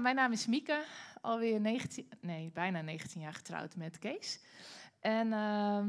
Mijn 0.00 0.14
naam 0.14 0.32
is 0.32 0.46
Mieke, 0.46 0.84
alweer 1.20 1.60
19, 1.60 2.08
nee, 2.20 2.50
bijna 2.54 2.80
19 2.80 3.20
jaar 3.20 3.34
getrouwd 3.34 3.76
met 3.76 3.98
Kees. 3.98 4.40
En 5.00 5.32
ehm, 5.32 5.88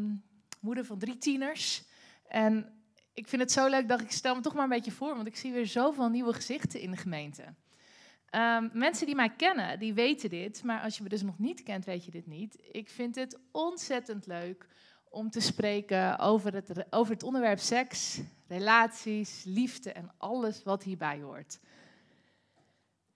moeder 0.60 0.86
van 0.86 1.00
drie 1.00 1.18
tieners. 1.18 1.83
En 2.28 2.81
ik 3.13 3.28
vind 3.28 3.41
het 3.41 3.51
zo 3.51 3.67
leuk 3.67 3.88
dat 3.88 4.01
ik 4.01 4.12
stel 4.12 4.35
me 4.35 4.41
toch 4.41 4.54
maar 4.54 4.63
een 4.63 4.70
beetje 4.70 4.91
voor, 4.91 5.15
want 5.15 5.28
ik 5.28 5.35
zie 5.35 5.51
weer 5.51 5.65
zoveel 5.65 6.09
nieuwe 6.09 6.33
gezichten 6.33 6.79
in 6.79 6.91
de 6.91 6.97
gemeente. 6.97 7.43
Ehm, 8.29 8.70
mensen 8.73 9.05
die 9.05 9.15
mij 9.15 9.29
kennen, 9.29 9.79
die 9.79 9.94
weten 9.94 10.29
dit, 10.29 10.63
maar 10.63 10.81
als 10.81 10.97
je 10.97 11.03
me 11.03 11.10
dus 11.10 11.21
nog 11.21 11.39
niet 11.39 11.63
kent, 11.63 11.85
weet 11.85 12.05
je 12.05 12.12
dit 12.12 12.28
niet. 12.28 12.58
Ik 12.71 12.89
vind 12.89 13.15
het 13.15 13.39
ontzettend 13.51 14.26
leuk 14.26 14.67
om 15.10 15.29
te 15.29 15.39
spreken 15.39 16.20
over 16.20 16.53
het, 16.53 16.85
over 16.89 17.13
het 17.13 17.23
onderwerp 17.23 17.59
seks, 17.59 18.20
relaties, 18.48 19.44
liefde 19.45 19.91
en 19.91 20.12
alles 20.17 20.63
wat 20.63 20.84
hierbij 20.84 21.21
hoort. 21.21 21.59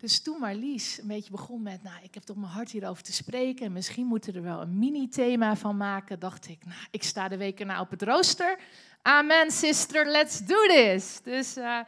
Dus 0.02 0.22
toen 0.22 0.40
Marlies 0.40 0.98
een 1.02 1.08
beetje 1.08 1.32
begon 1.32 1.62
met, 1.62 1.84
nou, 1.84 2.04
ik 2.04 2.14
heb 2.14 2.24
toch 2.24 2.38
mijn 2.38 2.52
hart 2.52 2.72
hierover 2.72 3.04
te 3.04 3.14
spreken 3.14 3.66
en 3.66 3.72
misschien 3.72 4.06
moeten 4.06 4.32
we 4.32 4.38
er 4.38 4.46
wel 4.46 4.62
een 4.62 4.80
mini-thema 4.80 5.56
van 5.56 5.78
maken, 5.78 6.20
dacht 6.20 6.48
ik, 6.48 6.66
nou, 6.66 6.80
ik 6.92 7.04
sta 7.04 7.28
de 7.28 7.38
weken 7.38 7.68
na 7.68 7.82
op 7.82 7.90
het 7.90 8.02
rooster. 8.02 8.60
Amen, 9.02 9.52
sister, 9.52 10.08
let's 10.08 10.40
do 10.40 10.68
this. 10.68 11.22
Dus 11.24 11.58
uh, 11.58 11.80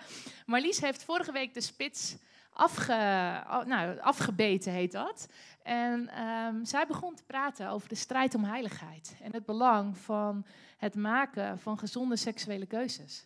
Marlies 0.46 0.80
heeft 0.80 1.04
vorige 1.04 1.32
week 1.32 1.54
de 1.54 1.62
spits 1.62 2.16
afge, 2.52 2.94
nou, 3.66 4.00
afgebeten, 4.00 4.72
heet 4.72 4.92
dat. 4.92 5.28
En 5.64 6.10
um, 6.24 6.66
zij 6.66 6.88
begon 6.88 7.16
te 7.16 7.24
praten 7.24 7.70
over 7.70 7.90
de 7.90 7.96
strijd 7.96 8.36
om 8.36 8.44
heiligheid 8.44 9.16
en 9.22 9.34
het 9.34 9.46
belang 9.46 9.98
van 9.98 10.46
het 10.78 10.96
maken 10.96 11.60
van 11.60 11.80
gezonde 11.80 12.16
seksuele 12.16 12.66
keuzes. 12.66 13.26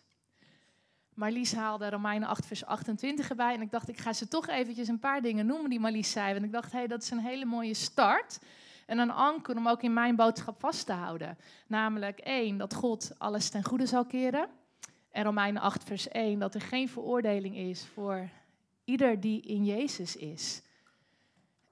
Marlies 1.18 1.52
haalde 1.52 1.90
Romeinen 1.90 2.28
8, 2.28 2.46
vers 2.46 2.64
28 2.64 3.28
erbij. 3.28 3.54
En 3.54 3.60
ik 3.60 3.70
dacht, 3.70 3.88
ik 3.88 3.98
ga 3.98 4.12
ze 4.12 4.28
toch 4.28 4.48
eventjes 4.48 4.88
een 4.88 4.98
paar 4.98 5.22
dingen 5.22 5.46
noemen 5.46 5.70
die 5.70 5.80
Marlies 5.80 6.10
zei. 6.10 6.34
En 6.34 6.44
ik 6.44 6.52
dacht, 6.52 6.72
hé, 6.72 6.78
hey, 6.78 6.86
dat 6.86 7.02
is 7.02 7.10
een 7.10 7.18
hele 7.18 7.44
mooie 7.44 7.74
start. 7.74 8.38
En 8.86 8.98
een 8.98 9.10
anker 9.10 9.56
om 9.56 9.68
ook 9.68 9.82
in 9.82 9.92
mijn 9.92 10.16
boodschap 10.16 10.60
vast 10.60 10.86
te 10.86 10.92
houden. 10.92 11.38
Namelijk 11.66 12.18
één, 12.18 12.58
dat 12.58 12.74
God 12.74 13.12
alles 13.18 13.48
ten 13.48 13.64
goede 13.64 13.86
zal 13.86 14.04
keren. 14.04 14.48
En 15.10 15.24
Romeinen 15.24 15.62
8, 15.62 15.84
vers 15.84 16.08
1, 16.08 16.38
dat 16.38 16.54
er 16.54 16.60
geen 16.60 16.88
veroordeling 16.88 17.56
is 17.56 17.86
voor 17.86 18.28
ieder 18.84 19.20
die 19.20 19.40
in 19.40 19.64
Jezus 19.64 20.16
is. 20.16 20.62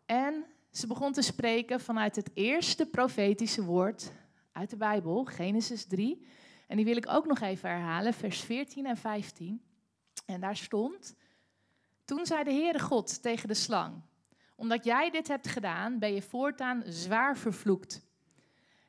En 0.07 0.45
ze 0.71 0.87
begon 0.87 1.13
te 1.13 1.23
spreken 1.23 1.81
vanuit 1.81 2.17
het 2.17 2.31
eerste 2.35 2.87
profetische 2.87 3.65
woord 3.65 4.13
uit 4.53 4.71
de 4.71 4.77
Bijbel, 4.77 5.25
Genesis 5.25 5.85
3. 5.85 6.27
En 6.67 6.77
die 6.77 6.85
wil 6.85 6.97
ik 6.97 7.09
ook 7.09 7.27
nog 7.27 7.41
even 7.41 7.71
herhalen, 7.71 8.15
vers 8.15 8.41
14 8.41 8.87
en 8.87 8.97
15. 8.97 9.63
En 10.27 10.41
daar 10.41 10.57
stond: 10.57 11.15
Toen 12.05 12.27
zei 12.27 12.45
de 12.45 12.53
Heere 12.53 12.81
God 12.81 13.23
tegen 13.23 13.49
de 13.49 13.55
slang: 13.55 14.03
Omdat 14.55 14.85
jij 14.85 15.11
dit 15.11 15.29
hebt 15.29 15.49
gedaan, 15.49 15.99
ben 15.99 16.15
je 16.15 16.23
voortaan 16.23 16.83
zwaar 16.87 17.37
vervloekt. 17.37 18.05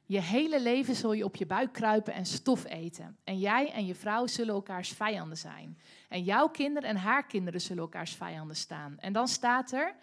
Je 0.05 0.21
hele 0.21 0.61
leven 0.61 0.95
zul 0.95 1.13
je 1.13 1.23
op 1.23 1.35
je 1.35 1.45
buik 1.45 1.73
kruipen 1.73 2.13
en 2.13 2.25
stof 2.25 2.65
eten. 2.65 3.17
En 3.23 3.39
jij 3.39 3.71
en 3.71 3.85
je 3.85 3.95
vrouw 3.95 4.27
zullen 4.27 4.53
elkaars 4.53 4.89
vijanden 4.89 5.37
zijn. 5.37 5.77
En 6.09 6.23
jouw 6.23 6.47
kinderen 6.47 6.89
en 6.89 6.95
haar 6.95 7.25
kinderen 7.25 7.61
zullen 7.61 7.83
elkaars 7.83 8.15
vijanden 8.15 8.55
staan. 8.55 8.99
En 8.99 9.13
dan 9.13 9.27
staat 9.27 9.71
er: 9.71 9.95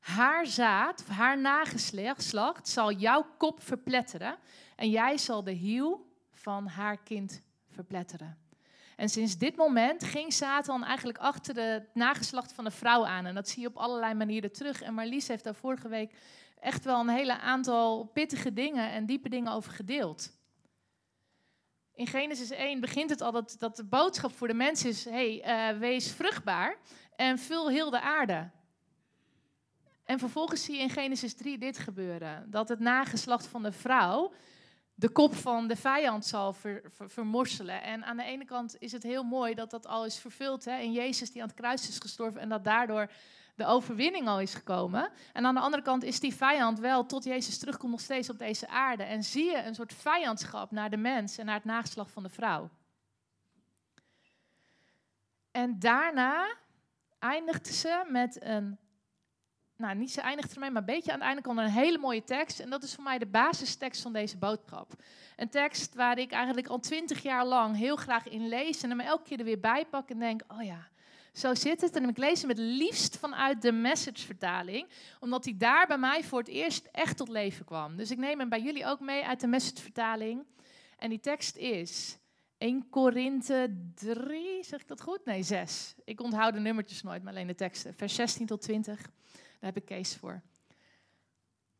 Haar 0.00 0.46
zaad, 0.46 1.04
haar 1.06 1.40
nageslacht 1.40 2.68
zal 2.68 2.92
jouw 2.92 3.26
kop 3.38 3.62
verpletteren. 3.62 4.38
En 4.76 4.90
jij 4.90 5.18
zal 5.18 5.44
de 5.44 5.52
hiel 5.52 6.03
van 6.44 6.66
haar 6.66 7.02
kind 7.02 7.42
verpletteren. 7.70 8.38
En 8.96 9.08
sinds 9.08 9.38
dit 9.38 9.56
moment 9.56 10.04
ging 10.04 10.32
Satan 10.32 10.84
eigenlijk 10.84 11.18
achter 11.18 11.72
het 11.72 11.94
nageslacht 11.94 12.52
van 12.52 12.64
de 12.64 12.70
vrouw 12.70 13.06
aan. 13.06 13.26
En 13.26 13.34
dat 13.34 13.48
zie 13.48 13.62
je 13.62 13.68
op 13.68 13.76
allerlei 13.76 14.14
manieren 14.14 14.52
terug. 14.52 14.82
En 14.82 14.94
Marlies 14.94 15.28
heeft 15.28 15.44
daar 15.44 15.54
vorige 15.54 15.88
week 15.88 16.14
echt 16.60 16.84
wel 16.84 17.00
een 17.00 17.08
hele 17.08 17.38
aantal 17.38 18.04
pittige 18.04 18.52
dingen 18.52 18.90
en 18.90 19.06
diepe 19.06 19.28
dingen 19.28 19.52
over 19.52 19.72
gedeeld. 19.72 20.32
In 21.94 22.06
Genesis 22.06 22.50
1 22.50 22.80
begint 22.80 23.10
het 23.10 23.20
al 23.20 23.32
dat, 23.32 23.56
dat 23.58 23.76
de 23.76 23.84
boodschap 23.84 24.32
voor 24.32 24.48
de 24.48 24.54
mens 24.54 24.84
is: 24.84 25.04
hey, 25.04 25.44
uh, 25.72 25.78
wees 25.78 26.12
vruchtbaar 26.12 26.76
en 27.16 27.38
vul 27.38 27.68
heel 27.68 27.90
de 27.90 28.00
aarde. 28.00 28.50
En 30.04 30.18
vervolgens 30.18 30.64
zie 30.64 30.74
je 30.74 30.80
in 30.80 30.90
Genesis 30.90 31.34
3 31.34 31.58
dit 31.58 31.78
gebeuren: 31.78 32.50
dat 32.50 32.68
het 32.68 32.80
nageslacht 32.80 33.46
van 33.46 33.62
de 33.62 33.72
vrouw 33.72 34.32
de 34.94 35.08
kop 35.08 35.34
van 35.34 35.66
de 35.66 35.76
vijand 35.76 36.26
zal 36.26 36.52
ver, 36.52 36.82
vermorselen. 36.90 37.82
En 37.82 38.04
aan 38.04 38.16
de 38.16 38.22
ene 38.22 38.44
kant 38.44 38.76
is 38.78 38.92
het 38.92 39.02
heel 39.02 39.22
mooi 39.22 39.54
dat 39.54 39.70
dat 39.70 39.86
al 39.86 40.04
is 40.04 40.18
vervuld 40.18 40.64
hè, 40.64 40.78
in 40.78 40.92
Jezus 40.92 41.30
die 41.30 41.42
aan 41.42 41.48
het 41.48 41.56
kruis 41.56 41.88
is 41.88 41.98
gestorven 41.98 42.40
en 42.40 42.48
dat 42.48 42.64
daardoor 42.64 43.10
de 43.54 43.66
overwinning 43.66 44.28
al 44.28 44.40
is 44.40 44.54
gekomen. 44.54 45.10
En 45.32 45.46
aan 45.46 45.54
de 45.54 45.60
andere 45.60 45.82
kant 45.82 46.02
is 46.02 46.20
die 46.20 46.34
vijand 46.34 46.78
wel 46.78 47.06
tot 47.06 47.24
Jezus 47.24 47.58
terugkomt 47.58 47.90
nog 47.90 48.00
steeds 48.00 48.30
op 48.30 48.38
deze 48.38 48.68
aarde. 48.68 49.02
En 49.02 49.24
zie 49.24 49.44
je 49.44 49.62
een 49.62 49.74
soort 49.74 49.94
vijandschap 49.94 50.70
naar 50.70 50.90
de 50.90 50.96
mens 50.96 51.38
en 51.38 51.46
naar 51.46 51.54
het 51.54 51.64
nageslag 51.64 52.10
van 52.10 52.22
de 52.22 52.28
vrouw. 52.28 52.70
En 55.50 55.78
daarna 55.78 56.56
eindigt 57.18 57.66
ze 57.66 58.04
met 58.08 58.42
een 58.42 58.78
nou, 59.76 59.96
niet 59.96 60.12
ze 60.12 60.20
eindigt 60.20 60.52
ermee, 60.54 60.70
maar 60.70 60.80
een 60.80 60.86
beetje 60.86 61.12
aan 61.12 61.18
het 61.18 61.26
einde 61.26 61.42
komt 61.42 61.58
er 61.58 61.64
een 61.64 61.70
hele 61.70 61.98
mooie 61.98 62.24
tekst. 62.24 62.60
En 62.60 62.70
dat 62.70 62.82
is 62.82 62.94
voor 62.94 63.04
mij 63.04 63.18
de 63.18 63.26
basistekst 63.26 64.02
van 64.02 64.12
deze 64.12 64.36
boodschap. 64.36 64.92
Een 65.36 65.48
tekst 65.48 65.94
waar 65.94 66.18
ik 66.18 66.32
eigenlijk 66.32 66.66
al 66.66 66.78
twintig 66.78 67.22
jaar 67.22 67.46
lang 67.46 67.76
heel 67.76 67.96
graag 67.96 68.28
in 68.28 68.48
lees. 68.48 68.82
En 68.82 68.90
hem 68.90 69.00
elke 69.00 69.24
keer 69.24 69.38
er 69.38 69.44
weer 69.44 69.60
bij 69.60 69.86
pak 69.90 70.10
en 70.10 70.18
denk, 70.18 70.42
oh 70.48 70.62
ja, 70.62 70.88
zo 71.32 71.54
zit 71.54 71.80
het. 71.80 71.96
En 71.96 72.08
ik 72.08 72.16
lees 72.16 72.40
hem 72.40 72.50
het 72.50 72.58
liefst 72.58 73.16
vanuit 73.16 73.62
de 73.62 73.72
message-vertaling. 73.72 74.88
Omdat 75.20 75.44
hij 75.44 75.54
daar 75.56 75.86
bij 75.86 75.98
mij 75.98 76.24
voor 76.24 76.38
het 76.38 76.48
eerst 76.48 76.88
echt 76.92 77.16
tot 77.16 77.28
leven 77.28 77.64
kwam. 77.64 77.96
Dus 77.96 78.10
ik 78.10 78.18
neem 78.18 78.38
hem 78.38 78.48
bij 78.48 78.60
jullie 78.60 78.86
ook 78.86 79.00
mee 79.00 79.24
uit 79.24 79.40
de 79.40 79.46
message-vertaling. 79.46 80.44
En 80.98 81.08
die 81.08 81.20
tekst 81.20 81.56
is 81.56 82.18
1 82.58 82.88
Korinthe 82.90 83.76
3, 83.94 84.64
zeg 84.64 84.80
ik 84.80 84.88
dat 84.88 85.00
goed? 85.00 85.24
Nee, 85.24 85.42
6. 85.42 85.94
Ik 86.04 86.20
onthoud 86.20 86.54
de 86.54 86.60
nummertjes 86.60 87.02
nooit, 87.02 87.22
maar 87.22 87.32
alleen 87.32 87.46
de 87.46 87.54
teksten. 87.54 87.94
Vers 87.94 88.14
16 88.14 88.46
tot 88.46 88.60
20. 88.60 89.10
Daar 89.64 89.72
heb 89.72 89.82
ik 89.82 89.88
Kees 89.88 90.16
voor. 90.16 90.42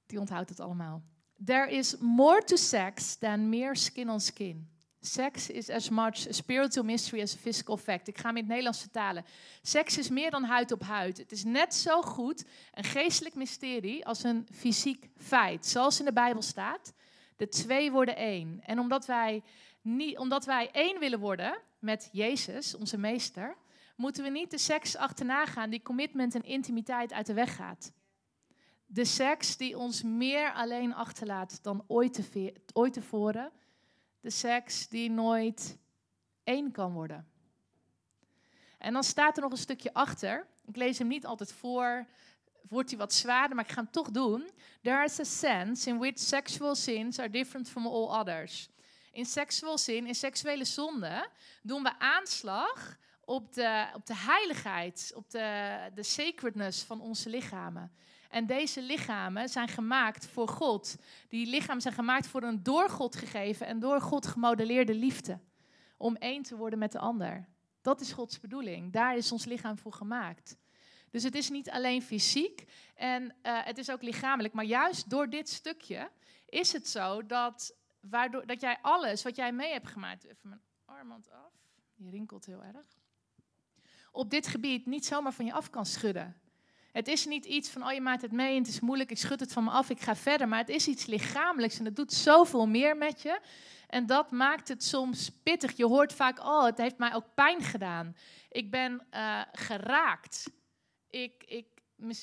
Die 0.07 0.21
onthoudt 0.21 0.49
het 0.49 0.61
allemaal. 0.61 1.03
There 1.45 1.71
is 1.71 1.97
more 1.97 2.45
to 2.45 2.57
sex 2.57 3.17
than 3.17 3.49
mere 3.49 3.77
skin 3.77 4.11
on 4.11 4.21
skin. 4.21 4.69
Sex 5.01 5.51
is 5.51 5.71
as 5.71 5.89
much 5.89 6.29
a 6.29 6.33
spiritual 6.33 6.85
mystery 6.85 7.23
as 7.23 7.35
a 7.35 7.39
physical 7.39 7.77
fact. 7.77 8.09
Ik 8.09 8.19
ga 8.19 8.27
hem 8.27 8.37
in 8.37 8.43
het 8.43 8.49
Nederlands 8.49 8.81
vertalen. 8.81 9.25
Seks 9.63 9.99
is 9.99 10.09
meer 10.09 10.31
dan 10.31 10.45
huid 10.45 10.73
op 10.73 10.83
huid. 10.83 11.19
Het 11.19 11.33
is 11.33 11.45
net 11.45 11.75
zo 11.75 12.03
goed 12.03 12.45
een 12.73 12.85
geestelijk 12.85 13.35
mysterie 13.35 14.07
als 14.07 14.23
een 14.23 14.47
fysiek 14.53 15.09
feit. 15.17 15.67
Zoals 15.67 15.99
in 15.99 16.05
de 16.05 16.13
Bijbel 16.13 16.43
staat, 16.43 16.93
de 17.37 17.49
twee 17.49 17.93
worden 17.93 18.17
één. 18.17 18.61
En 18.63 18.79
omdat 18.79 19.07
wij, 19.07 19.43
niet, 19.81 20.19
omdat 20.19 20.45
wij 20.45 20.71
één 20.73 20.99
willen 20.99 21.21
worden 21.21 21.59
met 21.79 22.09
Jezus, 22.13 22.75
onze 22.75 22.99
meester, 22.99 23.57
moeten 23.95 24.23
we 24.23 24.31
niet 24.31 24.51
de 24.51 24.59
seks 24.59 24.97
achterna 24.97 25.47
gaan 25.47 25.71
die 25.71 25.83
commitment 25.83 26.35
en 26.35 26.43
intimiteit 26.43 27.13
uit 27.13 27.27
de 27.27 27.35
weg 27.35 27.57
gaat. 27.57 27.93
De 28.87 29.05
seks 29.05 29.57
die 29.57 29.79
ons 29.79 30.03
meer 30.03 30.53
alleen 30.53 30.95
achterlaat 30.95 31.63
dan 31.63 31.85
ooit, 31.87 32.13
te 32.13 32.55
ooit 32.73 32.93
tevoren. 32.93 33.53
De 34.21 34.31
seks 34.31 34.89
die 34.89 35.11
nooit 35.11 35.79
één 36.45 36.71
kan 36.71 36.93
worden. 36.93 37.29
En 38.79 38.93
dan 38.93 39.05
staat 39.05 39.37
er 39.37 39.43
nog 39.43 39.53
een 39.53 39.59
stukje 39.59 39.93
achter. 39.95 40.47
Ik 40.65 40.77
lees 40.77 40.99
hem 40.99 41.09
niet 41.09 41.27
altijd 41.27 41.53
voor, 41.53 42.07
wordt 42.69 42.91
hij 42.91 42.99
wat 42.99 43.13
zwaarder, 43.13 43.57
maar 43.57 43.65
ik 43.65 43.73
ga 43.73 43.83
hem 43.83 43.91
toch 43.91 44.11
doen. 44.11 44.51
There 44.83 45.05
is 45.05 45.21
a 45.21 45.25
sense 45.25 45.91
in 45.91 45.99
which 45.99 46.19
sexual 46.19 46.75
sins 46.75 47.19
are 47.19 47.31
different 47.31 47.69
from 47.69 47.87
all 47.87 48.19
others. 48.19 48.69
In 49.13 49.27
sexual 49.27 49.79
sin, 49.79 50.07
in 50.07 50.15
seksuele 50.15 50.65
zonde, 50.65 51.29
doen 51.63 51.83
we 51.83 51.99
aanslag 51.99 52.99
op 53.27 53.53
de, 53.53 53.87
op 53.95 54.07
de 54.07 54.17
heiligheid, 54.17 55.13
op 55.15 55.31
de, 55.31 55.79
de 55.95 56.03
sacredness 56.03 56.83
van 56.83 57.01
onze 57.01 57.31
lichamen. 57.31 57.93
En 58.35 58.47
deze 58.47 58.83
lichamen 58.83 59.49
zijn 59.49 59.69
gemaakt 59.69 60.27
voor 60.27 60.49
God. 60.49 60.97
Die 61.29 61.47
lichamen 61.47 61.83
zijn 61.83 61.95
gemaakt 61.95 62.27
voor 62.27 62.43
een 62.43 62.63
door 62.63 62.91
God 62.91 63.17
gegeven 63.17 63.67
en 63.67 63.79
door 63.79 64.01
God 64.01 64.27
gemodelleerde 64.27 64.95
liefde. 64.95 65.39
Om 65.97 66.17
één 66.17 66.43
te 66.43 66.57
worden 66.57 66.79
met 66.79 66.93
de 66.93 66.99
ander. 66.99 67.49
Dat 67.83 68.01
is 68.01 68.13
Gods 68.13 68.41
bedoeling. 68.41 68.93
Daar 68.93 69.17
is 69.17 69.33
ons 69.33 69.45
lichaam 69.45 69.79
voor 69.79 69.93
gemaakt. 69.93 70.57
Dus 71.11 71.23
het 71.23 71.35
is 71.35 71.51
niet 71.51 71.71
alleen 71.71 72.03
fysiek 72.03 72.65
en 72.95 73.23
uh, 73.23 73.31
het 73.43 73.79
is 73.79 73.91
ook 73.91 74.03
lichamelijk. 74.03 74.55
Maar 74.55 74.65
juist 74.65 75.11
door 75.11 75.31
dit 75.31 75.49
stukje 75.49 76.11
is 76.49 76.73
het 76.73 76.89
zo 76.89 77.27
dat, 77.27 77.77
waardoor, 78.01 78.47
dat 78.47 78.61
jij 78.61 78.79
alles 78.83 79.23
wat 79.23 79.37
jij 79.37 79.53
mee 79.53 79.73
hebt 79.73 79.89
gemaakt. 79.89 80.25
Even 80.25 80.49
mijn 80.49 80.63
armband 80.85 81.31
af. 81.31 81.53
Die 81.97 82.11
rinkelt 82.11 82.47
heel 82.47 82.63
erg 82.63 83.04
op 84.15 84.31
dit 84.31 84.47
gebied 84.47 84.87
niet 84.87 85.07
zomaar 85.07 85.33
van 85.33 85.45
je 85.45 85.53
af 85.53 85.71
kan 85.71 85.87
schudden. 85.87 86.37
Het 86.93 87.09
is 87.09 87.27
niet 87.27 87.45
iets 87.45 87.69
van, 87.69 87.87
oh 87.87 87.93
je 87.93 88.01
maakt 88.01 88.23
het 88.23 88.33
mee 88.33 88.51
en 88.51 88.59
het 88.59 88.69
is 88.69 88.81
moeilijk, 88.81 89.11
ik 89.11 89.19
schud 89.19 89.41
het 89.41 89.53
van 89.53 89.65
me 89.65 89.71
af, 89.71 89.91
ik 89.91 90.01
ga 90.01 90.17
verder. 90.17 90.49
Maar 90.49 90.59
het 90.59 90.69
is 90.69 90.89
iets 90.89 91.07
lichamelijks 91.07 91.79
en 91.79 91.85
het 91.85 91.97
doet 91.97 92.13
zoveel 92.13 92.67
meer 92.67 92.97
met 92.97 93.23
je. 93.23 93.41
En 93.87 94.07
dat 94.07 94.31
maakt 94.31 94.69
het 94.69 94.85
soms 94.85 95.31
pittig. 95.43 95.77
Je 95.77 95.87
hoort 95.87 96.13
vaak, 96.13 96.39
oh 96.39 96.65
het 96.65 96.79
heeft 96.79 96.99
mij 96.99 97.15
ook 97.15 97.35
pijn 97.35 97.63
gedaan. 97.63 98.17
Ik 98.51 98.71
ben 98.71 99.07
uh, 99.11 99.41
geraakt. 99.53 100.51
Ik, 101.11 101.45
ik, 101.47 101.67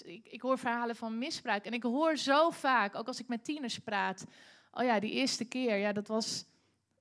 ik, 0.04 0.28
ik 0.28 0.42
hoor 0.42 0.58
verhalen 0.58 0.96
van 0.96 1.18
misbruik. 1.18 1.66
En 1.66 1.74
ik 1.74 1.84
hoor 1.84 2.18
zo 2.18 2.50
vaak, 2.50 2.96
ook 2.96 3.08
als 3.08 3.20
ik 3.20 3.28
met 3.28 3.44
tieners 3.44 3.80
praat. 3.80 4.26
Oh 4.72 4.84
ja, 4.84 5.00
die 5.00 5.12
eerste 5.12 5.46
keer, 5.46 5.78
ja, 5.78 5.92
dat 5.92 6.08
was, 6.08 6.46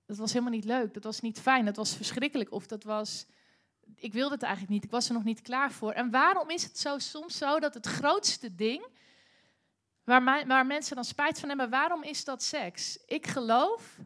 dat 0.06 0.16
was 0.16 0.32
helemaal 0.32 0.54
niet 0.54 0.64
leuk. 0.64 0.94
Dat 0.94 1.04
was 1.04 1.20
niet 1.20 1.40
fijn. 1.40 1.64
Dat 1.64 1.76
was 1.76 1.96
verschrikkelijk. 1.96 2.52
Of 2.52 2.66
dat 2.66 2.84
was. 2.84 3.26
Ik 4.00 4.12
wilde 4.12 4.35
het 4.35 4.43
eigenlijk 4.43 4.73
niet. 4.73 4.85
Ik 4.85 4.91
was 4.91 5.08
er 5.08 5.14
nog 5.14 5.25
niet 5.25 5.43
klaar 5.43 5.73
voor. 5.73 5.93
En 5.93 6.11
waarom 6.11 6.50
is 6.50 6.62
het 6.62 6.79
zo 6.79 6.99
soms 6.99 7.38
zo 7.38 7.61
dat 7.61 7.75
het 7.75 7.87
grootste 7.87 8.55
ding. 8.55 8.87
Waar, 10.05 10.47
waar 10.47 10.67
mensen 10.67 10.94
dan 10.94 11.05
spijt 11.05 11.41
van 11.41 11.49
hebben, 11.49 11.70
waarom 11.70 12.02
is 12.02 12.25
dat 12.25 12.43
seks? 12.43 12.99
Ik 13.06 13.26
geloof 13.26 13.99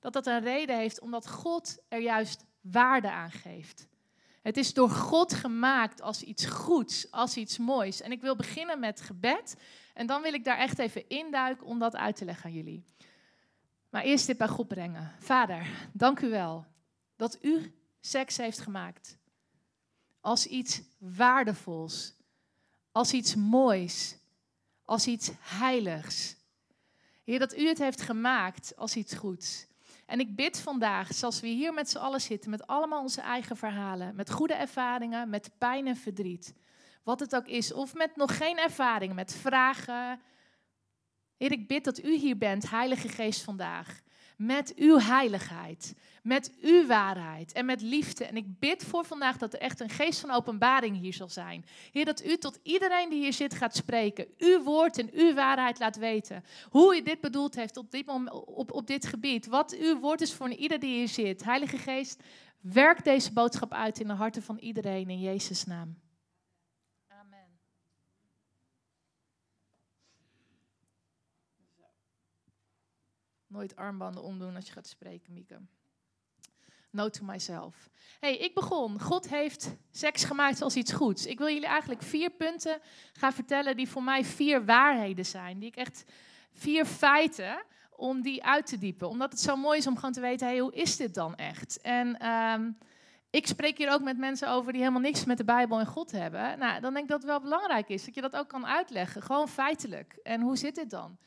dat 0.00 0.12
dat 0.12 0.26
een 0.26 0.40
reden 0.40 0.76
heeft 0.76 1.00
omdat 1.00 1.28
God 1.28 1.78
er 1.88 2.00
juist 2.00 2.44
waarde 2.60 3.10
aan 3.10 3.30
geeft. 3.30 3.88
Het 4.42 4.56
is 4.56 4.74
door 4.74 4.90
God 4.90 5.34
gemaakt 5.34 6.00
als 6.00 6.22
iets 6.22 6.46
goeds, 6.46 7.10
als 7.10 7.36
iets 7.36 7.58
moois. 7.58 8.00
En 8.00 8.12
ik 8.12 8.20
wil 8.20 8.36
beginnen 8.36 8.80
met 8.80 9.00
gebed. 9.00 9.56
En 9.94 10.06
dan 10.06 10.22
wil 10.22 10.32
ik 10.32 10.44
daar 10.44 10.58
echt 10.58 10.78
even 10.78 11.08
induiken 11.08 11.66
om 11.66 11.78
dat 11.78 11.96
uit 11.96 12.16
te 12.16 12.24
leggen 12.24 12.44
aan 12.44 12.56
jullie. 12.56 12.84
Maar 13.90 14.02
eerst 14.02 14.26
dit 14.26 14.38
bij 14.38 14.48
God 14.48 14.68
brengen. 14.68 15.14
Vader, 15.18 15.66
dank 15.92 16.20
u 16.20 16.30
wel 16.30 16.66
dat 17.16 17.38
u 17.42 17.74
seks 18.00 18.36
heeft 18.36 18.58
gemaakt. 18.58 19.18
Als 20.20 20.46
iets 20.46 20.82
waardevols. 20.98 22.14
Als 22.92 23.12
iets 23.12 23.34
moois. 23.34 24.16
Als 24.84 25.06
iets 25.06 25.30
heiligs. 25.38 26.36
Heer, 27.24 27.38
dat 27.38 27.56
u 27.56 27.68
het 27.68 27.78
heeft 27.78 28.00
gemaakt 28.00 28.76
als 28.76 28.96
iets 28.96 29.14
goeds. 29.14 29.66
En 30.06 30.20
ik 30.20 30.36
bid 30.36 30.60
vandaag, 30.60 31.14
zoals 31.14 31.40
we 31.40 31.46
hier 31.46 31.74
met 31.74 31.90
z'n 31.90 31.98
allen 31.98 32.20
zitten, 32.20 32.50
met 32.50 32.66
allemaal 32.66 33.02
onze 33.02 33.20
eigen 33.20 33.56
verhalen, 33.56 34.14
met 34.14 34.30
goede 34.30 34.54
ervaringen, 34.54 35.30
met 35.30 35.50
pijn 35.58 35.86
en 35.86 35.96
verdriet, 35.96 36.54
wat 37.02 37.20
het 37.20 37.36
ook 37.36 37.46
is, 37.46 37.72
of 37.72 37.94
met 37.94 38.16
nog 38.16 38.36
geen 38.36 38.58
ervaring, 38.58 39.14
met 39.14 39.34
vragen. 39.34 40.20
Heer, 41.36 41.52
ik 41.52 41.68
bid 41.68 41.84
dat 41.84 42.02
u 42.02 42.16
hier 42.16 42.38
bent, 42.38 42.70
Heilige 42.70 43.08
Geest 43.08 43.42
vandaag 43.42 44.02
met 44.38 44.72
uw 44.76 44.98
heiligheid, 44.98 45.94
met 46.22 46.52
uw 46.60 46.86
waarheid 46.86 47.52
en 47.52 47.66
met 47.66 47.80
liefde. 47.80 48.24
En 48.24 48.36
ik 48.36 48.58
bid 48.58 48.84
voor 48.84 49.04
vandaag 49.04 49.36
dat 49.36 49.52
er 49.52 49.58
echt 49.58 49.80
een 49.80 49.88
geest 49.88 50.20
van 50.20 50.30
openbaring 50.30 51.00
hier 51.00 51.14
zal 51.14 51.28
zijn. 51.28 51.64
Heer, 51.92 52.04
dat 52.04 52.24
u 52.24 52.36
tot 52.36 52.58
iedereen 52.62 53.08
die 53.10 53.22
hier 53.22 53.32
zit 53.32 53.54
gaat 53.54 53.76
spreken, 53.76 54.26
uw 54.38 54.62
woord 54.62 54.98
en 54.98 55.10
uw 55.12 55.34
waarheid 55.34 55.78
laat 55.78 55.96
weten. 55.96 56.44
Hoe 56.70 56.96
u 56.96 57.02
dit 57.02 57.20
bedoeld 57.20 57.54
heeft 57.54 57.76
op 57.76 57.90
dit, 57.90 58.08
op, 58.46 58.72
op 58.72 58.86
dit 58.86 59.06
gebied. 59.06 59.46
Wat 59.46 59.76
uw 59.76 59.98
woord 59.98 60.20
is 60.20 60.34
voor 60.34 60.50
ieder 60.50 60.78
die 60.78 60.96
hier 60.98 61.08
zit. 61.08 61.44
Heilige 61.44 61.78
Geest, 61.78 62.22
werk 62.60 63.04
deze 63.04 63.32
boodschap 63.32 63.72
uit 63.72 64.00
in 64.00 64.06
de 64.06 64.12
harten 64.12 64.42
van 64.42 64.58
iedereen 64.58 65.10
in 65.10 65.20
Jezus' 65.20 65.64
naam. 65.64 65.96
Nooit 73.48 73.76
armbanden 73.76 74.22
omdoen 74.22 74.54
als 74.56 74.66
je 74.66 74.72
gaat 74.72 74.86
spreken, 74.86 75.32
Mieke. 75.32 75.60
Note 76.90 77.18
to 77.18 77.24
myself. 77.24 77.90
hey, 78.20 78.36
ik 78.36 78.54
begon. 78.54 79.00
God 79.00 79.28
heeft 79.28 79.76
seks 79.90 80.24
gemaakt 80.24 80.62
als 80.62 80.76
iets 80.76 80.92
goeds. 80.92 81.26
Ik 81.26 81.38
wil 81.38 81.48
jullie 81.48 81.66
eigenlijk 81.66 82.02
vier 82.02 82.30
punten 82.30 82.80
gaan 83.12 83.32
vertellen 83.32 83.76
die 83.76 83.88
voor 83.88 84.02
mij 84.02 84.24
vier 84.24 84.64
waarheden 84.64 85.26
zijn. 85.26 85.58
Die 85.58 85.68
ik 85.68 85.76
echt 85.76 86.04
vier 86.52 86.84
feiten 86.84 87.62
om 87.90 88.22
die 88.22 88.44
uit 88.44 88.66
te 88.66 88.78
diepen. 88.78 89.08
Omdat 89.08 89.32
het 89.32 89.40
zo 89.40 89.56
mooi 89.56 89.78
is 89.78 89.86
om 89.86 89.94
gewoon 89.94 90.12
te 90.12 90.20
weten, 90.20 90.46
hey, 90.46 90.58
hoe 90.58 90.74
is 90.74 90.96
dit 90.96 91.14
dan 91.14 91.36
echt? 91.36 91.80
En 91.80 92.26
um, 92.26 92.78
ik 93.30 93.46
spreek 93.46 93.78
hier 93.78 93.92
ook 93.92 94.02
met 94.02 94.18
mensen 94.18 94.48
over 94.48 94.72
die 94.72 94.80
helemaal 94.80 95.02
niks 95.02 95.24
met 95.24 95.36
de 95.36 95.44
Bijbel 95.44 95.78
en 95.78 95.86
God 95.86 96.10
hebben. 96.10 96.58
Nou, 96.58 96.80
dan 96.80 96.92
denk 96.92 97.04
ik 97.04 97.10
dat 97.10 97.22
het 97.22 97.30
wel 97.30 97.40
belangrijk 97.40 97.88
is 97.88 98.04
dat 98.04 98.14
je 98.14 98.20
dat 98.20 98.36
ook 98.36 98.48
kan 98.48 98.66
uitleggen. 98.66 99.22
Gewoon 99.22 99.48
feitelijk. 99.48 100.18
En 100.22 100.40
hoe 100.40 100.56
zit 100.56 100.74
dit 100.74 100.90
dan? 100.90 101.18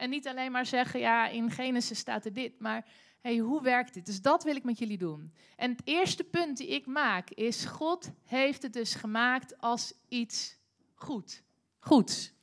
En 0.00 0.10
niet 0.10 0.28
alleen 0.28 0.52
maar 0.52 0.66
zeggen, 0.66 1.00
ja, 1.00 1.28
in 1.28 1.50
Genesis 1.50 1.98
staat 1.98 2.24
er 2.24 2.32
dit, 2.32 2.60
maar 2.60 2.84
hey, 3.20 3.36
hoe 3.36 3.62
werkt 3.62 3.94
dit? 3.94 4.06
Dus 4.06 4.22
dat 4.22 4.44
wil 4.44 4.56
ik 4.56 4.64
met 4.64 4.78
jullie 4.78 4.98
doen. 4.98 5.32
En 5.56 5.70
het 5.70 5.80
eerste 5.84 6.24
punt 6.24 6.56
die 6.56 6.68
ik 6.68 6.86
maak 6.86 7.30
is, 7.30 7.64
God 7.64 8.10
heeft 8.24 8.62
het 8.62 8.72
dus 8.72 8.94
gemaakt 8.94 9.58
als 9.58 9.92
iets 10.08 10.58
goed. 10.94 11.42
Goed. 11.78 12.34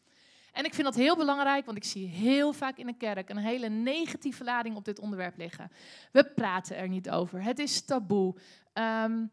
En 0.51 0.65
ik 0.65 0.73
vind 0.73 0.87
dat 0.87 0.95
heel 0.95 1.15
belangrijk, 1.15 1.65
want 1.65 1.77
ik 1.77 1.83
zie 1.83 2.07
heel 2.07 2.53
vaak 2.53 2.77
in 2.77 2.85
de 2.85 2.97
kerk 2.97 3.29
een 3.29 3.37
hele 3.37 3.69
negatieve 3.69 4.43
lading 4.43 4.75
op 4.75 4.85
dit 4.85 4.99
onderwerp 4.99 5.37
liggen. 5.37 5.71
We 6.11 6.25
praten 6.25 6.77
er 6.77 6.87
niet 6.87 7.09
over. 7.09 7.43
Het 7.43 7.59
is 7.59 7.85
taboe. 7.85 8.35
Um, 8.73 9.31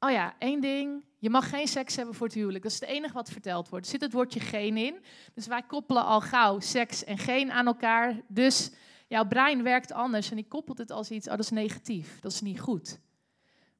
Oh 0.00 0.10
ja, 0.10 0.34
één 0.38 0.60
ding. 0.60 1.04
Je 1.18 1.30
mag 1.30 1.48
geen 1.48 1.68
seks 1.68 1.96
hebben 1.96 2.14
voor 2.14 2.26
het 2.26 2.36
huwelijk. 2.36 2.62
Dat 2.62 2.72
is 2.72 2.80
het 2.80 2.88
enige 2.88 3.14
wat 3.14 3.30
verteld 3.30 3.68
wordt. 3.68 3.84
Er 3.84 3.90
zit 3.90 4.00
het 4.00 4.12
woordje 4.12 4.40
geen 4.40 4.76
in. 4.76 5.04
Dus 5.34 5.46
wij 5.46 5.62
koppelen 5.62 6.04
al 6.04 6.20
gauw 6.20 6.60
seks 6.60 7.04
en 7.04 7.18
geen 7.18 7.52
aan 7.52 7.66
elkaar. 7.66 8.20
Dus 8.26 8.70
jouw 9.08 9.26
brein 9.26 9.62
werkt 9.62 9.92
anders 9.92 10.30
en 10.30 10.36
die 10.36 10.48
koppelt 10.48 10.78
het 10.78 10.90
als 10.90 11.10
iets, 11.10 11.26
oh 11.26 11.32
dat 11.32 11.44
is 11.44 11.50
negatief, 11.50 12.20
dat 12.20 12.32
is 12.32 12.40
niet 12.40 12.60
goed. 12.60 12.98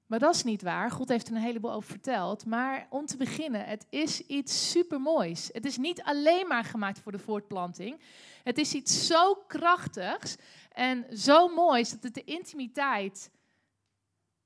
Maar 0.06 0.18
dat 0.18 0.34
is 0.34 0.44
niet 0.44 0.62
waar. 0.62 0.90
God 0.90 1.08
heeft 1.08 1.28
er 1.28 1.34
een 1.34 1.42
heleboel 1.42 1.72
over 1.72 1.90
verteld. 1.90 2.46
Maar 2.46 2.86
om 2.90 3.06
te 3.06 3.16
beginnen, 3.16 3.64
het 3.64 3.86
is 3.90 4.20
iets 4.26 4.70
supermoois. 4.70 5.50
Het 5.52 5.64
is 5.64 5.76
niet 5.76 6.02
alleen 6.02 6.46
maar 6.46 6.64
gemaakt 6.64 6.98
voor 6.98 7.12
de 7.12 7.18
voortplanting. 7.18 8.00
Het 8.42 8.58
is 8.58 8.72
iets 8.72 9.06
zo 9.06 9.34
krachtigs 9.34 10.36
en 10.72 11.18
zo 11.18 11.48
moois 11.48 11.90
dat 11.90 12.02
het 12.02 12.14
de 12.14 12.24
intimiteit 12.24 13.30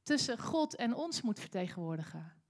tussen 0.03 0.39
God 0.39 0.77
en 0.77 0.95
ons 0.95 1.23
moet 1.23 1.41
vertegenwoordigen. 1.41 2.42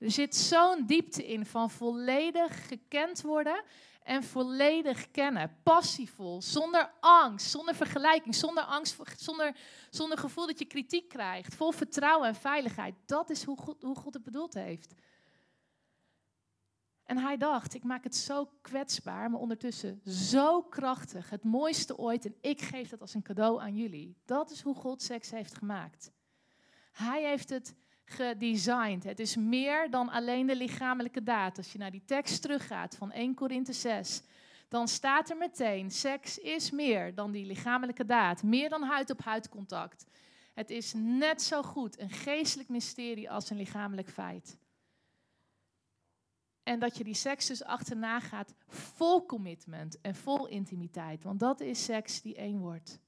Er 0.00 0.10
zit 0.10 0.36
zo'n 0.36 0.86
diepte 0.86 1.26
in 1.26 1.46
van 1.46 1.70
volledig 1.70 2.66
gekend 2.68 3.20
worden 3.20 3.64
en 4.02 4.22
volledig 4.22 5.10
kennen. 5.10 5.56
Passievol, 5.62 6.42
zonder 6.42 6.92
angst, 7.00 7.50
zonder 7.50 7.74
vergelijking, 7.74 8.34
zonder 8.34 8.62
angst, 8.62 8.96
zonder, 9.16 9.56
zonder 9.90 10.18
gevoel 10.18 10.46
dat 10.46 10.58
je 10.58 10.64
kritiek 10.64 11.08
krijgt. 11.08 11.54
Vol 11.54 11.72
vertrouwen 11.72 12.28
en 12.28 12.34
veiligheid. 12.34 12.94
Dat 13.06 13.30
is 13.30 13.44
hoe 13.44 13.56
God, 13.56 13.82
hoe 13.82 13.96
God 13.96 14.14
het 14.14 14.22
bedoeld 14.22 14.54
heeft. 14.54 14.94
En 17.04 17.18
hij 17.18 17.36
dacht, 17.36 17.74
ik 17.74 17.84
maak 17.84 18.04
het 18.04 18.16
zo 18.16 18.50
kwetsbaar, 18.60 19.30
maar 19.30 19.40
ondertussen 19.40 20.00
zo 20.04 20.62
krachtig. 20.62 21.30
Het 21.30 21.44
mooiste 21.44 21.96
ooit 21.96 22.24
en 22.24 22.34
ik 22.40 22.60
geef 22.60 22.88
dat 22.88 23.00
als 23.00 23.14
een 23.14 23.22
cadeau 23.22 23.60
aan 23.60 23.74
jullie. 23.74 24.16
Dat 24.24 24.50
is 24.50 24.60
hoe 24.60 24.74
God 24.74 25.02
seks 25.02 25.30
heeft 25.30 25.54
gemaakt. 25.54 26.12
Hij 26.92 27.24
heeft 27.24 27.50
het 27.50 27.74
gedesigned. 28.10 29.04
Het 29.04 29.20
is 29.20 29.36
meer 29.36 29.90
dan 29.90 30.08
alleen 30.08 30.46
de 30.46 30.56
lichamelijke 30.56 31.22
daad. 31.22 31.56
Als 31.56 31.72
je 31.72 31.78
naar 31.78 31.90
die 31.90 32.04
tekst 32.04 32.42
teruggaat 32.42 32.96
van 32.96 33.12
1 33.12 33.34
Korinthe 33.34 33.72
6, 33.72 34.22
dan 34.68 34.88
staat 34.88 35.30
er 35.30 35.36
meteen: 35.36 35.90
seks 35.90 36.38
is 36.38 36.70
meer 36.70 37.14
dan 37.14 37.30
die 37.30 37.46
lichamelijke 37.46 38.06
daad, 38.06 38.42
meer 38.42 38.68
dan 38.68 38.82
huid-op-huid 38.82 39.48
contact. 39.48 40.06
Het 40.54 40.70
is 40.70 40.92
net 40.96 41.42
zo 41.42 41.62
goed 41.62 41.98
een 41.98 42.10
geestelijk 42.10 42.68
mysterie 42.68 43.30
als 43.30 43.50
een 43.50 43.56
lichamelijk 43.56 44.10
feit. 44.10 44.58
En 46.62 46.78
dat 46.78 46.96
je 46.96 47.04
die 47.04 47.14
seks 47.14 47.46
dus 47.46 47.64
achterna 47.64 48.20
gaat 48.20 48.54
vol 48.68 49.26
commitment 49.26 50.00
en 50.00 50.14
vol 50.14 50.46
intimiteit. 50.46 51.22
Want 51.22 51.40
dat 51.40 51.60
is 51.60 51.84
seks 51.84 52.22
die 52.22 52.34
één 52.34 52.58
wordt. 52.58 53.00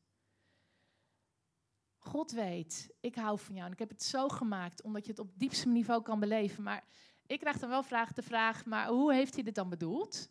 God 2.04 2.30
weet, 2.30 2.90
ik 3.00 3.14
hou 3.14 3.38
van 3.38 3.54
jou 3.54 3.66
en 3.66 3.72
ik 3.72 3.78
heb 3.78 3.88
het 3.88 4.02
zo 4.02 4.28
gemaakt 4.28 4.82
omdat 4.82 5.04
je 5.04 5.10
het 5.10 5.20
op 5.20 5.30
diepste 5.34 5.68
niveau 5.68 6.02
kan 6.02 6.20
beleven. 6.20 6.62
Maar 6.62 6.84
ik 7.26 7.40
krijg 7.40 7.58
dan 7.58 7.68
wel 7.68 7.82
vraag 7.82 8.12
de 8.12 8.22
vraag, 8.22 8.64
maar 8.64 8.86
hoe 8.86 9.12
heeft 9.14 9.34
hij 9.34 9.42
dit 9.42 9.54
dan 9.54 9.68
bedoeld? 9.68 10.30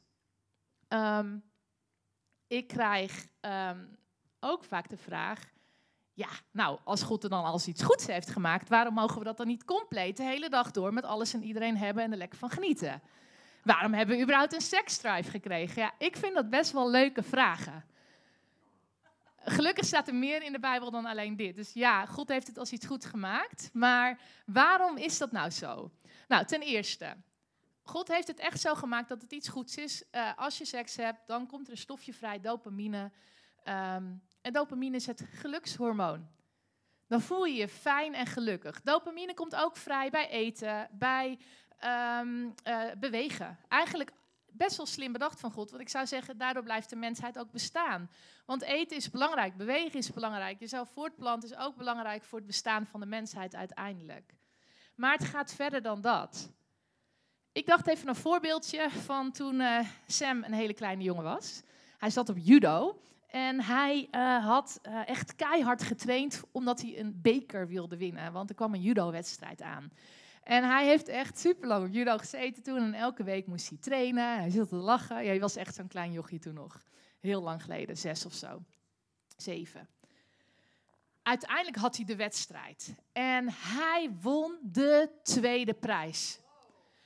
Ehm, 0.88 1.38
ik 2.48 2.68
krijg 2.68 3.28
ehm, 3.40 3.86
ook 4.40 4.64
vaak 4.64 4.90
de 4.90 4.98
vraag, 4.98 5.54
ja, 6.14 6.30
nou, 6.52 6.80
als 6.84 7.04
God 7.04 7.24
er 7.24 7.30
dan 7.30 7.44
als 7.44 7.68
iets 7.68 7.84
goeds 7.84 8.08
heeft 8.08 8.30
gemaakt, 8.30 8.70
waarom 8.70 8.94
mogen 8.94 9.18
we 9.18 9.24
dat 9.24 9.38
dan 9.38 9.48
niet 9.48 9.66
compleet 9.66 10.18
de 10.18 10.24
hele 10.24 10.50
dag 10.50 10.72
door 10.72 10.94
met 10.94 11.04
alles 11.04 11.34
en 11.34 11.44
iedereen 11.44 11.78
hebben 11.78 12.04
en 12.04 12.12
er 12.12 12.18
lekker 12.18 12.40
van 12.40 12.50
genieten? 12.50 13.02
Waarom 13.64 13.94
hebben 13.94 14.16
we 14.16 14.22
überhaupt 14.22 14.54
een 14.54 14.62
seksdrive 14.62 15.30
gekregen? 15.30 15.82
Ja, 15.82 15.94
ik 15.98 16.18
vind 16.18 16.34
dat 16.34 16.50
best 16.50 16.72
wel 16.72 16.90
leuke 16.90 17.24
vragen. 17.24 17.86
Gelukkig 19.44 19.86
staat 19.86 20.08
er 20.08 20.16
meer 20.16 20.44
in 20.44 20.52
de 20.52 20.60
Bijbel 20.60 20.92
dan 20.92 21.06
alleen 21.06 21.36
dit. 21.36 21.56
Dus 21.56 21.74
ja, 21.74 22.06
God 22.06 22.28
heeft 22.28 22.48
het 22.48 22.58
als 22.58 22.72
iets 22.72 22.86
goed 22.86 23.06
gemaakt. 23.06 23.70
Maar 23.74 24.20
waarom 24.46 24.98
is 24.98 25.18
dat 25.18 25.32
nou 25.32 25.50
zo? 25.50 25.92
Nou, 26.28 26.46
ten 26.46 26.62
eerste, 26.62 27.16
God 27.84 28.08
heeft 28.08 28.28
het 28.28 28.40
echt 28.40 28.62
zo 28.62 28.76
gemaakt 28.76 29.10
dat 29.10 29.22
het 29.22 29.32
iets 29.32 29.48
goeds 29.48 29.78
is. 29.78 30.04
Uh, 30.12 30.32
als 30.36 30.58
je 30.58 30.66
seks 30.66 30.96
hebt, 30.96 31.28
dan 31.28 31.48
komt 31.48 31.66
er 31.66 31.72
een 31.72 31.78
stofje 31.78 32.14
vrij, 32.14 32.40
dopamine. 32.40 33.12
Um, 33.66 34.22
en 34.42 34.54
dopamine 34.54 34.96
is 34.96 35.06
het 35.06 35.24
gelukshormoon. 35.32 36.28
Dan 37.08 37.22
voel 37.22 37.46
je 37.46 37.56
je 37.56 37.68
fijn 37.68 38.14
en 38.14 38.26
gelukkig. 38.26 38.82
Dopamine 38.82 39.34
komt 39.34 39.56
ook 39.56 39.78
vrij 39.78 40.10
bij 40.10 40.30
eten, 40.30 40.90
bij 40.92 41.40
um, 42.20 42.54
uh, 42.68 42.84
bewegen. 43.00 43.58
Eigenlijk 43.68 44.12
best 44.52 44.78
wel 44.78 44.86
slim 44.86 45.12
bedacht 45.12 45.40
van 45.40 45.52
God. 45.52 45.70
Want 45.70 45.82
ik 45.82 45.90
zou 45.90 46.08
zeggen, 46.08 46.38
daardoor 46.38 46.64
blijft 46.64 46.90
de 46.90 46.96
mensheid 46.96 47.40
ook 47.40 47.52
bestaan. 47.52 48.10
Want 48.46 48.62
eten 48.62 48.98
is 48.98 49.10
belangrijk, 49.10 49.58
bewegen 49.58 50.00
is 50.00 50.14
belangrijk. 50.14 50.60
Jezelf 50.60 50.90
voortplanten 50.90 51.50
is 51.50 51.58
ook 51.58 51.76
belangrijk 51.76 52.24
voor 52.24 52.38
het 52.38 52.48
bestaan 52.48 52.86
van 52.86 53.00
de 53.00 53.06
mensheid 53.06 53.56
uiteindelijk. 53.56 54.34
Maar 54.96 55.14
het 55.14 55.26
gaat 55.26 55.54
verder 55.54 55.82
dan 55.82 56.02
dat. 56.02 56.52
ik 57.52 57.66
dacht 57.66 57.88
even 57.88 58.08
een 58.08 58.16
voorbeeldje 58.16 58.90
van 58.90 59.32
toen 59.32 59.60
uh, 59.60 59.80
Sam 60.08 60.44
een 60.44 60.54
hele 60.54 60.74
kleine 60.74 61.04
jongen 61.04 61.24
was. 61.24 61.62
Hij 61.98 62.10
zat 62.10 62.30
op 62.30 62.38
judo 62.40 63.02
en 63.28 63.62
hij 63.62 64.08
uh, 64.12 64.46
had 64.46 64.80
uh, 64.84 65.08
echt 65.08 65.36
keihard 65.36 65.84
getraind 65.84 66.42
omdat 66.52 66.82
hij 66.82 67.00
een 67.00 67.20
beker 67.22 67.68
wilde 67.68 67.98
winnen. 67.98 68.32
Want 68.32 68.50
er 68.50 68.56
kwam 68.56 68.74
een 68.74 68.82
judo-wedstrijd 68.82 69.62
aan. 69.62 69.92
En 70.52 70.64
hij 70.64 70.86
heeft 70.86 71.08
echt 71.08 71.40
super 71.40 71.68
lang 71.68 71.86
op 71.88 71.94
judo 71.94 72.18
gezeten 72.18 72.64
toen. 72.64 72.78
En 72.78 72.94
elke 72.94 73.24
week 73.24 73.48
moest 73.48 73.70
hij 73.70 73.78
trainen. 73.82 74.40
Hij 74.40 74.50
zat 74.50 74.70
te 74.70 74.76
lachen. 74.76 75.24
Ja, 75.24 75.30
hij 75.30 75.40
was 75.40 75.56
echt 75.56 75.76
zo'n 75.76 75.88
klein 75.88 76.12
jochie 76.12 76.40
toen 76.40 76.54
nog. 76.54 76.84
Heel 77.20 77.42
lang 77.42 77.62
geleden, 77.64 77.98
zes 77.98 78.26
of 78.26 78.34
zo. 78.34 78.64
Zeven. 79.38 79.88
Uiteindelijk 81.24 81.78
had 81.78 81.96
hij 81.96 82.06
de 82.06 82.16
wedstrijd. 82.16 82.96
En 83.12 83.50
hij 83.50 84.10
won 84.22 84.58
de 84.62 85.10
tweede 85.24 85.74
prijs. 85.74 86.40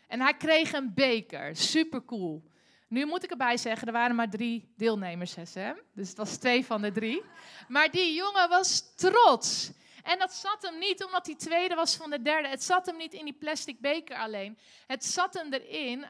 En 0.07 0.21
hij 0.21 0.33
kreeg 0.33 0.73
een 0.73 0.93
beker. 0.93 1.55
Super 1.55 2.05
cool. 2.05 2.43
Nu 2.87 3.05
moet 3.05 3.23
ik 3.23 3.31
erbij 3.31 3.57
zeggen, 3.57 3.87
er 3.87 3.93
waren 3.93 4.15
maar 4.15 4.29
drie 4.29 4.73
deelnemers, 4.77 5.35
Sam. 5.43 5.79
Dus 5.93 6.09
het 6.09 6.17
was 6.17 6.37
twee 6.37 6.65
van 6.65 6.81
de 6.81 6.91
drie. 6.91 7.23
Maar 7.67 7.91
die 7.91 8.13
jongen 8.13 8.49
was 8.49 8.95
trots. 8.95 9.71
En 10.05 10.19
dat 10.19 10.33
zat 10.33 10.61
hem 10.61 10.79
niet 10.79 11.03
omdat 11.03 11.25
hij 11.25 11.35
tweede 11.35 11.75
was 11.75 11.95
van 11.95 12.09
de 12.09 12.21
derde. 12.21 12.47
Het 12.47 12.63
zat 12.63 12.85
hem 12.85 12.97
niet 12.97 13.13
in 13.13 13.25
die 13.25 13.33
plastic 13.33 13.79
beker 13.79 14.17
alleen. 14.17 14.57
Het 14.87 15.05
zat 15.05 15.33
hem 15.33 15.53
erin, 15.53 16.05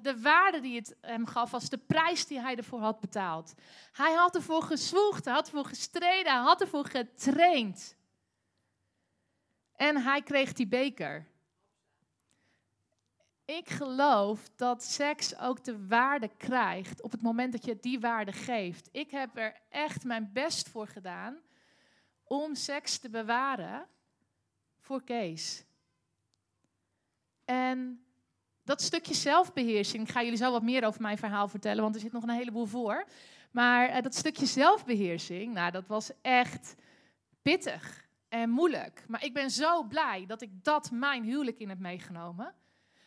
de 0.00 0.20
waarde 0.20 0.60
die 0.60 0.76
het 0.76 0.96
hem 1.00 1.26
gaf, 1.26 1.50
was 1.50 1.68
de 1.68 1.78
prijs 1.78 2.26
die 2.26 2.40
hij 2.40 2.56
ervoor 2.56 2.80
had 2.80 3.00
betaald. 3.00 3.54
Hij 3.92 4.12
had 4.12 4.34
ervoor 4.34 4.62
gezwoegd, 4.62 5.24
hij 5.24 5.34
had 5.34 5.46
ervoor 5.46 5.64
gestreden, 5.64 6.32
hij 6.32 6.42
had 6.42 6.60
ervoor 6.60 6.84
getraind. 6.84 7.96
En 9.76 9.96
hij 9.96 10.22
kreeg 10.22 10.52
die 10.52 10.68
beker. 10.68 11.26
Ik 13.44 13.68
geloof 13.70 14.48
dat 14.56 14.84
seks 14.84 15.38
ook 15.38 15.64
de 15.64 15.86
waarde 15.86 16.30
krijgt 16.36 17.02
op 17.02 17.10
het 17.10 17.22
moment 17.22 17.52
dat 17.52 17.64
je 17.64 17.78
die 17.80 18.00
waarde 18.00 18.32
geeft. 18.32 18.88
Ik 18.92 19.10
heb 19.10 19.36
er 19.36 19.60
echt 19.68 20.04
mijn 20.04 20.30
best 20.32 20.68
voor 20.68 20.86
gedaan 20.86 21.40
om 22.30 22.54
seks 22.54 22.98
te 22.98 23.08
bewaren 23.08 23.86
voor 24.78 25.02
Kees. 25.02 25.64
En 27.44 28.04
dat 28.62 28.82
stukje 28.82 29.14
zelfbeheersing, 29.14 30.02
ik 30.02 30.12
ga 30.12 30.22
jullie 30.22 30.38
zo 30.38 30.50
wat 30.50 30.62
meer 30.62 30.84
over 30.84 31.02
mijn 31.02 31.18
verhaal 31.18 31.48
vertellen, 31.48 31.82
want 31.82 31.94
er 31.94 32.00
zit 32.00 32.12
nog 32.12 32.22
een 32.22 32.28
heleboel 32.28 32.66
voor. 32.66 33.04
Maar 33.50 33.96
uh, 33.96 34.02
dat 34.02 34.14
stukje 34.14 34.46
zelfbeheersing, 34.46 35.54
nou, 35.54 35.70
dat 35.70 35.86
was 35.86 36.10
echt 36.22 36.74
pittig 37.42 38.08
en 38.28 38.50
moeilijk. 38.50 39.04
Maar 39.08 39.24
ik 39.24 39.34
ben 39.34 39.50
zo 39.50 39.82
blij 39.82 40.26
dat 40.26 40.42
ik 40.42 40.64
dat 40.64 40.90
mijn 40.90 41.24
huwelijk 41.24 41.58
in 41.58 41.68
heb 41.68 41.78
meegenomen. 41.78 42.54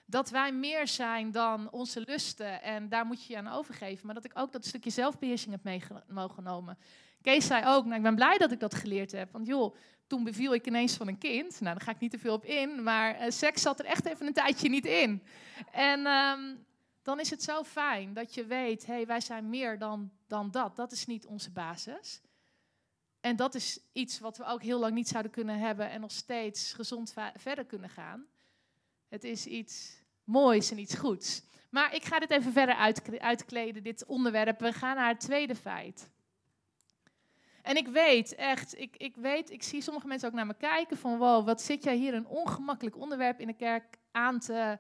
Dat 0.06 0.30
wij 0.30 0.54
meer 0.54 0.88
zijn 0.88 1.32
dan 1.32 1.72
onze 1.72 2.02
lusten 2.06 2.62
en 2.62 2.90
daar 2.90 3.06
moet 3.06 3.26
je 3.26 3.34
je 3.34 3.40
aan 3.40 3.48
overgeven. 3.48 4.06
Maar 4.06 4.16
dat 4.16 4.26
ik 4.26 4.40
ook 4.40 4.52
dat 4.52 4.66
stukje 4.66 4.90
zelfbeheersing 4.90 5.52
heb 5.52 5.82
meegenomen. 6.08 6.78
Kees 7.24 7.46
zei 7.46 7.66
ook, 7.66 7.84
nou, 7.84 7.96
ik 7.96 8.02
ben 8.02 8.16
blij 8.16 8.38
dat 8.38 8.52
ik 8.52 8.60
dat 8.60 8.74
geleerd 8.74 9.12
heb. 9.12 9.32
Want 9.32 9.48
joh, 9.48 9.76
toen 10.08 10.24
beviel 10.24 10.54
ik 10.54 10.68
ineens 10.68 10.96
van 10.96 11.08
een 11.08 11.18
kind. 11.18 11.62
Nou, 11.62 11.76
daar 11.76 11.86
ga 11.86 11.92
ik 11.92 12.00
niet 12.00 12.12
te 12.12 12.20
veel 12.20 12.34
op 12.34 12.46
in. 12.46 12.84
Maar 12.84 13.22
uh, 13.22 13.30
seks 13.30 13.62
zat 13.62 13.80
er 13.80 13.86
echt 13.86 14.06
even 14.06 14.28
een 14.28 14.34
tijdje 14.34 14.70
niet 14.70 14.86
in. 14.86 15.24
En 15.72 16.08
um, 16.08 16.66
dan 17.02 17.20
is 17.20 17.30
het 17.30 17.44
zo 17.44 17.64
fijn 17.64 18.14
dat 18.14 18.34
je 18.34 18.46
weet, 18.46 18.86
hé, 18.86 18.94
hey, 18.94 19.06
wij 19.06 19.22
zijn 19.22 19.50
meer 19.50 19.78
dan, 19.78 20.12
dan 20.28 20.52
dat. 20.52 20.76
Dat 20.76 20.92
is 20.92 21.06
niet 21.06 21.26
onze 21.26 21.52
basis. 21.52 22.22
En 23.22 23.36
dat 23.36 23.56
is 23.56 23.80
iets 23.94 24.20
wat 24.20 24.38
we 24.38 24.46
ook 24.46 24.62
heel 24.62 24.80
lang 24.80 24.94
niet 24.94 25.08
zouden 25.08 25.32
kunnen 25.32 25.60
hebben 25.60 25.90
en 25.90 26.02
nog 26.02 26.12
steeds 26.12 26.74
gezond 26.74 27.14
verder 27.36 27.66
kunnen 27.66 27.90
gaan. 27.90 28.26
Het 29.10 29.24
is 29.24 29.46
iets 29.46 30.02
moois 30.24 30.72
en 30.72 30.78
iets 30.78 30.96
goeds. 30.96 31.44
Maar 31.70 31.96
ik 31.96 32.06
ga 32.06 32.20
dit 32.20 32.30
even 32.30 32.52
verder 32.52 32.96
uitkleden, 33.20 33.84
dit 33.84 34.06
onderwerp. 34.06 34.60
We 34.60 34.74
gaan 34.74 34.96
naar 34.96 35.08
het 35.08 35.20
tweede 35.20 35.56
feit. 35.56 36.12
En 37.64 37.76
ik 37.76 37.88
weet 37.88 38.36
echt, 38.36 38.80
ik, 38.80 38.98
ik 38.98 39.16
weet, 39.16 39.50
ik 39.50 39.64
zie 39.64 39.82
sommige 39.82 40.08
mensen 40.08 40.28
ook 40.28 40.34
naar 40.34 40.46
me 40.46 40.54
kijken 40.58 40.98
van 40.98 41.18
wow, 41.18 41.46
wat 41.46 41.62
zit 41.62 41.84
jij 41.84 41.96
hier 41.96 42.14
een 42.14 42.28
ongemakkelijk 42.28 42.98
onderwerp 42.98 43.40
in 43.40 43.48
de 43.48 43.54
kerk 43.54 43.98
aan 44.12 44.40
te, 44.40 44.78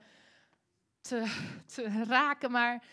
te, 1.01 1.23
te 1.75 2.03
raken. 2.03 2.51
Maar 2.51 2.83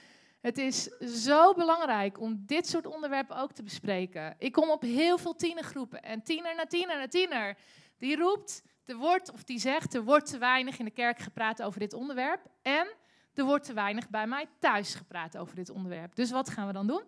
het 0.40 0.58
is 0.58 0.82
zo 0.98 1.54
belangrijk 1.54 2.20
om 2.20 2.42
dit 2.46 2.68
soort 2.68 2.86
onderwerpen 2.86 3.36
ook 3.36 3.52
te 3.52 3.62
bespreken. 3.62 4.34
Ik 4.38 4.52
kom 4.52 4.70
op 4.70 4.82
heel 4.82 5.18
veel 5.18 5.34
tienergroepen 5.34 6.02
en 6.02 6.22
tiener 6.22 6.54
na 6.54 6.66
tiener 6.66 6.98
na 6.98 7.08
tiener, 7.08 7.56
die 7.98 8.16
roept, 8.16 8.62
er 8.84 8.96
wordt, 8.96 9.32
of 9.32 9.44
die 9.44 9.58
zegt, 9.58 9.94
er 9.94 10.04
wordt 10.04 10.26
te 10.26 10.38
weinig 10.38 10.78
in 10.78 10.84
de 10.84 10.90
kerk 10.90 11.18
gepraat 11.18 11.62
over 11.62 11.80
dit 11.80 11.92
onderwerp. 11.92 12.46
En 12.62 12.94
er 13.34 13.44
wordt 13.44 13.64
te 13.64 13.72
weinig 13.72 14.08
bij 14.08 14.26
mij 14.26 14.46
thuis 14.58 14.94
gepraat 14.94 15.36
over 15.36 15.54
dit 15.56 15.70
onderwerp. 15.70 16.14
Dus 16.14 16.30
wat 16.30 16.50
gaan 16.50 16.66
we 16.66 16.72
dan 16.72 16.86
doen? 16.86 17.02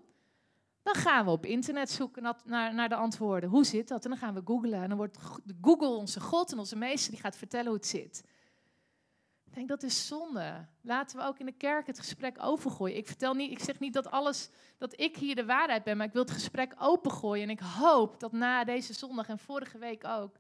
Dan 0.83 0.95
gaan 0.95 1.25
we 1.25 1.31
op 1.31 1.47
internet 1.47 1.91
zoeken 1.91 2.35
naar, 2.45 2.75
naar 2.75 2.89
de 2.89 2.95
antwoorden. 2.95 3.51
Hoe 3.51 3.65
zit 3.65 3.89
dat? 3.89 4.05
En 4.05 4.11
dan 4.11 4.19
gaan 4.19 4.35
we 4.35 4.43
googlen. 4.45 4.83
En 4.83 4.89
dan 4.89 4.97
wordt 4.97 5.19
Google 5.61 5.89
onze 5.89 6.21
God 6.21 6.53
en 6.53 6.59
onze 6.59 6.77
meester 6.77 7.11
die 7.11 7.21
gaat 7.21 7.37
vertellen 7.37 7.67
hoe 7.67 7.77
het 7.77 7.87
zit. 7.87 8.25
Ik 9.53 9.55
denk 9.55 9.69
dat 9.69 9.83
is 9.83 10.07
zonde. 10.07 10.67
Laten 10.81 11.19
we 11.19 11.25
ook 11.25 11.39
in 11.39 11.47
de 11.47 11.53
kerk 11.53 11.87
het 11.87 11.99
gesprek 11.99 12.37
opengooien. 12.41 12.97
Ik 12.97 13.07
vertel 13.07 13.35
niet, 13.35 13.51
ik 13.51 13.59
zeg 13.59 13.79
niet 13.79 13.93
dat 13.93 14.11
alles, 14.11 14.51
dat 14.79 15.01
ik 15.01 15.17
hier 15.17 15.35
de 15.35 15.45
waarheid 15.45 15.85
ben, 15.85 15.97
maar 15.97 16.07
ik 16.07 16.13
wil 16.13 16.23
het 16.23 16.31
gesprek 16.31 16.75
opengooien. 16.79 17.43
En 17.43 17.51
ik 17.51 17.61
hoop 17.61 18.21
dat 18.21 18.33
na 18.33 18.65
deze 18.65 18.93
zondag 18.93 19.29
en 19.29 19.39
vorige 19.39 19.79
week 19.79 20.05
ook 20.05 20.37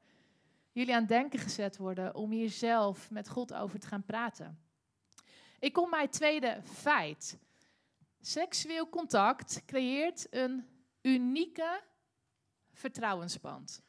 jullie 0.72 0.94
aan 0.94 1.06
denken 1.06 1.38
gezet 1.38 1.76
worden 1.76 2.14
om 2.14 2.30
hier 2.30 2.50
zelf 2.50 3.10
met 3.10 3.28
God 3.28 3.54
over 3.54 3.78
te 3.78 3.86
gaan 3.86 4.04
praten. 4.04 4.58
Ik 5.58 5.72
kom 5.72 5.90
bij 5.90 6.02
het 6.02 6.12
tweede 6.12 6.60
feit. 6.64 7.38
Seksueel 8.24 8.88
contact 8.88 9.62
creëert 9.66 10.26
een 10.30 10.68
unieke 11.00 11.82
vertrouwensband. 12.72 13.82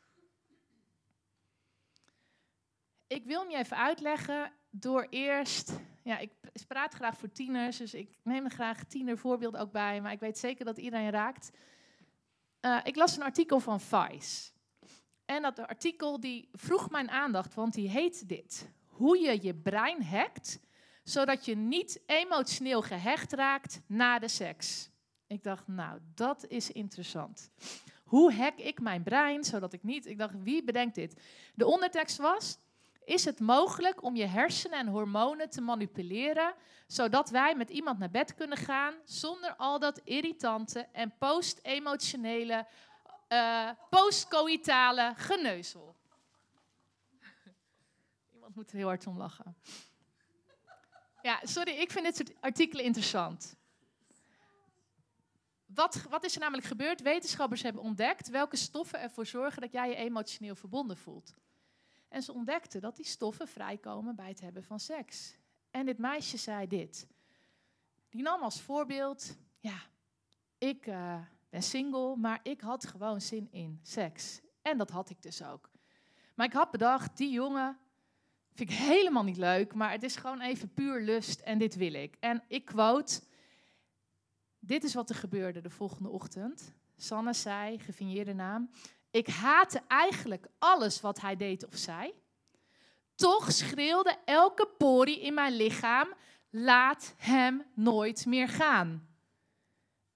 Ik 3.08 3.26
wil 3.26 3.40
hem 3.42 3.50
je 3.50 3.58
even 3.58 3.78
uitleggen 3.78 4.52
door 4.70 5.08
eerst. 5.10 5.80
Ja, 6.04 6.18
ik 6.18 6.32
praat 6.68 6.94
graag 6.94 7.18
voor 7.18 7.32
tieners, 7.32 7.78
dus 7.78 7.94
ik 7.94 8.18
neem 8.24 8.46
er 8.46 8.52
graag 8.52 8.84
tienervoorbeelden 8.84 9.60
ook 9.60 9.72
bij, 9.72 10.02
maar 10.02 10.12
ik 10.12 10.20
weet 10.20 10.38
zeker 10.38 10.66
dat 10.66 10.78
iedereen 10.78 11.10
raakt. 11.10 11.52
Uh, 12.62 12.80
ik 12.84 12.96
las 12.96 13.16
een 13.16 13.24
artikel 13.24 13.60
van 13.60 13.82
Vice. 13.82 14.52
En 15.26 15.42
dat 15.42 15.60
artikel 15.60 16.20
die 16.20 16.50
vroeg 16.52 16.90
mijn 16.90 17.10
aandacht, 17.10 17.54
want 17.54 17.74
die 17.74 17.90
heet 17.90 18.28
dit: 18.28 18.70
Hoe 18.86 19.20
je 19.20 19.42
je 19.42 19.56
brein 19.56 20.04
hackt 20.04 20.60
zodat 21.04 21.46
je 21.46 21.56
niet 21.56 22.02
emotioneel 22.06 22.82
gehecht 22.82 23.34
raakt 23.34 23.82
na 23.88 24.20
de 24.20 24.28
seks. 24.28 24.90
Ik 25.28 25.44
dacht, 25.44 25.68
nou, 25.68 26.00
dat 26.16 26.46
is 26.48 26.72
interessant. 26.72 27.52
Hoe 28.04 28.34
hack 28.34 28.58
ik 28.58 28.80
mijn 28.80 29.04
brein 29.04 29.44
zodat 29.44 29.74
ik 29.74 29.84
niet. 29.84 30.06
Ik 30.06 30.18
dacht, 30.18 30.34
wie 30.44 30.64
bedenkt 30.64 30.96
dit? 30.96 31.22
De 31.56 31.66
ondertekst 31.66 32.18
was: 32.18 32.58
Is 33.06 33.26
het 33.26 33.40
mogelijk 33.40 34.04
om 34.04 34.16
je 34.16 34.26
hersenen 34.26 34.80
en 34.80 34.88
hormonen 34.88 35.50
te 35.50 35.62
manipuleren 35.62 36.54
zodat 36.88 37.30
wij 37.30 37.56
met 37.56 37.70
iemand 37.70 38.00
naar 38.00 38.12
bed 38.12 38.34
kunnen 38.34 38.58
gaan 38.58 38.94
zonder 39.06 39.56
al 39.56 39.80
dat 39.80 40.02
irritante 40.04 40.88
en 40.92 41.14
post-emotionele, 41.18 42.68
uh, 43.30 43.70
postcoïtale 43.90 45.14
geneuzel? 45.16 45.96
Iemand 48.34 48.56
moet 48.56 48.72
er 48.72 48.78
heel 48.78 48.88
hard 48.88 49.08
om 49.08 49.18
lachen. 49.18 49.56
Ja, 51.24 51.40
sorry, 51.44 51.72
ik 51.72 51.92
vind 51.92 52.06
dit 52.06 52.16
soort 52.16 52.42
artikelen 52.42 52.86
interessant. 52.86 53.56
Wat, 55.66 56.06
wat 56.10 56.24
is 56.24 56.34
er 56.34 56.40
namelijk 56.40 56.68
gebeurd? 56.68 57.02
Wetenschappers 57.02 57.62
hebben 57.62 57.82
ontdekt 57.82 58.30
welke 58.30 58.56
stoffen 58.56 59.00
ervoor 59.00 59.26
zorgen 59.26 59.62
dat 59.62 59.72
jij 59.72 59.90
je 59.90 59.96
emotioneel 59.96 60.56
verbonden 60.56 60.98
voelt. 60.98 61.34
En 62.10 62.24
ze 62.24 62.34
ontdekten 62.34 62.82
dat 62.82 62.96
die 62.96 63.06
stoffen 63.06 63.48
vrijkomen 63.48 64.16
bij 64.16 64.28
het 64.28 64.42
hebben 64.42 64.64
van 64.64 64.80
seks. 64.80 65.38
En 65.72 65.86
dit 65.86 65.98
meisje 65.98 66.38
zei 66.38 66.68
dit. 66.68 67.08
Die 68.10 68.22
nam 68.22 68.42
als 68.42 68.62
voorbeeld, 68.62 69.38
ja, 69.60 69.82
ik 70.58 70.88
uh, 70.88 71.22
ben 71.50 71.64
single, 71.64 72.16
maar 72.16 72.40
ik 72.42 72.62
had 72.62 72.86
gewoon 72.86 73.22
zin 73.22 73.48
in 73.52 73.80
seks. 73.84 74.42
En 74.62 74.78
dat 74.78 74.90
had 74.90 75.10
ik 75.10 75.22
dus 75.22 75.44
ook. 75.44 75.70
Maar 76.36 76.46
ik 76.46 76.54
had 76.54 76.72
bedacht, 76.72 77.18
die 77.18 77.32
jongen, 77.32 77.80
Vind 78.54 78.70
ik 78.70 78.76
helemaal 78.76 79.24
niet 79.24 79.38
leuk, 79.38 79.74
maar 79.74 79.92
het 79.92 80.04
is 80.04 80.16
gewoon 80.16 80.42
even 80.42 80.74
puur 80.74 81.02
lust 81.02 81.40
en 81.40 81.58
dit 81.58 81.76
wil 81.76 81.94
ik. 81.94 82.16
En 82.20 82.44
ik 82.48 82.66
quote, 82.66 83.22
dit 84.60 84.84
is 84.84 84.94
wat 84.94 85.10
er 85.10 85.16
gebeurde 85.16 85.62
de 85.62 85.70
volgende 85.70 86.10
ochtend. 86.10 86.74
Sanne 86.98 87.34
zei, 87.34 87.80
gefinieerde 87.80 88.34
naam, 88.34 88.70
ik 89.12 89.28
haatte 89.28 89.82
eigenlijk 89.88 90.48
alles 90.60 91.02
wat 91.02 91.22
hij 91.22 91.36
deed 91.36 91.66
of 91.66 91.76
zei. 91.76 92.14
Toch 93.16 93.52
schreeuwde 93.52 94.18
elke 94.26 94.70
porie 94.78 95.22
in 95.22 95.34
mijn 95.34 95.54
lichaam, 95.56 96.14
laat 96.50 97.14
hem 97.18 97.64
nooit 97.74 98.26
meer 98.26 98.50
gaan. 98.50 99.08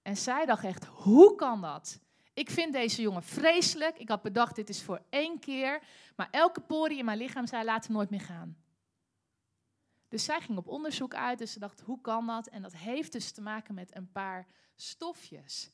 En 0.02 0.16
zij 0.16 0.46
dacht 0.46 0.64
echt, 0.64 0.84
hoe 0.84 1.34
kan 1.34 1.60
dat? 1.60 2.00
Ik 2.38 2.50
vind 2.50 2.72
deze 2.72 3.02
jongen 3.02 3.22
vreselijk. 3.22 3.98
Ik 3.98 4.08
had 4.08 4.22
bedacht, 4.22 4.56
dit 4.56 4.68
is 4.68 4.82
voor 4.82 5.02
één 5.08 5.38
keer. 5.38 5.82
Maar 6.16 6.28
elke 6.30 6.60
porie 6.60 6.98
in 6.98 7.04
mijn 7.04 7.18
lichaam 7.18 7.46
zei, 7.46 7.64
laat 7.64 7.86
hem 7.86 7.96
nooit 7.96 8.10
meer 8.10 8.20
gaan. 8.20 8.56
Dus 10.08 10.24
zij 10.24 10.40
ging 10.40 10.58
op 10.58 10.68
onderzoek 10.68 11.14
uit, 11.14 11.38
dus 11.38 11.52
ze 11.52 11.58
dacht, 11.58 11.80
hoe 11.80 12.00
kan 12.00 12.26
dat? 12.26 12.46
En 12.46 12.62
dat 12.62 12.76
heeft 12.76 13.12
dus 13.12 13.32
te 13.32 13.40
maken 13.40 13.74
met 13.74 13.96
een 13.96 14.12
paar 14.12 14.46
stofjes. 14.74 15.70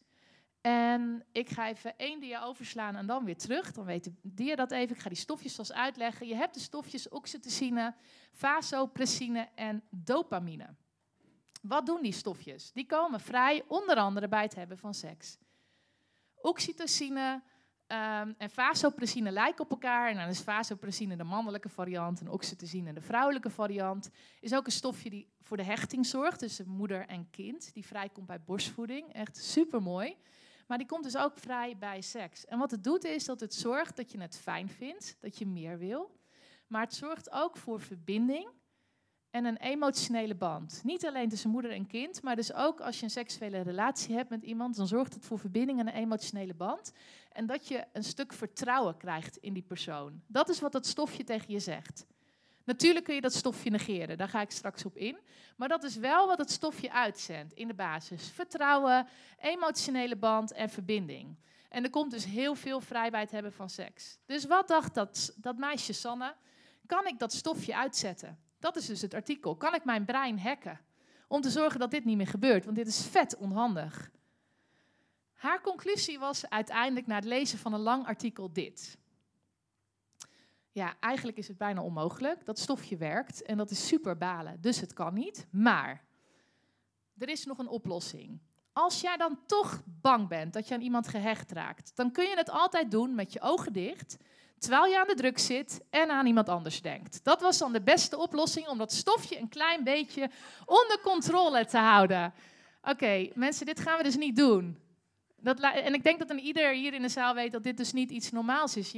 En 0.61 1.25
ik 1.33 1.49
ga 1.49 1.68
even 1.68 1.99
één 1.99 2.21
dia 2.21 2.42
overslaan 2.42 2.97
en 2.97 3.06
dan 3.06 3.25
weer 3.25 3.37
terug. 3.37 3.73
Dan 3.73 3.85
weet 3.85 4.04
de 4.04 4.12
dia 4.23 4.54
dat 4.54 4.71
even. 4.71 4.97
Ik 4.97 5.02
ga 5.02 5.09
die 5.09 5.18
stofjes 5.18 5.54
zoals 5.54 5.73
uitleggen. 5.73 6.26
Je 6.26 6.35
hebt 6.35 6.54
de 6.54 6.61
stofjes 6.61 7.09
oxytocine, 7.09 7.94
vasopressine 8.33 9.49
en 9.54 9.83
dopamine. 9.90 10.75
Wat 11.62 11.87
doen 11.87 12.02
die 12.02 12.12
stofjes? 12.12 12.73
Die 12.73 12.87
komen 12.87 13.21
vrij 13.21 13.64
onder 13.68 13.97
andere 13.97 14.28
bij 14.28 14.42
het 14.42 14.54
hebben 14.54 14.78
van 14.78 14.94
seks. 14.94 15.38
Oxytocine 16.44 17.42
um, 17.88 18.34
en 18.38 18.50
vasopressine 18.50 19.30
lijken 19.30 19.64
op 19.64 19.70
elkaar. 19.70 20.10
En 20.10 20.16
dan 20.16 20.28
is 20.28 20.40
vasopressine 20.40 21.16
de 21.16 21.24
mannelijke 21.24 21.68
variant 21.68 22.20
en 22.20 22.28
oxytocine 22.28 22.92
de 22.92 23.00
vrouwelijke 23.00 23.50
variant. 23.50 24.10
Is 24.40 24.54
ook 24.54 24.66
een 24.66 24.72
stofje 24.72 25.10
die 25.10 25.28
voor 25.40 25.56
de 25.56 25.62
hechting 25.62 26.06
zorgt 26.06 26.38
tussen 26.38 26.68
moeder 26.68 27.06
en 27.06 27.30
kind. 27.30 27.74
Die 27.74 27.86
vrijkomt 27.86 28.26
bij 28.26 28.40
borstvoeding. 28.40 29.12
Echt 29.12 29.36
super 29.36 29.82
mooi. 29.82 30.16
Maar 30.66 30.78
die 30.78 30.86
komt 30.86 31.04
dus 31.04 31.16
ook 31.16 31.38
vrij 31.38 31.76
bij 31.78 32.00
seks. 32.00 32.44
En 32.44 32.58
wat 32.58 32.70
het 32.70 32.84
doet 32.84 33.04
is 33.04 33.24
dat 33.24 33.40
het 33.40 33.54
zorgt 33.54 33.96
dat 33.96 34.12
je 34.12 34.20
het 34.20 34.38
fijn 34.38 34.68
vindt, 34.68 35.16
dat 35.20 35.38
je 35.38 35.46
meer 35.46 35.78
wil. 35.78 36.20
Maar 36.66 36.82
het 36.82 36.94
zorgt 36.94 37.30
ook 37.30 37.56
voor 37.56 37.80
verbinding 37.80 38.48
en 39.34 39.44
een 39.44 39.56
emotionele 39.56 40.34
band. 40.34 40.80
Niet 40.84 41.06
alleen 41.06 41.28
tussen 41.28 41.50
moeder 41.50 41.70
en 41.70 41.86
kind, 41.86 42.22
maar 42.22 42.36
dus 42.36 42.52
ook 42.52 42.80
als 42.80 42.98
je 42.98 43.04
een 43.04 43.10
seksuele 43.10 43.60
relatie 43.60 44.14
hebt 44.14 44.30
met 44.30 44.42
iemand, 44.42 44.76
dan 44.76 44.86
zorgt 44.86 45.14
het 45.14 45.24
voor 45.24 45.38
verbinding 45.38 45.78
en 45.80 45.86
een 45.86 45.94
emotionele 45.94 46.54
band. 46.54 46.92
En 47.32 47.46
dat 47.46 47.68
je 47.68 47.84
een 47.92 48.04
stuk 48.04 48.32
vertrouwen 48.32 48.96
krijgt 48.96 49.36
in 49.36 49.52
die 49.52 49.62
persoon. 49.62 50.22
Dat 50.26 50.48
is 50.48 50.60
wat 50.60 50.72
dat 50.72 50.86
stofje 50.86 51.24
tegen 51.24 51.52
je 51.52 51.58
zegt. 51.58 52.06
Natuurlijk 52.64 53.04
kun 53.04 53.14
je 53.14 53.20
dat 53.20 53.32
stofje 53.32 53.70
negeren, 53.70 54.18
daar 54.18 54.28
ga 54.28 54.40
ik 54.40 54.50
straks 54.50 54.84
op 54.84 54.96
in. 54.96 55.18
Maar 55.56 55.68
dat 55.68 55.82
is 55.84 55.96
wel 55.96 56.26
wat 56.26 56.38
het 56.38 56.50
stofje 56.50 56.92
uitzendt 56.92 57.52
in 57.52 57.68
de 57.68 57.74
basis. 57.74 58.30
Vertrouwen, 58.30 59.06
emotionele 59.38 60.16
band 60.16 60.52
en 60.52 60.70
verbinding. 60.70 61.36
En 61.68 61.84
er 61.84 61.90
komt 61.90 62.10
dus 62.10 62.24
heel 62.24 62.54
veel 62.54 62.80
vrij 62.80 63.10
bij 63.10 63.20
het 63.20 63.30
hebben 63.30 63.52
van 63.52 63.70
seks. 63.70 64.18
Dus 64.26 64.44
wat 64.44 64.68
dacht 64.68 64.94
dat, 64.94 65.34
dat 65.36 65.56
meisje 65.56 65.92
Sanne? 65.92 66.34
Kan 66.86 67.06
ik 67.06 67.18
dat 67.18 67.32
stofje 67.32 67.76
uitzetten? 67.76 68.43
Dat 68.64 68.76
is 68.76 68.87
dus 68.87 69.02
het 69.02 69.14
artikel. 69.14 69.56
Kan 69.56 69.75
ik 69.75 69.85
mijn 69.85 70.04
brein 70.04 70.38
hacken? 70.40 70.80
Om 71.28 71.40
te 71.40 71.50
zorgen 71.50 71.80
dat 71.80 71.90
dit 71.90 72.04
niet 72.04 72.16
meer 72.16 72.26
gebeurt, 72.26 72.64
want 72.64 72.76
dit 72.76 72.87
is 72.87 73.06
vet 73.06 73.37
onhandig. 73.37 74.11
Haar 75.33 75.61
conclusie 75.61 76.18
was 76.18 76.49
uiteindelijk 76.49 77.06
na 77.06 77.14
het 77.14 77.25
lezen 77.25 77.59
van 77.59 77.73
een 77.73 77.80
lang 77.80 78.06
artikel 78.06 78.52
dit. 78.52 78.99
Ja, 80.71 80.94
eigenlijk 81.00 81.38
is 81.38 81.49
het 81.49 81.59
bijna 81.59 81.83
onmogelijk. 81.83 82.44
Dat 82.44 82.59
stofje 82.59 82.97
werkt 82.97 83.42
en 83.42 83.56
dat 83.56 83.71
is 83.71 83.87
super 83.87 84.16
balen, 84.16 84.61
dus 84.61 84.80
het 84.80 84.92
kan 84.92 85.14
niet. 85.14 85.47
Maar 85.50 86.04
er 87.18 87.28
is 87.28 87.44
nog 87.44 87.59
een 87.59 87.68
oplossing. 87.68 88.40
Als 88.73 89.00
jij 89.00 89.16
dan 89.16 89.38
toch 89.47 89.83
bang 90.00 90.28
bent 90.28 90.52
dat 90.52 90.68
je 90.68 90.75
aan 90.75 90.80
iemand 90.80 91.09
gehecht 91.09 91.52
raakt, 91.52 91.97
dan 91.97 92.12
kun 92.12 92.28
je 92.28 92.37
het 92.37 92.50
altijd 92.50 92.90
doen 92.90 93.14
met 93.14 93.33
je 93.33 93.40
ogen 93.40 93.73
dicht, 93.73 94.16
terwijl 94.58 94.87
je 94.87 94.99
aan 94.99 95.06
de 95.06 95.14
druk 95.14 95.38
zit 95.38 95.80
en 95.90 96.11
aan 96.11 96.26
iemand 96.26 96.49
anders 96.49 96.82
denkt. 96.82 97.25
Dat 97.25 97.40
was 97.40 97.58
dan 97.58 97.73
de 97.73 97.82
beste 97.82 98.16
oplossing 98.16 98.68
om 98.68 98.78
dat 98.78 98.92
stofje 98.92 99.38
een 99.38 99.49
klein 99.49 99.84
beetje 99.84 100.30
onder 100.64 101.00
controle 101.02 101.66
te 101.66 101.78
houden. 101.78 102.34
Oké, 102.82 103.30
mensen, 103.34 103.66
dit 103.66 103.80
gaan 103.80 103.96
we 103.96 104.02
dus 104.02 104.16
niet 104.16 104.37
doen. 104.37 104.78
Dat, 105.37 105.61
en 105.61 105.94
ik 105.94 106.02
denk 106.02 106.18
dat 106.18 106.30
een 106.30 106.38
ieder 106.38 106.73
hier 106.73 106.94
in 106.94 107.02
de 107.02 107.08
zaal 107.08 107.34
weet 107.34 107.52
dat 107.52 107.62
dit 107.62 107.76
dus 107.76 107.92
niet 107.92 108.11
iets 108.11 108.30
normaals 108.30 108.76
is. 108.76 108.94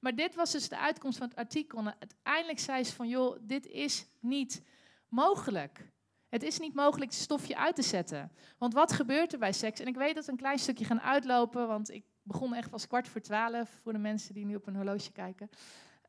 Maar 0.00 0.14
dit 0.14 0.34
was 0.34 0.52
dus 0.52 0.68
de 0.68 0.78
uitkomst 0.78 1.18
van 1.18 1.28
het 1.28 1.36
artikel. 1.36 1.78
En 1.78 1.96
uiteindelijk 1.98 2.58
zei 2.58 2.84
ze 2.84 2.92
van, 2.92 3.08
joh, 3.08 3.36
dit 3.40 3.66
is 3.66 4.06
niet 4.20 4.62
mogelijk. 5.08 5.90
Het 6.28 6.42
is 6.42 6.58
niet 6.58 6.74
mogelijk 6.74 7.10
het 7.10 7.20
stofje 7.20 7.56
uit 7.56 7.74
te 7.74 7.82
zetten. 7.82 8.32
Want 8.58 8.74
wat 8.74 8.92
gebeurt 8.92 9.32
er 9.32 9.38
bij 9.38 9.52
seks? 9.52 9.80
En 9.80 9.86
ik 9.86 9.96
weet 9.96 10.14
dat 10.14 10.24
we 10.24 10.32
een 10.32 10.38
klein 10.38 10.58
stukje 10.58 10.84
gaan 10.84 11.00
uitlopen, 11.00 11.68
want 11.68 11.90
ik 11.90 12.04
begon 12.22 12.54
echt 12.54 12.70
pas 12.70 12.86
kwart 12.86 13.08
voor 13.08 13.20
twaalf 13.20 13.80
voor 13.82 13.92
de 13.92 13.98
mensen 13.98 14.34
die 14.34 14.44
nu 14.44 14.54
op 14.54 14.66
een 14.66 14.76
horloge 14.76 15.12
kijken. 15.12 15.48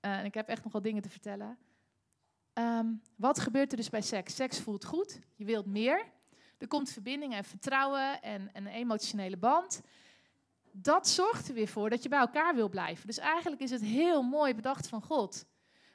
Uh, 0.02 0.17
en 0.17 0.26
ik 0.26 0.34
heb 0.34 0.47
echt 0.47 0.63
nog 0.63 0.73
wat 0.73 0.84
dingen 0.84 1.02
te 1.02 1.10
vertellen. 1.10 1.58
Um, 2.54 3.02
wat 3.15 3.39
gebeurt 3.39 3.71
er 3.71 3.78
dus 3.78 3.89
bij 3.89 4.02
seks? 4.02 4.36
Seks 4.36 4.60
voelt 4.60 4.86
goed, 4.86 5.19
je 5.36 5.45
wilt 5.45 5.65
meer. 5.65 6.06
Er 6.58 6.67
komt 6.67 6.89
verbinding 6.89 7.34
en 7.34 7.43
vertrouwen 7.43 8.21
en, 8.21 8.54
en 8.54 8.65
een 8.65 8.73
emotionele 8.73 9.38
band 9.38 9.82
dat 10.76 11.08
zorgt 11.08 11.47
er 11.47 11.54
weer 11.54 11.67
voor 11.67 11.89
dat 11.89 12.04
je 12.04 12.10
bij 12.10 12.19
elkaar 12.19 12.56
wil 12.56 12.69
blijven. 12.69 13.08
Dus 13.08 13.17
eigenlijk 13.17 13.62
is 13.62 13.71
het 13.71 13.82
heel 13.82 14.21
mooi 14.21 14.56
bedacht 14.56 14.88
van 14.88 15.02
God. 15.02 15.45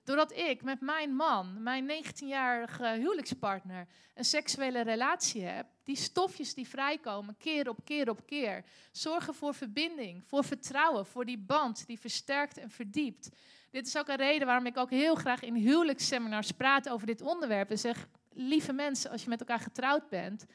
Doordat 0.09 0.33
ik 0.33 0.63
met 0.63 0.81
mijn 0.81 1.15
man, 1.15 1.63
mijn 1.63 1.91
19-jarige 2.05 2.87
huwelijkspartner, 2.87 3.87
een 4.15 4.25
seksuele 4.25 4.83
relatie 4.83 5.43
heb, 5.43 5.67
die 5.85 5.97
stofjes 5.97 6.55
die 6.55 6.69
vrijkomen 6.69 7.37
keer 7.37 7.69
op 7.69 7.79
keer 7.85 8.11
op 8.11 8.27
keer, 8.27 8.65
zorgen 8.93 9.35
voor 9.35 9.55
verbinding, 9.55 10.23
voor 10.27 10.45
vertrouwen, 10.45 11.07
voor 11.07 11.25
die 11.25 11.39
band 11.39 11.87
die 11.87 11.99
versterkt 11.99 12.57
en 12.59 12.71
verdiept. 12.71 13.29
Dit 13.71 13.87
is 13.87 13.97
ook 13.97 14.09
een 14.09 14.17
reden 14.17 14.47
waarom 14.47 14.67
ik 14.67 14.77
ook 14.77 14.91
heel 14.91 15.15
graag 15.15 15.43
in 15.43 15.55
huwelijksseminars 15.55 16.51
praat 16.51 16.89
over 16.89 17.07
dit 17.07 17.21
onderwerp. 17.21 17.71
En 17.71 17.79
zeg, 17.79 18.09
lieve 18.33 18.73
mensen, 18.73 19.11
als 19.11 19.23
je 19.23 19.29
met 19.29 19.41
elkaar 19.41 19.61
getrouwd 19.61 20.09
bent, 20.09 20.47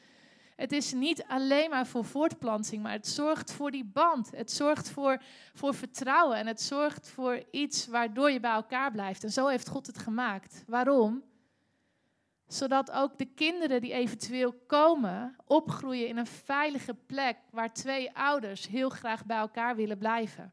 het 0.56 0.72
is 0.72 0.92
niet 0.92 1.24
alleen 1.26 1.70
maar 1.70 1.86
voor 1.86 2.04
voortplanting, 2.04 2.82
maar 2.82 2.92
het 2.92 3.06
zorgt 3.06 3.52
voor 3.52 3.70
die 3.70 3.84
band. 3.84 4.30
Het 4.30 4.52
zorgt 4.52 4.90
voor, 4.90 5.22
voor 5.54 5.74
vertrouwen 5.74 6.36
en 6.36 6.46
het 6.46 6.60
zorgt 6.60 7.08
voor 7.08 7.42
iets 7.50 7.86
waardoor 7.86 8.30
je 8.30 8.40
bij 8.40 8.52
elkaar 8.52 8.90
blijft. 8.90 9.24
En 9.24 9.32
zo 9.32 9.46
heeft 9.46 9.68
God 9.68 9.86
het 9.86 9.98
gemaakt. 9.98 10.64
Waarom? 10.66 11.22
Zodat 12.46 12.90
ook 12.90 13.18
de 13.18 13.24
kinderen 13.24 13.80
die 13.80 13.92
eventueel 13.92 14.52
komen, 14.66 15.36
opgroeien 15.46 16.08
in 16.08 16.16
een 16.16 16.26
veilige 16.26 16.94
plek 16.94 17.36
waar 17.50 17.72
twee 17.72 18.16
ouders 18.16 18.68
heel 18.68 18.88
graag 18.88 19.24
bij 19.24 19.36
elkaar 19.36 19.76
willen 19.76 19.98
blijven. 19.98 20.52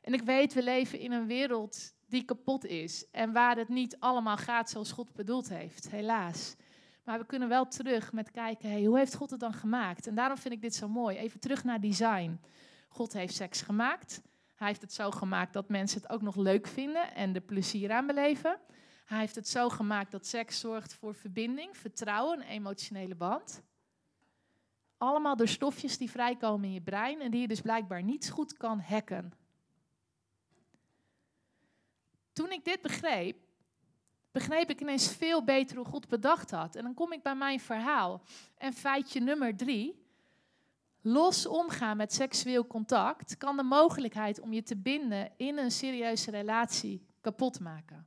En 0.00 0.12
ik 0.12 0.22
weet, 0.22 0.52
we 0.52 0.62
leven 0.62 0.98
in 0.98 1.12
een 1.12 1.26
wereld 1.26 1.94
die 2.06 2.24
kapot 2.24 2.64
is 2.64 3.10
en 3.10 3.32
waar 3.32 3.56
het 3.56 3.68
niet 3.68 3.96
allemaal 3.98 4.36
gaat 4.36 4.70
zoals 4.70 4.92
God 4.92 5.12
bedoeld 5.12 5.48
heeft, 5.48 5.90
helaas. 5.90 6.56
Maar 7.04 7.18
we 7.18 7.26
kunnen 7.26 7.48
wel 7.48 7.66
terug 7.66 8.12
met 8.12 8.30
kijken, 8.30 8.70
hey, 8.70 8.84
hoe 8.84 8.98
heeft 8.98 9.14
God 9.14 9.30
het 9.30 9.40
dan 9.40 9.52
gemaakt? 9.52 10.06
En 10.06 10.14
daarom 10.14 10.38
vind 10.38 10.54
ik 10.54 10.60
dit 10.60 10.74
zo 10.74 10.88
mooi. 10.88 11.16
Even 11.16 11.40
terug 11.40 11.64
naar 11.64 11.80
design. 11.80 12.40
God 12.88 13.12
heeft 13.12 13.34
seks 13.34 13.62
gemaakt. 13.62 14.22
Hij 14.54 14.68
heeft 14.68 14.80
het 14.80 14.92
zo 14.92 15.10
gemaakt 15.10 15.52
dat 15.52 15.68
mensen 15.68 16.00
het 16.00 16.10
ook 16.10 16.22
nog 16.22 16.36
leuk 16.36 16.66
vinden 16.66 17.14
en 17.14 17.34
er 17.34 17.40
plezier 17.40 17.92
aan 17.92 18.06
beleven. 18.06 18.60
Hij 19.04 19.18
heeft 19.18 19.34
het 19.34 19.48
zo 19.48 19.68
gemaakt 19.68 20.10
dat 20.10 20.26
seks 20.26 20.60
zorgt 20.60 20.94
voor 20.94 21.14
verbinding, 21.14 21.76
vertrouwen, 21.76 22.40
emotionele 22.40 23.14
band. 23.14 23.62
Allemaal 24.96 25.36
door 25.36 25.48
stofjes 25.48 25.98
die 25.98 26.10
vrijkomen 26.10 26.64
in 26.64 26.72
je 26.72 26.80
brein 26.80 27.20
en 27.20 27.30
die 27.30 27.40
je 27.40 27.48
dus 27.48 27.60
blijkbaar 27.60 28.02
niet 28.02 28.30
goed 28.30 28.56
kan 28.56 28.80
hacken. 28.80 29.32
Toen 32.32 32.52
ik 32.52 32.64
dit 32.64 32.82
begreep, 32.82 33.43
begreep 34.34 34.70
ik 34.70 34.80
ineens 34.80 35.16
veel 35.16 35.44
beter 35.44 35.76
hoe 35.76 35.86
God 35.86 36.08
bedacht 36.08 36.50
had. 36.50 36.76
En 36.76 36.82
dan 36.82 36.94
kom 36.94 37.12
ik 37.12 37.22
bij 37.22 37.34
mijn 37.34 37.60
verhaal. 37.60 38.22
En 38.56 38.72
feitje 38.72 39.20
nummer 39.20 39.56
drie. 39.56 40.02
Los 41.00 41.46
omgaan 41.46 41.96
met 41.96 42.12
seksueel 42.12 42.66
contact 42.66 43.36
kan 43.36 43.56
de 43.56 43.62
mogelijkheid 43.62 44.40
om 44.40 44.52
je 44.52 44.62
te 44.62 44.76
binden 44.76 45.32
in 45.36 45.58
een 45.58 45.70
serieuze 45.70 46.30
relatie 46.30 47.06
kapot 47.20 47.60
maken. 47.60 48.06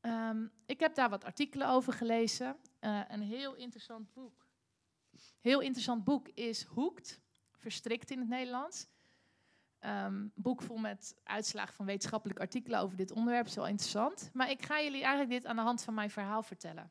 Um, 0.00 0.52
ik 0.66 0.80
heb 0.80 0.94
daar 0.94 1.10
wat 1.10 1.24
artikelen 1.24 1.68
over 1.68 1.92
gelezen. 1.92 2.56
Uh, 2.80 3.00
een 3.08 3.22
heel 3.22 3.54
interessant 3.54 4.12
boek. 4.12 4.46
Heel 5.40 5.60
interessant 5.60 6.04
boek 6.04 6.28
is 6.28 6.62
Hoekt, 6.62 7.20
verstrikt 7.50 8.10
in 8.10 8.18
het 8.18 8.28
Nederlands. 8.28 8.86
Um, 9.86 10.32
boek 10.34 10.62
vol 10.62 10.76
met 10.76 11.14
uitslagen 11.24 11.74
van 11.74 11.86
wetenschappelijke 11.86 12.42
artikelen 12.42 12.80
over 12.80 12.96
dit 12.96 13.12
onderwerp. 13.12 13.46
is 13.46 13.54
wel 13.54 13.66
interessant. 13.66 14.30
Maar 14.32 14.50
ik 14.50 14.64
ga 14.64 14.82
jullie 14.82 15.02
eigenlijk 15.02 15.30
dit 15.30 15.46
aan 15.46 15.56
de 15.56 15.62
hand 15.62 15.82
van 15.82 15.94
mijn 15.94 16.10
verhaal 16.10 16.42
vertellen. 16.42 16.90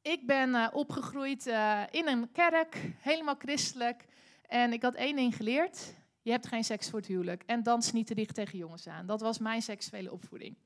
Ik 0.00 0.26
ben 0.26 0.48
uh, 0.48 0.68
opgegroeid 0.72 1.46
uh, 1.46 1.82
in 1.90 2.06
een 2.06 2.32
kerk, 2.32 2.92
helemaal 2.98 3.34
christelijk. 3.38 4.04
En 4.46 4.72
ik 4.72 4.82
had 4.82 4.94
één 4.94 5.16
ding 5.16 5.36
geleerd. 5.36 5.94
Je 6.22 6.30
hebt 6.30 6.46
geen 6.46 6.64
seks 6.64 6.90
voor 6.90 6.98
het 6.98 7.08
huwelijk. 7.08 7.42
En 7.46 7.62
dans 7.62 7.92
niet 7.92 8.06
te 8.06 8.14
dicht 8.14 8.34
tegen 8.34 8.58
jongens 8.58 8.88
aan. 8.88 9.06
Dat 9.06 9.20
was 9.20 9.38
mijn 9.38 9.62
seksuele 9.62 10.12
opvoeding. 10.12 10.56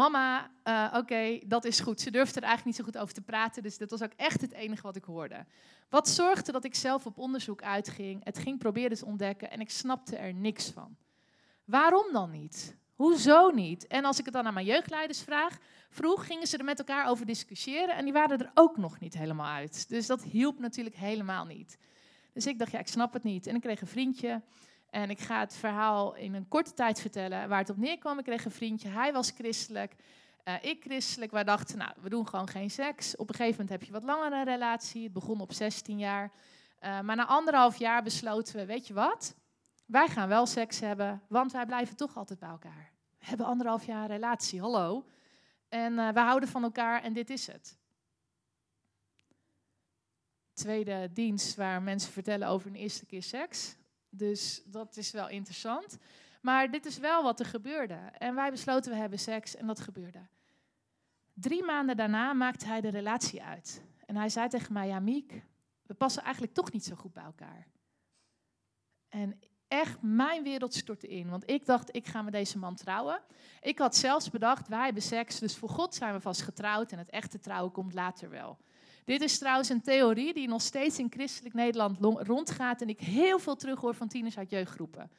Mama, 0.00 0.50
uh, 0.64 0.94
oké, 0.96 1.38
dat 1.46 1.64
is 1.64 1.80
goed. 1.80 2.00
Ze 2.00 2.10
durfde 2.10 2.40
er 2.40 2.46
eigenlijk 2.46 2.64
niet 2.64 2.86
zo 2.86 2.92
goed 2.92 3.02
over 3.02 3.14
te 3.14 3.20
praten, 3.20 3.62
dus 3.62 3.78
dat 3.78 3.90
was 3.90 4.02
ook 4.02 4.12
echt 4.16 4.40
het 4.40 4.52
enige 4.52 4.82
wat 4.82 4.96
ik 4.96 5.04
hoorde. 5.04 5.46
Wat 5.88 6.08
zorgde 6.08 6.52
dat 6.52 6.64
ik 6.64 6.74
zelf 6.74 7.06
op 7.06 7.18
onderzoek 7.18 7.62
uitging, 7.62 8.24
het 8.24 8.38
ging 8.38 8.58
proberen 8.58 8.96
te 8.96 9.04
ontdekken 9.04 9.50
en 9.50 9.60
ik 9.60 9.70
snapte 9.70 10.16
er 10.16 10.34
niks 10.34 10.70
van. 10.70 10.96
Waarom 11.64 12.12
dan 12.12 12.30
niet? 12.30 12.76
Hoezo 12.94 13.50
niet? 13.50 13.86
En 13.86 14.04
als 14.04 14.18
ik 14.18 14.24
het 14.24 14.34
dan 14.34 14.46
aan 14.46 14.54
mijn 14.54 14.66
jeugdleiders 14.66 15.22
vraag, 15.22 15.58
vroeg, 15.90 16.26
gingen 16.26 16.46
ze 16.46 16.56
er 16.56 16.64
met 16.64 16.78
elkaar 16.78 17.08
over 17.08 17.26
discussiëren 17.26 17.96
en 17.96 18.04
die 18.04 18.12
waren 18.12 18.38
er 18.38 18.50
ook 18.54 18.76
nog 18.76 19.00
niet 19.00 19.14
helemaal 19.14 19.52
uit. 19.52 19.88
Dus 19.88 20.06
dat 20.06 20.22
hielp 20.22 20.58
natuurlijk 20.58 20.96
helemaal 20.96 21.44
niet. 21.44 21.78
Dus 22.32 22.46
ik 22.46 22.58
dacht, 22.58 22.72
ja, 22.72 22.78
ik 22.78 22.88
snap 22.88 23.12
het 23.12 23.22
niet. 23.22 23.46
En 23.46 23.54
ik 23.54 23.60
kreeg 23.60 23.80
een 23.80 23.86
vriendje 23.86 24.42
En 24.90 25.10
ik 25.10 25.20
ga 25.20 25.40
het 25.40 25.56
verhaal 25.56 26.14
in 26.14 26.34
een 26.34 26.48
korte 26.48 26.74
tijd 26.74 27.00
vertellen 27.00 27.48
waar 27.48 27.58
het 27.58 27.70
op 27.70 27.76
neerkwam. 27.76 28.18
Ik 28.18 28.24
kreeg 28.24 28.44
een 28.44 28.50
vriendje, 28.50 28.88
hij 28.88 29.12
was 29.12 29.30
christelijk, 29.30 29.94
uh, 30.44 30.54
ik 30.60 30.82
christelijk. 30.82 31.32
Wij 31.32 31.44
dachten, 31.44 31.78
nou, 31.78 31.92
we 32.00 32.08
doen 32.08 32.28
gewoon 32.28 32.48
geen 32.48 32.70
seks. 32.70 33.16
Op 33.16 33.28
een 33.28 33.34
gegeven 33.34 33.60
moment 33.60 33.68
heb 33.70 33.82
je 33.82 33.92
wat 33.92 34.02
langer 34.02 34.32
een 34.32 34.44
relatie. 34.44 35.02
Het 35.02 35.12
begon 35.12 35.40
op 35.40 35.52
16 35.52 35.98
jaar. 35.98 36.32
Uh, 36.80 37.00
maar 37.00 37.16
na 37.16 37.26
anderhalf 37.26 37.76
jaar 37.76 38.02
besloten 38.02 38.56
we, 38.56 38.66
weet 38.66 38.86
je 38.86 38.94
wat? 38.94 39.34
Wij 39.86 40.08
gaan 40.08 40.28
wel 40.28 40.46
seks 40.46 40.80
hebben, 40.80 41.22
want 41.28 41.52
wij 41.52 41.66
blijven 41.66 41.96
toch 41.96 42.16
altijd 42.16 42.38
bij 42.38 42.48
elkaar. 42.48 42.92
We 43.18 43.26
hebben 43.26 43.46
anderhalf 43.46 43.86
jaar 43.86 44.02
een 44.02 44.06
relatie, 44.06 44.60
hallo. 44.60 45.04
En 45.68 45.92
uh, 45.92 46.08
we 46.08 46.20
houden 46.20 46.48
van 46.48 46.62
elkaar 46.62 47.02
en 47.02 47.12
dit 47.12 47.30
is 47.30 47.46
het. 47.46 47.78
Tweede 50.52 51.10
dienst 51.12 51.56
waar 51.56 51.82
mensen 51.82 52.12
vertellen 52.12 52.48
over 52.48 52.68
een 52.68 52.76
eerste 52.76 53.06
keer 53.06 53.22
seks. 53.22 53.76
Dus 54.10 54.62
dat 54.64 54.96
is 54.96 55.10
wel 55.10 55.28
interessant. 55.28 55.98
Maar 56.40 56.70
dit 56.70 56.86
is 56.86 56.98
wel 56.98 57.22
wat 57.22 57.40
er 57.40 57.46
gebeurde. 57.46 57.94
En 57.94 58.34
wij 58.34 58.50
besloten 58.50 58.92
we 58.92 58.98
hebben 58.98 59.18
seks 59.18 59.56
en 59.56 59.66
dat 59.66 59.80
gebeurde. 59.80 60.26
Drie 61.34 61.64
maanden 61.64 61.96
daarna 61.96 62.32
maakte 62.32 62.66
hij 62.66 62.80
de 62.80 62.88
relatie 62.88 63.42
uit. 63.42 63.82
En 64.06 64.16
hij 64.16 64.28
zei 64.28 64.48
tegen 64.48 64.72
mij, 64.72 64.88
ja 64.88 65.00
Miek, 65.00 65.44
we 65.82 65.94
passen 65.94 66.22
eigenlijk 66.22 66.54
toch 66.54 66.72
niet 66.72 66.84
zo 66.84 66.94
goed 66.94 67.12
bij 67.12 67.24
elkaar. 67.24 67.66
En 69.08 69.40
echt, 69.68 70.02
mijn 70.02 70.42
wereld 70.42 70.74
stortte 70.74 71.08
in. 71.08 71.28
Want 71.28 71.50
ik 71.50 71.66
dacht, 71.66 71.96
ik 71.96 72.06
ga 72.06 72.22
met 72.22 72.32
deze 72.32 72.58
man 72.58 72.74
trouwen. 72.74 73.22
Ik 73.60 73.78
had 73.78 73.96
zelfs 73.96 74.30
bedacht, 74.30 74.68
wij 74.68 74.84
hebben 74.84 75.02
seks, 75.02 75.38
dus 75.38 75.56
voor 75.56 75.68
God 75.68 75.94
zijn 75.94 76.14
we 76.14 76.20
vast 76.20 76.42
getrouwd. 76.42 76.92
En 76.92 76.98
het 76.98 77.10
echte 77.10 77.38
trouwen 77.38 77.72
komt 77.72 77.94
later 77.94 78.30
wel. 78.30 78.58
Dit 79.04 79.22
is 79.22 79.38
trouwens 79.38 79.68
een 79.68 79.82
theorie 79.82 80.34
die 80.34 80.48
nog 80.48 80.62
steeds 80.62 80.98
in 80.98 81.10
christelijk 81.10 81.54
Nederland 81.54 81.98
rondgaat. 82.00 82.82
En 82.82 82.88
ik 82.88 83.00
heel 83.00 83.38
veel 83.38 83.56
terughoor 83.56 83.94
van 83.94 84.08
tieners 84.08 84.38
uit 84.38 84.50
jeugdgroepen. 84.50 85.10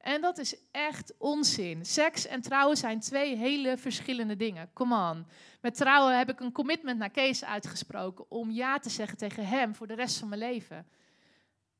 En 0.00 0.20
dat 0.20 0.38
is 0.38 0.56
echt 0.70 1.14
onzin. 1.18 1.84
Seks 1.84 2.26
en 2.26 2.40
trouwen 2.40 2.76
zijn 2.76 3.00
twee 3.00 3.36
hele 3.36 3.76
verschillende 3.76 4.36
dingen. 4.36 4.70
Come 4.72 5.10
on. 5.10 5.26
Met 5.60 5.74
trouwen 5.74 6.18
heb 6.18 6.30
ik 6.30 6.40
een 6.40 6.52
commitment 6.52 6.98
naar 6.98 7.10
Kees 7.10 7.44
uitgesproken 7.44 8.30
om 8.30 8.50
ja 8.50 8.78
te 8.78 8.90
zeggen 8.90 9.18
tegen 9.18 9.46
hem 9.46 9.74
voor 9.74 9.86
de 9.86 9.94
rest 9.94 10.18
van 10.18 10.28
mijn 10.28 10.40
leven. 10.40 10.86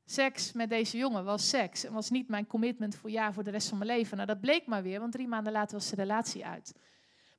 Seks 0.05 0.51
met 0.51 0.69
deze 0.69 0.97
jongen 0.97 1.23
was 1.23 1.49
seks 1.49 1.83
en 1.83 1.93
was 1.93 2.09
niet 2.09 2.27
mijn 2.27 2.47
commitment 2.47 2.95
voor 2.95 3.11
ja 3.11 3.33
voor 3.33 3.43
de 3.43 3.51
rest 3.51 3.69
van 3.69 3.77
mijn 3.77 3.89
leven. 3.89 4.15
Nou, 4.15 4.27
dat 4.27 4.41
bleek 4.41 4.65
maar 4.65 4.83
weer, 4.83 4.99
want 4.99 5.11
drie 5.11 5.27
maanden 5.27 5.53
later 5.53 5.77
was 5.77 5.89
de 5.89 5.95
relatie 5.95 6.45
uit. 6.45 6.73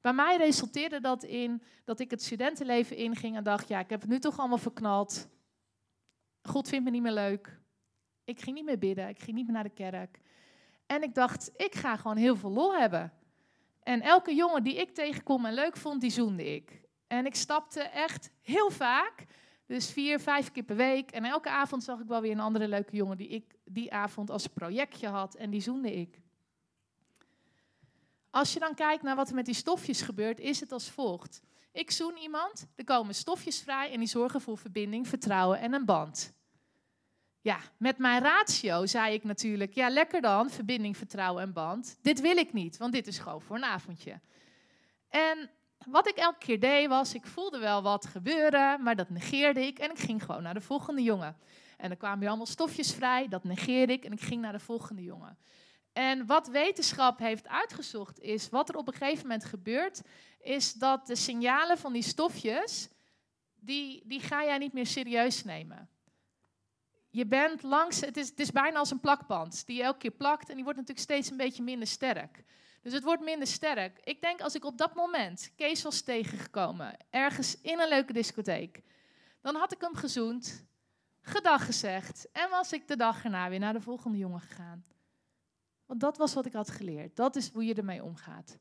Bij 0.02 0.12
mij 0.12 0.36
resulteerde 0.36 1.00
dat 1.00 1.24
in 1.24 1.62
dat 1.84 2.00
ik 2.00 2.10
het 2.10 2.22
studentenleven 2.22 2.96
inging 2.96 3.36
en 3.36 3.44
dacht, 3.44 3.68
ja, 3.68 3.78
ik 3.78 3.90
heb 3.90 4.00
het 4.00 4.10
nu 4.10 4.18
toch 4.18 4.38
allemaal 4.38 4.58
verknald. 4.58 5.28
God 6.42 6.68
vindt 6.68 6.84
me 6.84 6.90
niet 6.90 7.02
meer 7.02 7.12
leuk. 7.12 7.60
Ik 8.24 8.40
ging 8.40 8.56
niet 8.56 8.64
meer 8.64 8.78
bidden, 8.78 9.08
ik 9.08 9.18
ging 9.22 9.36
niet 9.36 9.44
meer 9.44 9.54
naar 9.54 9.62
de 9.62 9.70
kerk. 9.70 10.18
En 10.86 11.02
ik 11.02 11.14
dacht, 11.14 11.50
ik 11.56 11.74
ga 11.74 11.96
gewoon 11.96 12.16
heel 12.16 12.36
veel 12.36 12.50
lol 12.50 12.74
hebben. 12.74 13.12
En 13.82 14.00
elke 14.00 14.34
jongen 14.34 14.62
die 14.62 14.76
ik 14.76 14.94
tegenkom 14.94 15.46
en 15.46 15.54
leuk 15.54 15.76
vond, 15.76 16.00
die 16.00 16.10
zoende 16.10 16.54
ik. 16.54 16.82
En 17.06 17.26
ik 17.26 17.34
stapte 17.34 17.80
echt 17.80 18.30
heel 18.40 18.70
vaak, 18.70 19.26
dus 19.66 19.90
vier, 19.90 20.20
vijf 20.20 20.50
keer 20.50 20.62
per 20.62 20.76
week. 20.76 21.10
En 21.10 21.24
elke 21.24 21.50
avond 21.50 21.84
zag 21.84 22.00
ik 22.00 22.06
wel 22.06 22.20
weer 22.20 22.32
een 22.32 22.40
andere 22.40 22.68
leuke 22.68 22.96
jongen 22.96 23.16
die 23.16 23.28
ik 23.28 23.54
die 23.64 23.92
avond 23.92 24.30
als 24.30 24.46
projectje 24.46 25.08
had. 25.08 25.34
En 25.34 25.50
die 25.50 25.60
zoende 25.60 25.94
ik. 25.94 26.20
Als 28.32 28.52
je 28.52 28.58
dan 28.58 28.74
kijkt 28.74 29.02
naar 29.02 29.16
wat 29.16 29.28
er 29.28 29.34
met 29.34 29.44
die 29.44 29.54
stofjes 29.54 30.02
gebeurt, 30.02 30.40
is 30.40 30.60
het 30.60 30.72
als 30.72 30.90
volgt. 30.90 31.40
Ik 31.72 31.90
zoen 31.90 32.16
iemand, 32.16 32.66
er 32.76 32.84
komen 32.84 33.14
stofjes 33.14 33.60
vrij 33.60 33.92
en 33.92 33.98
die 33.98 34.08
zorgen 34.08 34.40
voor 34.40 34.58
verbinding, 34.58 35.08
vertrouwen 35.08 35.58
en 35.58 35.72
een 35.72 35.84
band. 35.84 36.34
Ja, 37.40 37.58
met 37.76 37.98
mijn 37.98 38.22
ratio 38.22 38.86
zei 38.86 39.14
ik 39.14 39.24
natuurlijk, 39.24 39.74
ja 39.74 39.88
lekker 39.88 40.20
dan, 40.20 40.50
verbinding, 40.50 40.96
vertrouwen 40.96 41.42
en 41.42 41.52
band. 41.52 41.98
Dit 42.02 42.20
wil 42.20 42.36
ik 42.36 42.52
niet, 42.52 42.76
want 42.76 42.92
dit 42.92 43.06
is 43.06 43.18
gewoon 43.18 43.40
voor 43.40 43.56
een 43.56 43.64
avondje. 43.64 44.20
En 45.08 45.50
wat 45.86 46.08
ik 46.08 46.16
elke 46.16 46.38
keer 46.38 46.60
deed 46.60 46.88
was, 46.88 47.14
ik 47.14 47.26
voelde 47.26 47.58
wel 47.58 47.82
wat 47.82 48.06
gebeuren, 48.06 48.82
maar 48.82 48.96
dat 48.96 49.10
negeerde 49.10 49.66
ik 49.66 49.78
en 49.78 49.90
ik 49.90 49.98
ging 49.98 50.24
gewoon 50.24 50.42
naar 50.42 50.54
de 50.54 50.60
volgende 50.60 51.02
jongen. 51.02 51.36
En 51.76 51.90
er 51.90 51.96
kwamen 51.96 52.18
weer 52.18 52.28
allemaal 52.28 52.46
stofjes 52.46 52.94
vrij, 52.94 53.28
dat 53.28 53.44
negeerde 53.44 53.92
ik 53.92 54.04
en 54.04 54.12
ik 54.12 54.20
ging 54.20 54.40
naar 54.40 54.52
de 54.52 54.60
volgende 54.60 55.02
jongen. 55.02 55.38
En 55.92 56.26
wat 56.26 56.48
wetenschap 56.48 57.18
heeft 57.18 57.48
uitgezocht 57.48 58.20
is, 58.20 58.48
wat 58.48 58.68
er 58.68 58.76
op 58.76 58.86
een 58.86 58.94
gegeven 58.94 59.22
moment 59.22 59.44
gebeurt, 59.44 60.02
is 60.40 60.72
dat 60.72 61.06
de 61.06 61.16
signalen 61.16 61.78
van 61.78 61.92
die 61.92 62.02
stofjes, 62.02 62.88
die, 63.54 64.02
die 64.06 64.20
ga 64.20 64.44
jij 64.44 64.58
niet 64.58 64.72
meer 64.72 64.86
serieus 64.86 65.44
nemen 65.44 65.90
je 67.12 67.26
bent 67.26 67.62
langs, 67.62 68.00
het 68.00 68.16
is, 68.16 68.28
het 68.28 68.40
is 68.40 68.50
bijna 68.50 68.78
als 68.78 68.90
een 68.90 69.00
plakband 69.00 69.66
die 69.66 69.76
je 69.76 69.82
elke 69.82 69.98
keer 69.98 70.10
plakt 70.10 70.48
en 70.48 70.54
die 70.54 70.64
wordt 70.64 70.78
natuurlijk 70.78 71.06
steeds 71.06 71.30
een 71.30 71.36
beetje 71.36 71.62
minder 71.62 71.88
sterk. 71.88 72.44
Dus 72.82 72.92
het 72.92 73.02
wordt 73.02 73.22
minder 73.22 73.46
sterk. 73.46 73.98
Ik 74.04 74.20
denk 74.20 74.40
als 74.40 74.54
ik 74.54 74.64
op 74.64 74.78
dat 74.78 74.94
moment 74.94 75.52
Kees 75.56 75.82
was 75.82 76.00
tegengekomen, 76.00 76.96
ergens 77.10 77.60
in 77.60 77.80
een 77.80 77.88
leuke 77.88 78.12
discotheek, 78.12 78.82
dan 79.40 79.54
had 79.54 79.72
ik 79.72 79.80
hem 79.80 79.94
gezoend, 79.94 80.64
gedag 81.20 81.64
gezegd 81.64 82.28
en 82.32 82.50
was 82.50 82.72
ik 82.72 82.88
de 82.88 82.96
dag 82.96 83.24
erna 83.24 83.48
weer 83.48 83.58
naar 83.58 83.72
de 83.72 83.80
volgende 83.80 84.18
jongen 84.18 84.40
gegaan. 84.40 84.84
Want 85.92 86.04
dat 86.04 86.16
was 86.16 86.34
wat 86.34 86.46
ik 86.46 86.52
had 86.52 86.70
geleerd. 86.70 87.16
Dat 87.16 87.36
is 87.36 87.50
hoe 87.50 87.64
je 87.64 87.74
ermee 87.74 88.02
omgaat. 88.02 88.58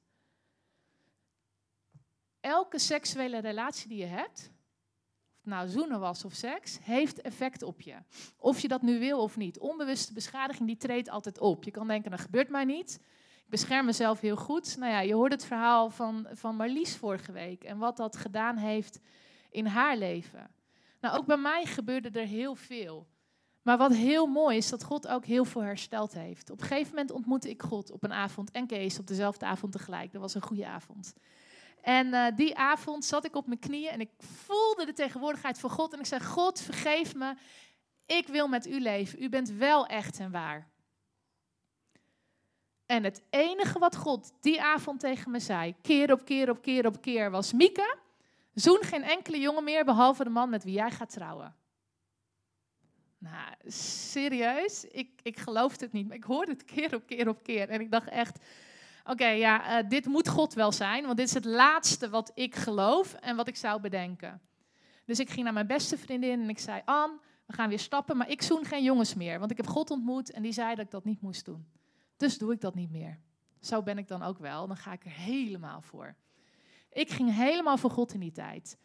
Elke 2.39 2.79
seksuele 2.79 3.39
relatie 3.39 3.87
die 3.87 3.97
je 3.97 4.05
hebt, 4.05 4.51
nou 5.41 5.67
zoenen 5.67 5.99
was 5.99 6.25
of 6.25 6.33
seks, 6.33 6.79
heeft 6.81 7.21
effect 7.21 7.63
op 7.63 7.81
je. 7.81 7.95
Of 8.37 8.59
je 8.59 8.67
dat 8.67 8.81
nu 8.81 8.99
wil 8.99 9.21
of 9.21 9.37
niet. 9.37 9.59
Onbewuste 9.59 10.13
beschadiging 10.13 10.67
die 10.67 10.77
treedt 10.77 11.09
altijd 11.09 11.39
op. 11.39 11.63
Je 11.63 11.71
kan 11.71 11.87
denken, 11.87 12.11
dat 12.11 12.19
gebeurt 12.19 12.49
mij 12.49 12.65
niet. 12.65 12.99
Ik 13.43 13.49
bescherm 13.49 13.85
mezelf 13.85 14.19
heel 14.19 14.37
goed. 14.37 14.77
Nou 14.77 14.91
ja, 14.91 14.99
je 14.99 15.13
hoort 15.13 15.31
het 15.31 15.45
verhaal 15.45 15.89
van, 15.89 16.27
van 16.31 16.55
Marlies 16.55 16.97
vorige 16.97 17.31
week 17.31 17.63
en 17.63 17.77
wat 17.77 17.97
dat 17.97 18.17
gedaan 18.17 18.57
heeft 18.57 18.99
in 19.49 19.65
haar 19.65 19.97
leven. 19.97 20.51
Nou, 21.01 21.17
ook 21.17 21.25
bij 21.25 21.37
mij 21.37 21.65
gebeurde 21.65 22.19
er 22.19 22.27
heel 22.27 22.55
veel. 22.55 23.07
Maar 23.61 23.77
wat 23.77 23.93
heel 23.93 24.25
mooi 24.25 24.57
is, 24.57 24.69
dat 24.69 24.83
God 24.83 25.07
ook 25.07 25.25
heel 25.25 25.45
veel 25.45 25.61
hersteld 25.61 26.13
heeft. 26.13 26.49
Op 26.49 26.61
een 26.61 26.67
gegeven 26.67 26.89
moment 26.89 27.11
ontmoette 27.11 27.49
ik 27.49 27.61
God 27.61 27.91
op 27.91 28.03
een 28.03 28.13
avond 28.13 28.51
en 28.51 28.67
Kees 28.67 28.99
op 28.99 29.07
dezelfde 29.07 29.45
avond 29.45 29.71
tegelijk. 29.71 30.11
Dat 30.11 30.21
was 30.21 30.35
een 30.35 30.41
goede 30.41 30.67
avond. 30.67 31.13
En 31.81 32.07
uh, 32.07 32.25
die 32.35 32.57
avond 32.57 33.05
zat 33.05 33.25
ik 33.25 33.35
op 33.35 33.47
mijn 33.47 33.59
knieën 33.59 33.89
en 33.89 33.99
ik 33.99 34.09
voelde 34.17 34.85
de 34.85 34.93
tegenwoordigheid 34.93 35.59
van 35.59 35.69
God. 35.69 35.93
En 35.93 35.99
ik 35.99 36.05
zei: 36.05 36.23
God, 36.23 36.61
vergeef 36.61 37.15
me. 37.15 37.35
Ik 38.05 38.27
wil 38.27 38.47
met 38.47 38.67
u 38.67 38.79
leven. 38.79 39.23
U 39.23 39.29
bent 39.29 39.49
wel 39.49 39.85
echt 39.85 40.19
en 40.19 40.31
waar. 40.31 40.69
En 42.85 43.03
het 43.03 43.23
enige 43.29 43.79
wat 43.79 43.95
God 43.95 44.31
die 44.39 44.61
avond 44.61 44.99
tegen 44.99 45.31
me 45.31 45.39
zei, 45.39 45.75
keer 45.81 46.11
op 46.11 46.25
keer 46.25 46.49
op 46.49 46.61
keer 46.61 46.85
op 46.85 47.01
keer, 47.01 47.31
was: 47.31 47.53
Mieke, 47.53 47.97
zoen 48.53 48.81
geen 48.81 49.03
enkele 49.03 49.39
jongen 49.39 49.63
meer 49.63 49.85
behalve 49.85 50.23
de 50.23 50.29
man 50.29 50.49
met 50.49 50.63
wie 50.63 50.73
jij 50.73 50.91
gaat 50.91 51.09
trouwen. 51.09 51.55
Nou, 53.21 53.53
serieus? 54.11 54.85
Ik, 54.85 55.19
ik 55.23 55.39
geloofde 55.39 55.85
het 55.85 55.93
niet, 55.93 56.07
maar 56.07 56.17
ik 56.17 56.23
hoorde 56.23 56.51
het 56.51 56.65
keer 56.65 56.95
op 56.95 57.05
keer 57.05 57.27
op 57.27 57.43
keer. 57.43 57.69
En 57.69 57.81
ik 57.81 57.91
dacht 57.91 58.09
echt, 58.09 58.45
oké, 59.05 59.27
ja, 59.27 59.83
uh, 59.83 59.89
dit 59.89 60.05
moet 60.05 60.27
God 60.27 60.53
wel 60.53 60.71
zijn, 60.71 61.05
want 61.05 61.17
dit 61.17 61.27
is 61.27 61.33
het 61.33 61.45
laatste 61.45 62.09
wat 62.09 62.31
ik 62.33 62.55
geloof 62.55 63.13
en 63.13 63.35
wat 63.35 63.47
ik 63.47 63.55
zou 63.55 63.81
bedenken. 63.81 64.41
Dus 65.05 65.19
ik 65.19 65.29
ging 65.29 65.43
naar 65.43 65.53
mijn 65.53 65.67
beste 65.67 65.97
vriendin 65.97 66.41
en 66.41 66.49
ik 66.49 66.59
zei, 66.59 66.81
Anne, 66.85 67.19
we 67.45 67.53
gaan 67.53 67.69
weer 67.69 67.79
stappen, 67.79 68.17
maar 68.17 68.29
ik 68.29 68.41
zoen 68.41 68.65
geen 68.65 68.83
jongens 68.83 69.13
meer, 69.13 69.39
want 69.39 69.51
ik 69.51 69.57
heb 69.57 69.67
God 69.67 69.91
ontmoet 69.91 70.31
en 70.31 70.41
die 70.41 70.51
zei 70.51 70.75
dat 70.75 70.85
ik 70.85 70.91
dat 70.91 71.05
niet 71.05 71.21
moest 71.21 71.45
doen. 71.45 71.67
Dus 72.17 72.37
doe 72.37 72.53
ik 72.53 72.61
dat 72.61 72.75
niet 72.75 72.91
meer. 72.91 73.19
Zo 73.59 73.83
ben 73.83 73.97
ik 73.97 74.07
dan 74.07 74.21
ook 74.23 74.37
wel, 74.37 74.67
dan 74.67 74.77
ga 74.77 74.91
ik 74.91 75.05
er 75.05 75.11
helemaal 75.11 75.81
voor. 75.81 76.15
Ik 76.89 77.09
ging 77.09 77.35
helemaal 77.35 77.77
voor 77.77 77.91
God 77.91 78.13
in 78.13 78.19
die 78.19 78.31
tijd. 78.31 78.77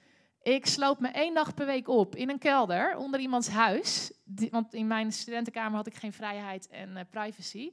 Ik 0.47 0.67
sloot 0.67 1.01
me 1.01 1.09
één 1.09 1.35
dag 1.35 1.55
per 1.55 1.67
week 1.67 1.89
op 1.89 2.17
in 2.17 2.31
een 2.31 2.39
kelder 2.39 2.97
onder 2.97 3.21
iemands 3.21 3.49
huis. 3.49 4.13
want 4.51 4.75
in 4.75 4.87
mijn 4.87 5.13
studentenkamer 5.13 5.77
had 5.77 5.87
ik 5.87 5.95
geen 5.95 6.13
vrijheid 6.13 6.69
en 6.69 6.91
uh, 6.91 7.01
privacy. 7.11 7.73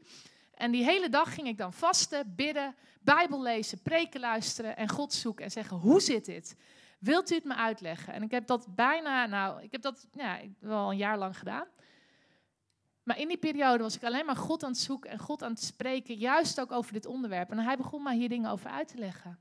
En 0.53 0.71
die 0.71 0.83
hele 0.83 1.09
dag 1.09 1.33
ging 1.33 1.47
ik 1.47 1.57
dan 1.57 1.73
vasten, 1.73 2.33
bidden, 2.36 2.75
Bijbel 3.01 3.41
lezen, 3.41 3.81
preken 3.81 4.19
luisteren 4.19 4.77
en 4.77 4.89
God 4.89 5.13
zoeken 5.13 5.45
en 5.45 5.51
zeggen: 5.51 5.77
hoe 5.77 6.01
zit 6.01 6.25
dit? 6.25 6.57
Wilt 6.99 7.31
u 7.31 7.36
het 7.36 7.43
me 7.43 7.55
uitleggen? 7.55 8.13
En 8.13 8.23
ik 8.23 8.31
heb 8.31 8.47
dat 8.47 8.75
bijna, 8.75 9.25
nou, 9.25 9.62
ik 9.63 9.71
heb 9.71 9.81
dat 9.81 10.07
ja, 10.13 10.39
wel 10.59 10.91
een 10.91 10.97
jaar 10.97 11.17
lang 11.17 11.38
gedaan. 11.38 11.67
Maar 13.03 13.19
in 13.19 13.27
die 13.27 13.38
periode 13.38 13.83
was 13.83 13.95
ik 13.95 14.03
alleen 14.03 14.25
maar 14.25 14.36
God 14.36 14.63
aan 14.63 14.71
het 14.71 14.79
zoeken 14.79 15.09
en 15.09 15.19
God 15.19 15.43
aan 15.43 15.51
het 15.51 15.63
spreken, 15.63 16.15
juist 16.15 16.59
ook 16.62 16.71
over 16.71 16.93
dit 16.93 17.05
onderwerp. 17.05 17.51
En 17.51 17.59
hij 17.59 17.77
begon 17.77 18.03
mij 18.03 18.15
hier 18.15 18.29
dingen 18.29 18.51
over 18.51 18.69
uit 18.69 18.88
te 18.88 18.97
leggen. 18.97 19.39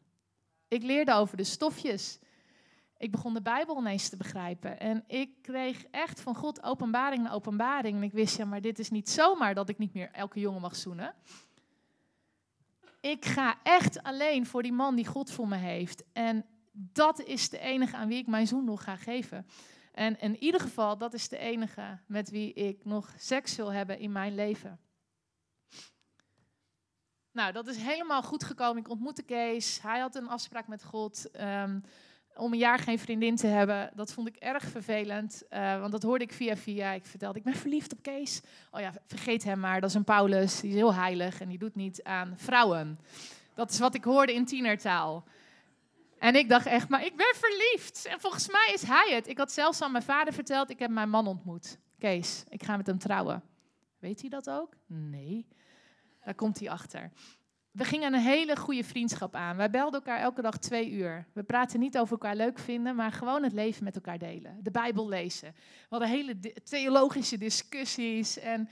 Ik 0.68 0.82
leerde 0.82 1.12
over 1.12 1.36
de 1.36 1.44
stofjes 1.44 2.18
ik 3.02 3.10
begon 3.10 3.34
de 3.34 3.42
Bijbel 3.42 3.78
ineens 3.78 4.08
te 4.08 4.16
begrijpen. 4.16 4.80
En 4.80 5.04
ik 5.06 5.42
kreeg 5.42 5.84
echt 5.84 6.20
van 6.20 6.34
God 6.34 6.62
openbaring 6.62 7.22
na 7.22 7.30
openbaring. 7.30 7.96
En 7.96 8.02
ik 8.02 8.12
wist, 8.12 8.36
ja, 8.36 8.44
maar 8.44 8.60
dit 8.60 8.78
is 8.78 8.90
niet 8.90 9.10
zomaar 9.10 9.54
dat 9.54 9.68
ik 9.68 9.78
niet 9.78 9.94
meer 9.94 10.10
elke 10.12 10.40
jongen 10.40 10.60
mag 10.60 10.76
zoenen. 10.76 11.14
Ik 13.00 13.24
ga 13.24 13.58
echt 13.62 14.02
alleen 14.02 14.46
voor 14.46 14.62
die 14.62 14.72
man 14.72 14.94
die 14.94 15.06
God 15.06 15.30
voor 15.30 15.48
me 15.48 15.56
heeft. 15.56 16.04
En 16.12 16.44
dat 16.72 17.20
is 17.22 17.48
de 17.48 17.58
enige 17.58 17.96
aan 17.96 18.08
wie 18.08 18.18
ik 18.18 18.26
mijn 18.26 18.46
zoen 18.46 18.64
nog 18.64 18.84
ga 18.84 18.96
geven. 18.96 19.46
En 19.92 20.20
in 20.20 20.36
ieder 20.36 20.60
geval, 20.60 20.98
dat 20.98 21.14
is 21.14 21.28
de 21.28 21.38
enige 21.38 21.98
met 22.06 22.30
wie 22.30 22.52
ik 22.52 22.84
nog 22.84 23.14
seks 23.16 23.56
wil 23.56 23.72
hebben 23.72 23.98
in 23.98 24.12
mijn 24.12 24.34
leven. 24.34 24.80
Nou, 27.32 27.52
dat 27.52 27.66
is 27.66 27.76
helemaal 27.76 28.22
goed 28.22 28.44
gekomen. 28.44 28.82
Ik 28.82 28.88
ontmoette 28.88 29.22
Kees. 29.22 29.80
Hij 29.80 30.00
had 30.00 30.14
een 30.14 30.28
afspraak 30.28 30.66
met 30.66 30.84
God 30.84 31.30
ehm, 31.30 31.80
om 32.36 32.52
een 32.52 32.58
jaar 32.58 32.78
geen 32.78 32.98
vriendin 32.98 33.36
te 33.36 33.46
hebben. 33.46 33.90
Dat 33.94 34.12
vond 34.12 34.28
ik 34.28 34.36
erg 34.36 34.64
vervelend, 34.64 35.42
uh, 35.50 35.80
want 35.80 35.92
dat 35.92 36.02
hoorde 36.02 36.24
ik 36.24 36.32
via 36.32 36.56
via. 36.56 36.92
Ik 36.92 37.06
vertelde, 37.06 37.38
ik 37.38 37.44
ben 37.44 37.54
verliefd 37.54 37.92
op 37.92 38.02
Kees. 38.02 38.40
Oh 38.70 38.80
ja, 38.80 38.92
vergeet 39.06 39.44
hem 39.44 39.60
maar, 39.60 39.80
dat 39.80 39.90
is 39.90 39.96
een 39.96 40.04
Paulus. 40.04 40.60
Die 40.60 40.70
is 40.70 40.76
heel 40.76 40.94
heilig 40.94 41.40
en 41.40 41.48
die 41.48 41.58
doet 41.58 41.74
niet 41.74 42.02
aan 42.02 42.34
vrouwen. 42.36 42.98
Dat 43.54 43.70
is 43.70 43.78
wat 43.78 43.94
ik 43.94 44.04
hoorde 44.04 44.34
in 44.34 44.44
tienertaal. 44.44 45.24
En 46.18 46.34
ik 46.34 46.48
dacht 46.48 46.66
echt, 46.66 46.88
maar 46.88 47.04
ik 47.04 47.16
ben 47.16 47.34
verliefd. 47.34 48.06
En 48.06 48.20
volgens 48.20 48.48
mij 48.48 48.70
is 48.74 48.82
hij 48.82 49.14
het. 49.14 49.28
Ik 49.28 49.38
had 49.38 49.52
zelfs 49.52 49.82
aan 49.82 49.92
mijn 49.92 50.04
vader 50.04 50.32
verteld, 50.32 50.70
ik 50.70 50.78
heb 50.78 50.90
mijn 50.90 51.10
man 51.10 51.26
ontmoet. 51.26 51.78
Kees, 51.98 52.44
ik 52.48 52.62
ga 52.62 52.76
met 52.76 52.86
hem 52.86 52.98
trouwen. 52.98 53.42
Weet 53.98 54.20
hij 54.20 54.30
dat 54.30 54.50
ook? 54.50 54.74
Nee. 54.86 55.46
Daar 56.24 56.34
komt 56.34 56.58
hij 56.58 56.70
achter. 56.70 57.10
We 57.72 57.85
gingen 57.85 58.14
een 58.14 58.20
hele 58.20 58.56
goede 58.56 58.85
vriendschap 58.85 59.35
aan. 59.35 59.56
Wij 59.56 59.70
belden 59.70 60.00
elkaar 60.00 60.20
elke 60.20 60.42
dag 60.42 60.58
twee 60.58 60.90
uur. 60.90 61.26
We 61.32 61.42
praten 61.42 61.80
niet 61.80 61.98
over 61.98 62.12
elkaar 62.12 62.37
leuk 62.37 62.58
vinden, 62.58 62.96
maar 62.96 63.12
gewoon 63.12 63.42
het 63.42 63.52
leven 63.52 63.85
met 63.85 63.94
elkaar 63.94 64.18
delen. 64.18 64.58
De 64.62 64.70
Bijbel 64.70 65.08
lezen. 65.08 65.52
We 65.52 65.87
hadden 65.88 66.08
hele 66.08 66.38
theologische 66.64 67.38
discussies. 67.38 68.38
En, 68.38 68.68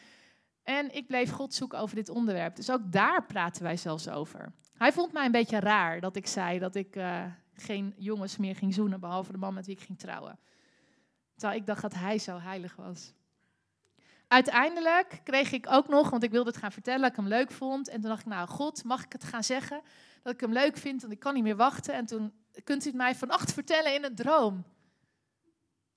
en 0.62 0.94
ik 0.94 1.06
bleef 1.06 1.30
God 1.30 1.54
zoeken 1.54 1.78
over 1.78 1.96
dit 1.96 2.08
onderwerp. 2.08 2.56
Dus 2.56 2.70
ook 2.70 2.92
daar 2.92 3.26
praten 3.26 3.62
wij 3.62 3.76
zelfs 3.76 4.08
over. 4.08 4.52
Hij 4.76 4.92
vond 4.92 5.12
mij 5.12 5.24
een 5.24 5.32
beetje 5.32 5.60
raar 5.60 6.00
dat 6.00 6.16
ik 6.16 6.26
zei 6.26 6.58
dat 6.58 6.74
ik 6.74 6.96
uh, 6.96 7.24
geen 7.54 7.94
jongens 7.96 8.36
meer 8.36 8.56
ging 8.56 8.74
zoenen, 8.74 9.00
behalve 9.00 9.32
de 9.32 9.38
man 9.38 9.54
met 9.54 9.66
wie 9.66 9.76
ik 9.76 9.82
ging 9.82 9.98
trouwen. 9.98 10.38
Terwijl 11.36 11.60
ik 11.60 11.66
dacht 11.66 11.82
dat 11.82 11.94
hij 11.94 12.18
zo 12.18 12.38
heilig 12.38 12.76
was. 12.76 13.12
Uiteindelijk 14.32 15.20
kreeg 15.24 15.52
ik 15.52 15.66
ook 15.70 15.88
nog, 15.88 16.10
want 16.10 16.22
ik 16.22 16.30
wilde 16.30 16.50
het 16.50 16.58
gaan 16.58 16.72
vertellen 16.72 17.00
dat 17.00 17.10
ik 17.10 17.16
hem 17.16 17.26
leuk 17.26 17.50
vond. 17.50 17.88
En 17.88 18.00
toen 18.00 18.10
dacht 18.10 18.20
ik, 18.20 18.26
nou 18.26 18.48
God, 18.48 18.84
mag 18.84 19.04
ik 19.04 19.12
het 19.12 19.24
gaan 19.24 19.44
zeggen? 19.44 19.80
Dat 20.22 20.32
ik 20.32 20.40
hem 20.40 20.52
leuk 20.52 20.76
vind, 20.76 21.00
want 21.00 21.12
ik 21.12 21.18
kan 21.18 21.34
niet 21.34 21.42
meer 21.42 21.56
wachten. 21.56 21.94
En 21.94 22.06
toen 22.06 22.32
kunt 22.64 22.84
u 22.84 22.86
het 22.86 22.96
mij 22.96 23.14
vannacht 23.14 23.52
vertellen 23.58 23.94
in 23.94 24.04
een 24.04 24.14
droom. 24.14 24.64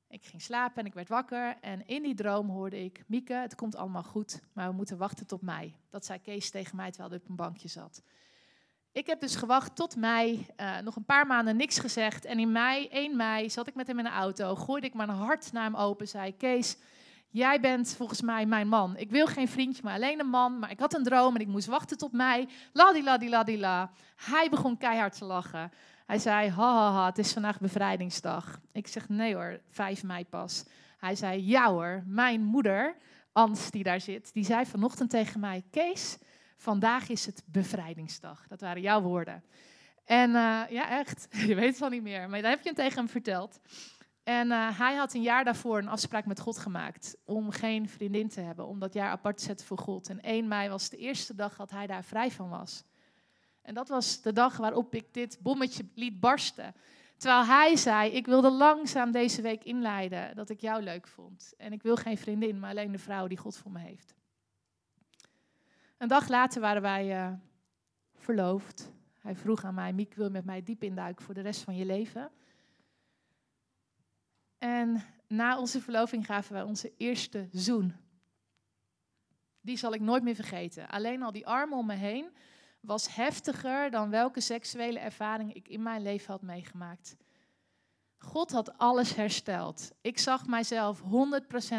Ik 0.07 0.25
ging 0.25 0.41
slapen 0.41 0.77
en 0.77 0.85
ik 0.85 0.93
werd 0.93 1.09
wakker. 1.09 1.57
En 1.61 1.87
in 1.87 2.03
die 2.03 2.15
droom 2.15 2.49
hoorde 2.49 2.83
ik, 2.83 3.03
Mieke, 3.07 3.33
het 3.33 3.55
komt 3.55 3.75
allemaal 3.75 4.03
goed, 4.03 4.41
maar 4.53 4.69
we 4.69 4.75
moeten 4.75 4.97
wachten 4.97 5.27
tot 5.27 5.41
mei. 5.41 5.75
Dat 5.89 6.05
zei 6.05 6.21
Kees 6.21 6.49
tegen 6.49 6.75
mij 6.75 6.89
terwijl 6.89 7.09
hij 7.09 7.19
op 7.19 7.29
een 7.29 7.35
bankje 7.35 7.67
zat. 7.67 8.01
Ik 8.91 9.07
heb 9.07 9.19
dus 9.19 9.35
gewacht 9.35 9.75
tot 9.75 9.95
mei, 9.95 10.45
uh, 10.57 10.79
nog 10.79 10.95
een 10.95 11.05
paar 11.05 11.27
maanden 11.27 11.55
niks 11.55 11.79
gezegd. 11.79 12.25
En 12.25 12.39
in 12.39 12.51
mei, 12.51 12.87
1 12.87 13.15
mei, 13.15 13.49
zat 13.49 13.67
ik 13.67 13.75
met 13.75 13.87
hem 13.87 13.97
in 13.97 14.03
de 14.03 14.09
auto, 14.09 14.55
gooide 14.55 14.87
ik 14.87 14.93
mijn 14.93 15.09
hart 15.09 15.51
naar 15.51 15.63
hem 15.63 15.75
open, 15.75 16.07
zei 16.07 16.37
Kees, 16.37 16.77
jij 17.33 17.59
bent 17.59 17.93
volgens 17.97 18.21
mij 18.21 18.45
mijn 18.45 18.67
man. 18.67 18.97
Ik 18.97 19.09
wil 19.09 19.27
geen 19.27 19.47
vriendje, 19.47 19.83
maar 19.83 19.93
alleen 19.93 20.19
een 20.19 20.29
man. 20.29 20.59
Maar 20.59 20.71
ik 20.71 20.79
had 20.79 20.93
een 20.93 21.03
droom 21.03 21.35
en 21.35 21.41
ik 21.41 21.47
moest 21.47 21.67
wachten 21.67 21.97
tot 21.97 22.11
mei. 22.11 22.47
la. 22.73 23.91
Hij 24.15 24.47
begon 24.49 24.77
keihard 24.77 25.17
te 25.17 25.25
lachen. 25.25 25.71
Hij 26.05 26.19
zei, 26.19 26.49
ha, 26.49 26.73
ha, 26.73 26.91
ha, 26.91 27.05
het 27.05 27.17
is 27.17 27.33
vandaag 27.33 27.59
bevrijdingsdag. 27.59 28.59
Ik 28.71 28.87
zeg, 28.87 29.09
nee 29.09 29.35
hoor, 29.35 29.59
5 29.69 30.03
mei 30.03 30.25
pas. 30.25 30.65
Hij 30.97 31.15
zei, 31.15 31.47
ja 31.47 31.69
hoor, 31.69 32.03
mijn 32.05 32.43
moeder, 32.43 32.95
Ans 33.31 33.71
die 33.71 33.83
daar 33.83 34.01
zit, 34.01 34.33
die 34.33 34.45
zei 34.45 34.65
vanochtend 34.65 35.09
tegen 35.09 35.39
mij, 35.39 35.63
Kees, 35.71 36.17
vandaag 36.57 37.09
is 37.09 37.25
het 37.25 37.43
bevrijdingsdag. 37.45 38.47
Dat 38.47 38.61
waren 38.61 38.81
jouw 38.81 39.01
woorden. 39.01 39.43
En 40.05 40.29
uh, 40.29 40.61
ja, 40.69 40.89
echt, 40.89 41.27
je 41.47 41.55
weet 41.55 41.69
het 41.69 41.79
wel 41.79 41.89
niet 41.89 42.03
meer, 42.03 42.29
maar 42.29 42.41
dat 42.41 42.49
heb 42.49 42.59
je 42.59 42.65
hem 42.65 42.75
tegen 42.75 42.97
hem 42.97 43.09
verteld. 43.09 43.59
En 44.23 44.47
uh, 44.47 44.79
hij 44.79 44.95
had 44.95 45.13
een 45.13 45.21
jaar 45.21 45.43
daarvoor 45.43 45.77
een 45.77 45.87
afspraak 45.87 46.25
met 46.25 46.39
God 46.39 46.57
gemaakt 46.57 47.17
om 47.25 47.51
geen 47.51 47.89
vriendin 47.89 48.29
te 48.29 48.41
hebben, 48.41 48.67
om 48.67 48.79
dat 48.79 48.93
jaar 48.93 49.09
apart 49.09 49.37
te 49.37 49.43
zetten 49.43 49.65
voor 49.65 49.77
God. 49.77 50.09
En 50.09 50.21
1 50.21 50.47
mei 50.47 50.69
was 50.69 50.89
de 50.89 50.97
eerste 50.97 51.35
dag 51.35 51.55
dat 51.55 51.71
hij 51.71 51.87
daar 51.87 52.03
vrij 52.03 52.31
van 52.31 52.49
was. 52.49 52.83
En 53.61 53.73
dat 53.73 53.87
was 53.87 54.21
de 54.21 54.33
dag 54.33 54.57
waarop 54.57 54.95
ik 54.95 55.13
dit 55.13 55.37
bommetje 55.41 55.85
liet 55.95 56.19
barsten. 56.19 56.75
Terwijl 57.17 57.45
hij 57.45 57.75
zei, 57.75 58.11
ik 58.11 58.25
wilde 58.25 58.51
langzaam 58.51 59.11
deze 59.11 59.41
week 59.41 59.63
inleiden 59.63 60.35
dat 60.35 60.49
ik 60.49 60.59
jou 60.61 60.81
leuk 60.81 61.07
vond. 61.07 61.53
En 61.57 61.73
ik 61.73 61.83
wil 61.83 61.95
geen 61.95 62.17
vriendin, 62.17 62.59
maar 62.59 62.69
alleen 62.69 62.91
de 62.91 62.97
vrouw 62.97 63.27
die 63.27 63.37
God 63.37 63.57
voor 63.57 63.71
me 63.71 63.79
heeft. 63.79 64.15
Een 65.97 66.07
dag 66.07 66.27
later 66.27 66.61
waren 66.61 66.81
wij 66.81 67.25
uh, 67.25 67.33
verloofd. 68.15 68.91
Hij 69.19 69.35
vroeg 69.35 69.63
aan 69.63 69.73
mij, 69.73 69.93
Miek, 69.93 70.13
wil 70.13 70.29
met 70.29 70.45
mij 70.45 70.63
diep 70.63 70.83
induiken 70.83 71.25
voor 71.25 71.33
de 71.33 71.41
rest 71.41 71.61
van 71.61 71.75
je 71.75 71.85
leven? 71.85 72.31
En 74.63 75.03
na 75.27 75.59
onze 75.59 75.81
verloving 75.81 76.25
gaven 76.25 76.53
wij 76.53 76.61
onze 76.61 76.93
eerste 76.97 77.47
zoen. 77.51 77.93
Die 79.61 79.77
zal 79.77 79.93
ik 79.93 80.01
nooit 80.01 80.23
meer 80.23 80.35
vergeten. 80.35 80.89
Alleen 80.89 81.23
al 81.23 81.31
die 81.31 81.47
armen 81.47 81.77
om 81.77 81.85
me 81.85 81.93
heen 81.93 82.29
was 82.79 83.15
heftiger 83.15 83.91
dan 83.91 84.09
welke 84.09 84.39
seksuele 84.41 84.99
ervaring 84.99 85.53
ik 85.53 85.67
in 85.67 85.81
mijn 85.81 86.01
leven 86.01 86.31
had 86.31 86.41
meegemaakt. 86.41 87.15
God 88.17 88.51
had 88.51 88.77
alles 88.77 89.15
hersteld. 89.15 89.91
Ik 90.01 90.19
zag 90.19 90.47
mijzelf 90.47 91.01
100% 91.01 91.05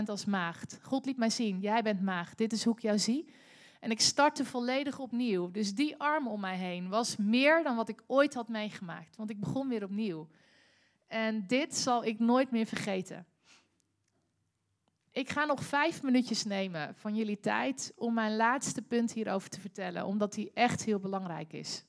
als 0.07 0.25
maagd. 0.25 0.79
God 0.83 1.07
liet 1.07 1.17
mij 1.17 1.31
zien, 1.31 1.61
jij 1.61 1.83
bent 1.83 2.03
maagd, 2.03 2.39
dit 2.39 2.53
is 2.53 2.65
hoe 2.65 2.75
ik 2.75 2.83
jou 2.83 2.99
zie. 2.99 3.33
En 3.81 3.91
ik 3.91 4.01
startte 4.01 4.45
volledig 4.45 4.99
opnieuw. 4.99 5.51
Dus 5.51 5.75
die 5.75 5.97
arm 5.97 6.29
om 6.29 6.41
mij 6.41 6.57
heen 6.57 6.89
was 6.89 7.17
meer 7.17 7.63
dan 7.63 7.77
wat 7.77 7.89
ik 7.89 8.03
ooit 8.07 8.35
had 8.35 8.49
meegemaakt. 8.49 9.17
Want 9.17 9.31
ik 9.31 9.41
begon 9.41 9.69
weer 9.69 9.85
opnieuw. 9.85 10.29
En 11.07 11.47
dit 11.47 11.77
zal 11.77 12.05
ik 12.05 12.19
nooit 12.19 12.51
meer 12.51 12.67
vergeten. 12.67 13.27
Ik 15.13 15.31
ga 15.31 15.45
nog 15.45 15.65
vijf 15.65 16.03
minuutjes 16.03 16.45
nemen 16.45 16.95
van 16.95 17.15
jullie 17.15 17.41
tijd 17.41 17.93
om 17.97 18.15
mijn 18.15 18.37
laatste 18.37 18.83
punt 18.83 19.13
hierover 19.13 19.49
te 19.49 19.61
vertellen, 19.61 20.07
omdat 20.07 20.33
die 20.33 20.51
echt 20.55 20.85
heel 20.85 20.99
belangrijk 20.99 21.53
is. 21.53 21.85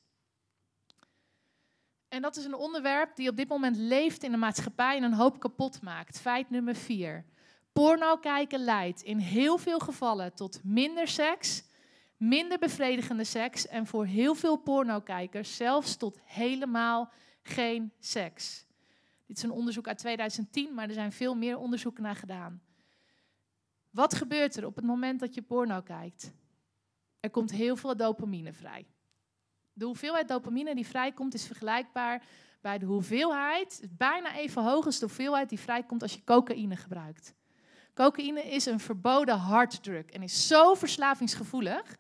En 2.08 2.22
dat 2.22 2.36
is 2.36 2.46
een 2.46 2.56
onderwerp 2.56 3.16
die 3.16 3.30
op 3.30 3.38
dit 3.38 3.48
moment 3.48 3.78
leeft 3.78 4.24
in 4.24 4.32
de 4.32 4.38
maatschappij 4.38 4.98
en 4.98 5.04
een 5.04 5.14
hoop 5.14 5.40
kapot 5.40 5.82
maakt. 5.82 6.20
Feit 6.20 6.50
nummer 6.50 6.76
vier. 6.76 7.26
Porno 7.74 8.18
kijken 8.18 8.60
leidt 8.60 9.02
in 9.02 9.18
heel 9.18 9.58
veel 9.58 9.80
gevallen 9.80 10.34
tot 10.34 10.60
minder 10.64 11.08
seks, 11.08 11.64
minder 12.18 12.60
bevredigende 12.60 13.24
seks 13.24 13.68
en 13.68 13.88
voor 13.88 14.06
heel 14.06 14.36
veel 14.36 14.58
pornokijkers 14.58 15.56
zelfs 15.56 15.96
tot 15.96 16.20
helemaal 16.24 17.12
geen 17.42 17.92
seks. 18.00 18.65
Dit 19.26 19.38
is 19.38 19.44
een 19.44 19.52
onderzoek 19.52 19.88
uit 19.88 19.98
2010, 19.98 20.74
maar 20.74 20.88
er 20.88 20.94
zijn 20.94 21.12
veel 21.12 21.36
meer 21.36 21.58
onderzoeken 21.58 22.04
naar 22.04 22.16
gedaan. 22.16 22.62
Wat 23.90 24.14
gebeurt 24.14 24.56
er 24.56 24.66
op 24.66 24.76
het 24.76 24.86
moment 24.86 25.20
dat 25.20 25.34
je 25.34 25.42
porno 25.42 25.82
kijkt? 25.82 26.32
Er 27.20 27.30
komt 27.30 27.52
heel 27.52 27.76
veel 27.76 27.98
dopamine 27.98 28.54
vrij. 28.54 28.88
De 29.74 29.86
hoeveelheid 29.86 30.28
dopamine 30.28 30.76
die 30.76 30.88
vrijkomt 30.88 31.34
is 31.34 31.46
vergelijkbaar 31.46 32.24
bij 32.62 32.78
de 32.78 32.86
hoeveelheid, 32.86 33.88
bijna 33.90 34.36
even 34.36 34.64
hoog 34.64 34.86
als 34.86 35.00
de 35.00 35.06
hoeveelheid 35.06 35.50
die 35.50 35.60
vrijkomt 35.60 36.02
als 36.02 36.14
je 36.14 36.24
cocaïne 36.24 36.76
gebruikt. 36.76 37.34
Cocaïne 37.94 38.42
is 38.42 38.66
een 38.66 38.80
verboden 38.80 39.38
harddruk 39.38 40.12
en 40.12 40.24
is 40.24 40.48
zo 40.48 40.74
verslavingsgevoelig. 40.74 41.96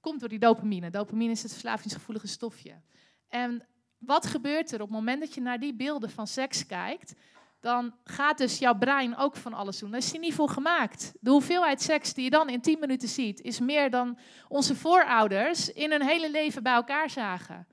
Komt 0.00 0.20
door 0.20 0.28
die 0.28 0.38
dopamine. 0.38 0.90
Dopamine 0.90 1.30
is 1.30 1.42
het 1.42 1.52
verslavingsgevoelige 1.52 2.26
stofje. 2.26 2.80
En 3.28 3.66
wat 3.98 4.26
gebeurt 4.26 4.72
er 4.72 4.80
op 4.80 4.88
het 4.88 4.96
moment 4.96 5.20
dat 5.20 5.34
je 5.34 5.40
naar 5.40 5.60
die 5.60 5.74
beelden 5.74 6.10
van 6.10 6.26
seks 6.26 6.66
kijkt? 6.66 7.14
Dan 7.60 7.94
gaat 8.04 8.38
dus 8.38 8.58
jouw 8.58 8.74
brein 8.74 9.16
ook 9.16 9.36
van 9.36 9.54
alles 9.54 9.78
doen. 9.78 9.90
Daar 9.90 10.00
is 10.00 10.10
hij 10.10 10.20
niet 10.20 10.34
voor 10.34 10.48
gemaakt. 10.48 11.12
De 11.20 11.30
hoeveelheid 11.30 11.82
seks 11.82 12.14
die 12.14 12.24
je 12.24 12.30
dan 12.30 12.48
in 12.48 12.60
10 12.60 12.78
minuten 12.78 13.08
ziet, 13.08 13.40
is 13.40 13.60
meer 13.60 13.90
dan 13.90 14.18
onze 14.48 14.76
voorouders 14.76 15.72
in 15.72 15.90
hun 15.90 16.02
hele 16.02 16.30
leven 16.30 16.62
bij 16.62 16.72
elkaar 16.72 17.10
zagen. 17.10 17.66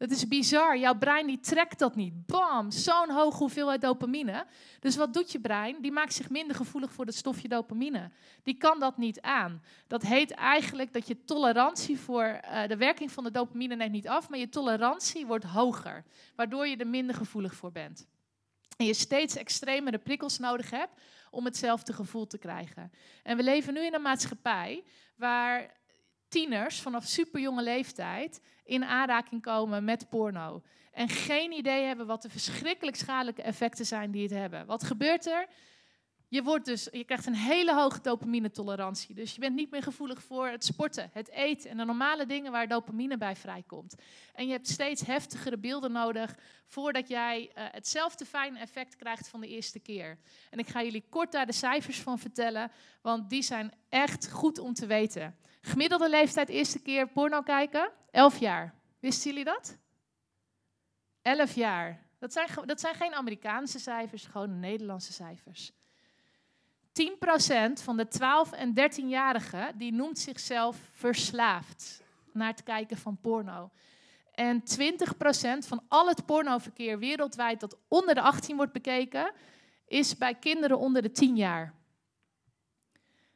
Dat 0.00 0.10
is 0.10 0.28
bizar. 0.28 0.78
Jouw 0.78 0.98
brein 0.98 1.26
die 1.26 1.40
trekt 1.40 1.78
dat 1.78 1.96
niet. 1.96 2.26
Bam, 2.26 2.70
zo'n 2.70 3.10
hoge 3.10 3.36
hoeveelheid 3.36 3.80
dopamine. 3.80 4.46
Dus 4.78 4.96
wat 4.96 5.14
doet 5.14 5.32
je 5.32 5.40
brein? 5.40 5.76
Die 5.80 5.92
maakt 5.92 6.14
zich 6.14 6.30
minder 6.30 6.56
gevoelig 6.56 6.92
voor 6.92 7.04
het 7.06 7.14
stofje 7.14 7.48
dopamine. 7.48 8.10
Die 8.42 8.54
kan 8.54 8.78
dat 8.78 8.96
niet 8.96 9.20
aan. 9.20 9.62
Dat 9.86 10.02
heet 10.02 10.30
eigenlijk 10.30 10.92
dat 10.92 11.06
je 11.06 11.24
tolerantie 11.24 11.98
voor 11.98 12.24
uh, 12.24 12.66
de 12.66 12.76
werking 12.76 13.12
van 13.12 13.24
de 13.24 13.30
dopamine 13.30 13.76
neemt 13.76 13.92
niet 13.92 14.08
af, 14.08 14.28
maar 14.28 14.38
je 14.38 14.48
tolerantie 14.48 15.26
wordt 15.26 15.44
hoger, 15.44 16.04
waardoor 16.36 16.66
je 16.66 16.76
er 16.76 16.86
minder 16.86 17.14
gevoelig 17.14 17.54
voor 17.54 17.72
bent. 17.72 18.06
En 18.76 18.86
je 18.86 18.94
steeds 18.94 19.36
extremere 19.36 19.98
prikkels 19.98 20.38
nodig 20.38 20.70
hebt 20.70 21.00
om 21.30 21.44
hetzelfde 21.44 21.92
gevoel 21.92 22.26
te 22.26 22.38
krijgen. 22.38 22.92
En 23.22 23.36
we 23.36 23.42
leven 23.42 23.74
nu 23.74 23.80
in 23.80 23.94
een 23.94 24.02
maatschappij 24.02 24.84
waar 25.16 25.79
tieners 26.30 26.80
vanaf 26.80 27.04
superjonge 27.04 27.62
leeftijd 27.62 28.40
in 28.64 28.84
aanraking 28.84 29.42
komen 29.42 29.84
met 29.84 30.08
porno. 30.08 30.62
En 30.92 31.08
geen 31.08 31.52
idee 31.52 31.84
hebben 31.84 32.06
wat 32.06 32.22
de 32.22 32.30
verschrikkelijk 32.30 32.96
schadelijke 32.96 33.42
effecten 33.42 33.86
zijn 33.86 34.10
die 34.10 34.22
het 34.22 34.30
hebben. 34.30 34.66
Wat 34.66 34.82
gebeurt 34.82 35.26
er? 35.26 35.46
Je, 36.28 36.42
wordt 36.42 36.64
dus, 36.64 36.88
je 36.90 37.04
krijgt 37.04 37.26
een 37.26 37.34
hele 37.34 37.74
hoge 37.74 38.00
dopamine-tolerantie. 38.00 39.14
Dus 39.14 39.34
je 39.34 39.40
bent 39.40 39.54
niet 39.54 39.70
meer 39.70 39.82
gevoelig 39.82 40.22
voor 40.22 40.48
het 40.48 40.64
sporten, 40.64 41.10
het 41.12 41.30
eten 41.30 41.70
en 41.70 41.76
de 41.76 41.84
normale 41.84 42.26
dingen 42.26 42.52
waar 42.52 42.68
dopamine 42.68 43.16
bij 43.18 43.36
vrijkomt. 43.36 43.94
En 44.34 44.46
je 44.46 44.52
hebt 44.52 44.68
steeds 44.68 45.06
heftigere 45.06 45.58
beelden 45.58 45.92
nodig 45.92 46.36
voordat 46.66 47.08
jij 47.08 47.42
uh, 47.42 47.64
hetzelfde 47.70 48.24
fijne 48.24 48.58
effect 48.58 48.96
krijgt 48.96 49.28
van 49.28 49.40
de 49.40 49.48
eerste 49.48 49.78
keer. 49.78 50.18
En 50.50 50.58
ik 50.58 50.68
ga 50.68 50.82
jullie 50.82 51.04
kort 51.08 51.32
daar 51.32 51.46
de 51.46 51.52
cijfers 51.52 52.00
van 52.00 52.18
vertellen, 52.18 52.70
want 53.02 53.30
die 53.30 53.42
zijn 53.42 53.72
echt 53.88 54.30
goed 54.30 54.58
om 54.58 54.74
te 54.74 54.86
weten. 54.86 55.36
Gemiddelde 55.60 56.08
leeftijd 56.08 56.48
eerste 56.48 56.82
keer 56.82 57.08
porno 57.08 57.42
kijken, 57.42 57.90
11 58.10 58.38
jaar. 58.38 58.74
Wisten 59.00 59.30
jullie 59.30 59.44
dat? 59.44 59.78
11 61.22 61.54
jaar. 61.54 62.08
Dat 62.18 62.32
zijn, 62.32 62.48
dat 62.64 62.80
zijn 62.80 62.94
geen 62.94 63.14
Amerikaanse 63.14 63.78
cijfers, 63.78 64.24
gewoon 64.24 64.60
Nederlandse 64.60 65.12
cijfers. 65.12 65.72
10% 66.92 67.82
van 67.82 67.96
de 67.96 68.06
12- 68.06 68.50
en 68.50 68.74
13-jarigen 68.74 69.76
die 69.76 69.92
noemt 69.92 70.18
zichzelf 70.18 70.76
verslaafd 70.92 72.02
naar 72.32 72.48
het 72.48 72.62
kijken 72.62 72.96
van 72.96 73.20
porno. 73.20 73.70
En 74.34 74.62
20% 74.62 74.64
van 75.66 75.82
al 75.88 76.08
het 76.08 76.26
pornoverkeer 76.26 76.98
wereldwijd 76.98 77.60
dat 77.60 77.76
onder 77.88 78.14
de 78.14 78.20
18 78.20 78.56
wordt 78.56 78.72
bekeken, 78.72 79.32
is 79.86 80.16
bij 80.16 80.34
kinderen 80.34 80.78
onder 80.78 81.02
de 81.02 81.12
10 81.12 81.36
jaar. 81.36 81.74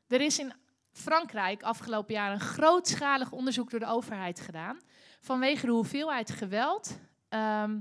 Er 0.06 0.20
is 0.20 0.38
in 0.38 0.52
Frankrijk 0.94 1.62
afgelopen 1.62 2.14
jaar 2.14 2.32
een 2.32 2.40
grootschalig 2.40 3.32
onderzoek 3.32 3.70
door 3.70 3.80
de 3.80 3.86
overheid 3.86 4.40
gedaan 4.40 4.78
vanwege 5.20 5.66
de 5.66 5.72
hoeveelheid 5.72 6.30
geweld 6.30 6.98
ehm, 7.28 7.78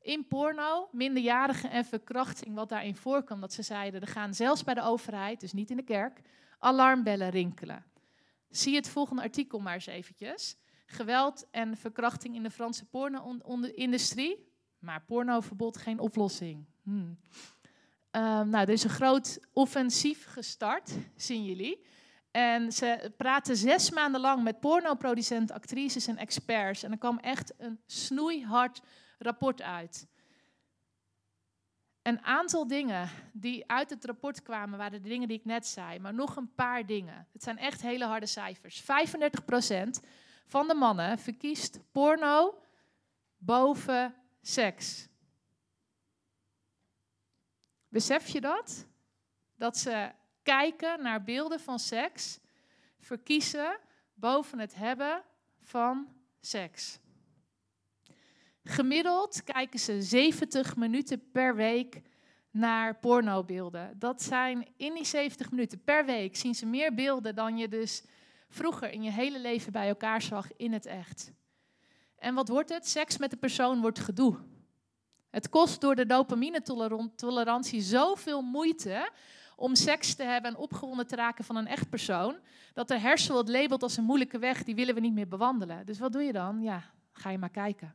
in 0.00 0.26
porno, 0.28 0.88
minderjarigen 0.92 1.70
en 1.70 1.84
verkrachting, 1.84 2.54
wat 2.54 2.68
daarin 2.68 2.96
voorkwam. 2.96 3.40
Dat 3.40 3.52
ze 3.52 3.62
zeiden, 3.62 4.00
er 4.00 4.06
gaan 4.06 4.34
zelfs 4.34 4.64
bij 4.64 4.74
de 4.74 4.82
overheid, 4.82 5.40
dus 5.40 5.52
niet 5.52 5.70
in 5.70 5.76
de 5.76 5.82
kerk, 5.82 6.20
alarmbellen 6.58 7.30
rinkelen. 7.30 7.84
Zie 8.50 8.74
het 8.74 8.88
volgende 8.88 9.22
artikel 9.22 9.58
maar 9.58 9.74
eens 9.74 9.86
eventjes. 9.86 10.56
Geweld 10.86 11.46
en 11.50 11.76
verkrachting 11.76 12.34
in 12.34 12.42
de 12.42 12.50
Franse 12.50 12.84
porno-industrie, 12.84 14.48
maar 14.78 15.04
pornoverbod 15.04 15.76
geen 15.76 15.98
oplossing. 15.98 16.64
Hmm. 16.82 17.18
Um, 18.10 18.48
nou, 18.48 18.56
er 18.56 18.68
is 18.68 18.84
een 18.84 18.90
groot 18.90 19.40
offensief 19.52 20.24
gestart, 20.24 20.92
zien 21.16 21.44
jullie. 21.44 21.84
En 22.34 22.72
ze 22.72 23.12
praten 23.16 23.56
zes 23.56 23.90
maanden 23.90 24.20
lang 24.20 24.42
met 24.42 24.60
pornoproducenten, 24.60 25.54
actrices 25.54 26.06
en 26.06 26.16
experts. 26.16 26.82
En 26.82 26.92
er 26.92 26.98
kwam 26.98 27.18
echt 27.18 27.54
een 27.58 27.80
snoeihard 27.86 28.80
rapport 29.18 29.62
uit. 29.62 30.08
Een 32.02 32.22
aantal 32.22 32.66
dingen 32.66 33.10
die 33.32 33.70
uit 33.70 33.90
het 33.90 34.04
rapport 34.04 34.42
kwamen 34.42 34.78
waren 34.78 35.02
de 35.02 35.08
dingen 35.08 35.28
die 35.28 35.38
ik 35.38 35.44
net 35.44 35.66
zei, 35.66 35.98
maar 35.98 36.14
nog 36.14 36.36
een 36.36 36.54
paar 36.54 36.86
dingen. 36.86 37.28
Het 37.32 37.42
zijn 37.42 37.58
echt 37.58 37.82
hele 37.82 38.04
harde 38.04 38.26
cijfers. 38.26 38.82
35% 38.82 38.84
van 40.46 40.68
de 40.68 40.74
mannen 40.74 41.18
verkiest 41.18 41.80
porno 41.92 42.62
boven 43.36 44.14
seks. 44.40 45.08
Besef 47.88 48.28
je 48.28 48.40
dat? 48.40 48.86
Dat 49.54 49.76
ze 49.76 50.12
kijken 50.44 51.02
naar 51.02 51.24
beelden 51.24 51.60
van 51.60 51.78
seks, 51.78 52.38
verkiezen 52.98 53.78
boven 54.14 54.58
het 54.58 54.74
hebben 54.74 55.22
van 55.60 56.08
seks. 56.40 56.98
Gemiddeld 58.64 59.44
kijken 59.44 59.78
ze 59.78 60.02
70 60.02 60.76
minuten 60.76 61.30
per 61.30 61.56
week 61.56 62.02
naar 62.50 62.98
pornobeelden. 62.98 63.98
Dat 63.98 64.22
zijn 64.22 64.68
in 64.76 64.94
die 64.94 65.04
70 65.04 65.50
minuten 65.50 65.84
per 65.84 66.04
week 66.04 66.36
zien 66.36 66.54
ze 66.54 66.66
meer 66.66 66.94
beelden 66.94 67.34
dan 67.34 67.58
je 67.58 67.68
dus 67.68 68.04
vroeger 68.48 68.90
in 68.90 69.02
je 69.02 69.10
hele 69.10 69.40
leven 69.40 69.72
bij 69.72 69.88
elkaar 69.88 70.22
zag 70.22 70.56
in 70.56 70.72
het 70.72 70.86
echt. 70.86 71.32
En 72.18 72.34
wat 72.34 72.48
wordt 72.48 72.68
het? 72.68 72.88
Seks 72.88 73.18
met 73.18 73.30
de 73.30 73.36
persoon 73.36 73.80
wordt 73.80 73.98
gedoe. 73.98 74.38
Het 75.30 75.48
kost 75.48 75.80
door 75.80 75.94
de 75.94 76.06
dopamine-tolerantie 76.06 77.80
zoveel 77.80 78.42
moeite 78.42 79.10
om 79.56 79.74
seks 79.74 80.14
te 80.14 80.22
hebben 80.22 80.50
en 80.50 80.56
opgewonden 80.56 81.06
te 81.06 81.16
raken 81.16 81.44
van 81.44 81.56
een 81.56 81.66
echt 81.66 81.90
persoon, 81.90 82.36
dat 82.72 82.88
de 82.88 82.98
hersenen 82.98 83.38
het 83.38 83.48
labelt 83.48 83.82
als 83.82 83.96
een 83.96 84.04
moeilijke 84.04 84.38
weg, 84.38 84.64
die 84.64 84.74
willen 84.74 84.94
we 84.94 85.00
niet 85.00 85.14
meer 85.14 85.28
bewandelen. 85.28 85.86
Dus 85.86 85.98
wat 85.98 86.12
doe 86.12 86.22
je 86.22 86.32
dan? 86.32 86.62
Ja, 86.62 86.82
ga 87.12 87.30
je 87.30 87.38
maar 87.38 87.50
kijken 87.50 87.94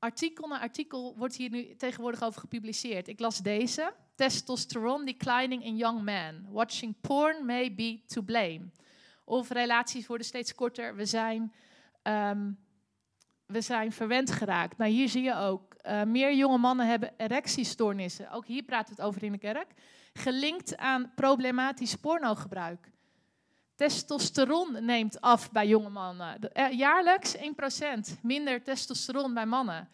artikel 0.00 0.48
na 0.48 0.60
artikel 0.60 1.14
wordt 1.16 1.36
hier 1.36 1.50
nu 1.50 1.76
tegenwoordig 1.76 2.22
over 2.22 2.40
gepubliceerd. 2.40 3.08
Ik 3.08 3.20
las 3.20 3.38
deze. 3.38 3.94
Testosterone 4.14 5.04
declining 5.04 5.64
in 5.64 5.76
young 5.76 6.02
men. 6.02 6.46
Watching 6.50 6.94
porn 7.00 7.46
may 7.46 7.74
be 7.74 8.00
to 8.06 8.22
blame. 8.22 8.60
Of 9.24 9.50
relaties 9.50 10.06
worden 10.06 10.26
steeds 10.26 10.54
korter. 10.54 10.96
We 10.96 11.04
zijn, 11.04 11.52
um, 12.02 12.58
we 13.46 13.60
zijn 13.60 13.92
verwend 13.92 14.30
geraakt. 14.30 14.78
Nou, 14.78 14.90
hier 14.90 15.08
zie 15.08 15.22
je 15.22 15.36
ook. 15.36 15.69
Uh, 15.86 16.02
meer 16.02 16.34
jonge 16.34 16.58
mannen 16.58 16.86
hebben 16.86 17.12
erectiestoornissen. 17.16 18.30
Ook 18.30 18.46
hier 18.46 18.62
praten 18.62 18.94
we 18.94 19.02
het 19.02 19.10
over 19.10 19.22
in 19.22 19.32
de 19.32 19.38
kerk. 19.38 19.66
Gelinkt 20.12 20.76
aan 20.76 21.12
problematisch 21.14 21.94
pornogebruik. 21.94 22.90
Testosteron 23.74 24.84
neemt 24.84 25.20
af 25.20 25.50
bij 25.50 25.66
jonge 25.66 25.88
mannen. 25.88 26.52
Eh, 26.52 26.72
jaarlijks 26.72 27.36
1% 27.36 28.18
minder 28.22 28.62
testosteron 28.62 29.34
bij 29.34 29.46
mannen. 29.46 29.88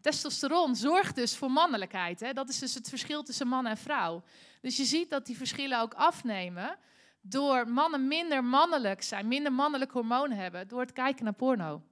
Testosteron 0.00 0.76
zorgt 0.76 1.14
dus 1.14 1.36
voor 1.36 1.50
mannelijkheid. 1.50 2.20
Hè? 2.20 2.32
Dat 2.32 2.48
is 2.48 2.58
dus 2.58 2.74
het 2.74 2.88
verschil 2.88 3.22
tussen 3.22 3.48
man 3.48 3.66
en 3.66 3.76
vrouw. 3.76 4.22
Dus 4.60 4.76
je 4.76 4.84
ziet 4.84 5.10
dat 5.10 5.26
die 5.26 5.36
verschillen 5.36 5.80
ook 5.80 5.94
afnemen 5.94 6.76
door 7.20 7.68
mannen 7.68 8.08
minder 8.08 8.44
mannelijk 8.44 9.02
zijn, 9.02 9.28
minder 9.28 9.52
mannelijk 9.52 9.90
hormoon 9.90 10.30
hebben, 10.30 10.68
door 10.68 10.80
het 10.80 10.92
kijken 10.92 11.24
naar 11.24 11.32
porno. 11.32 11.82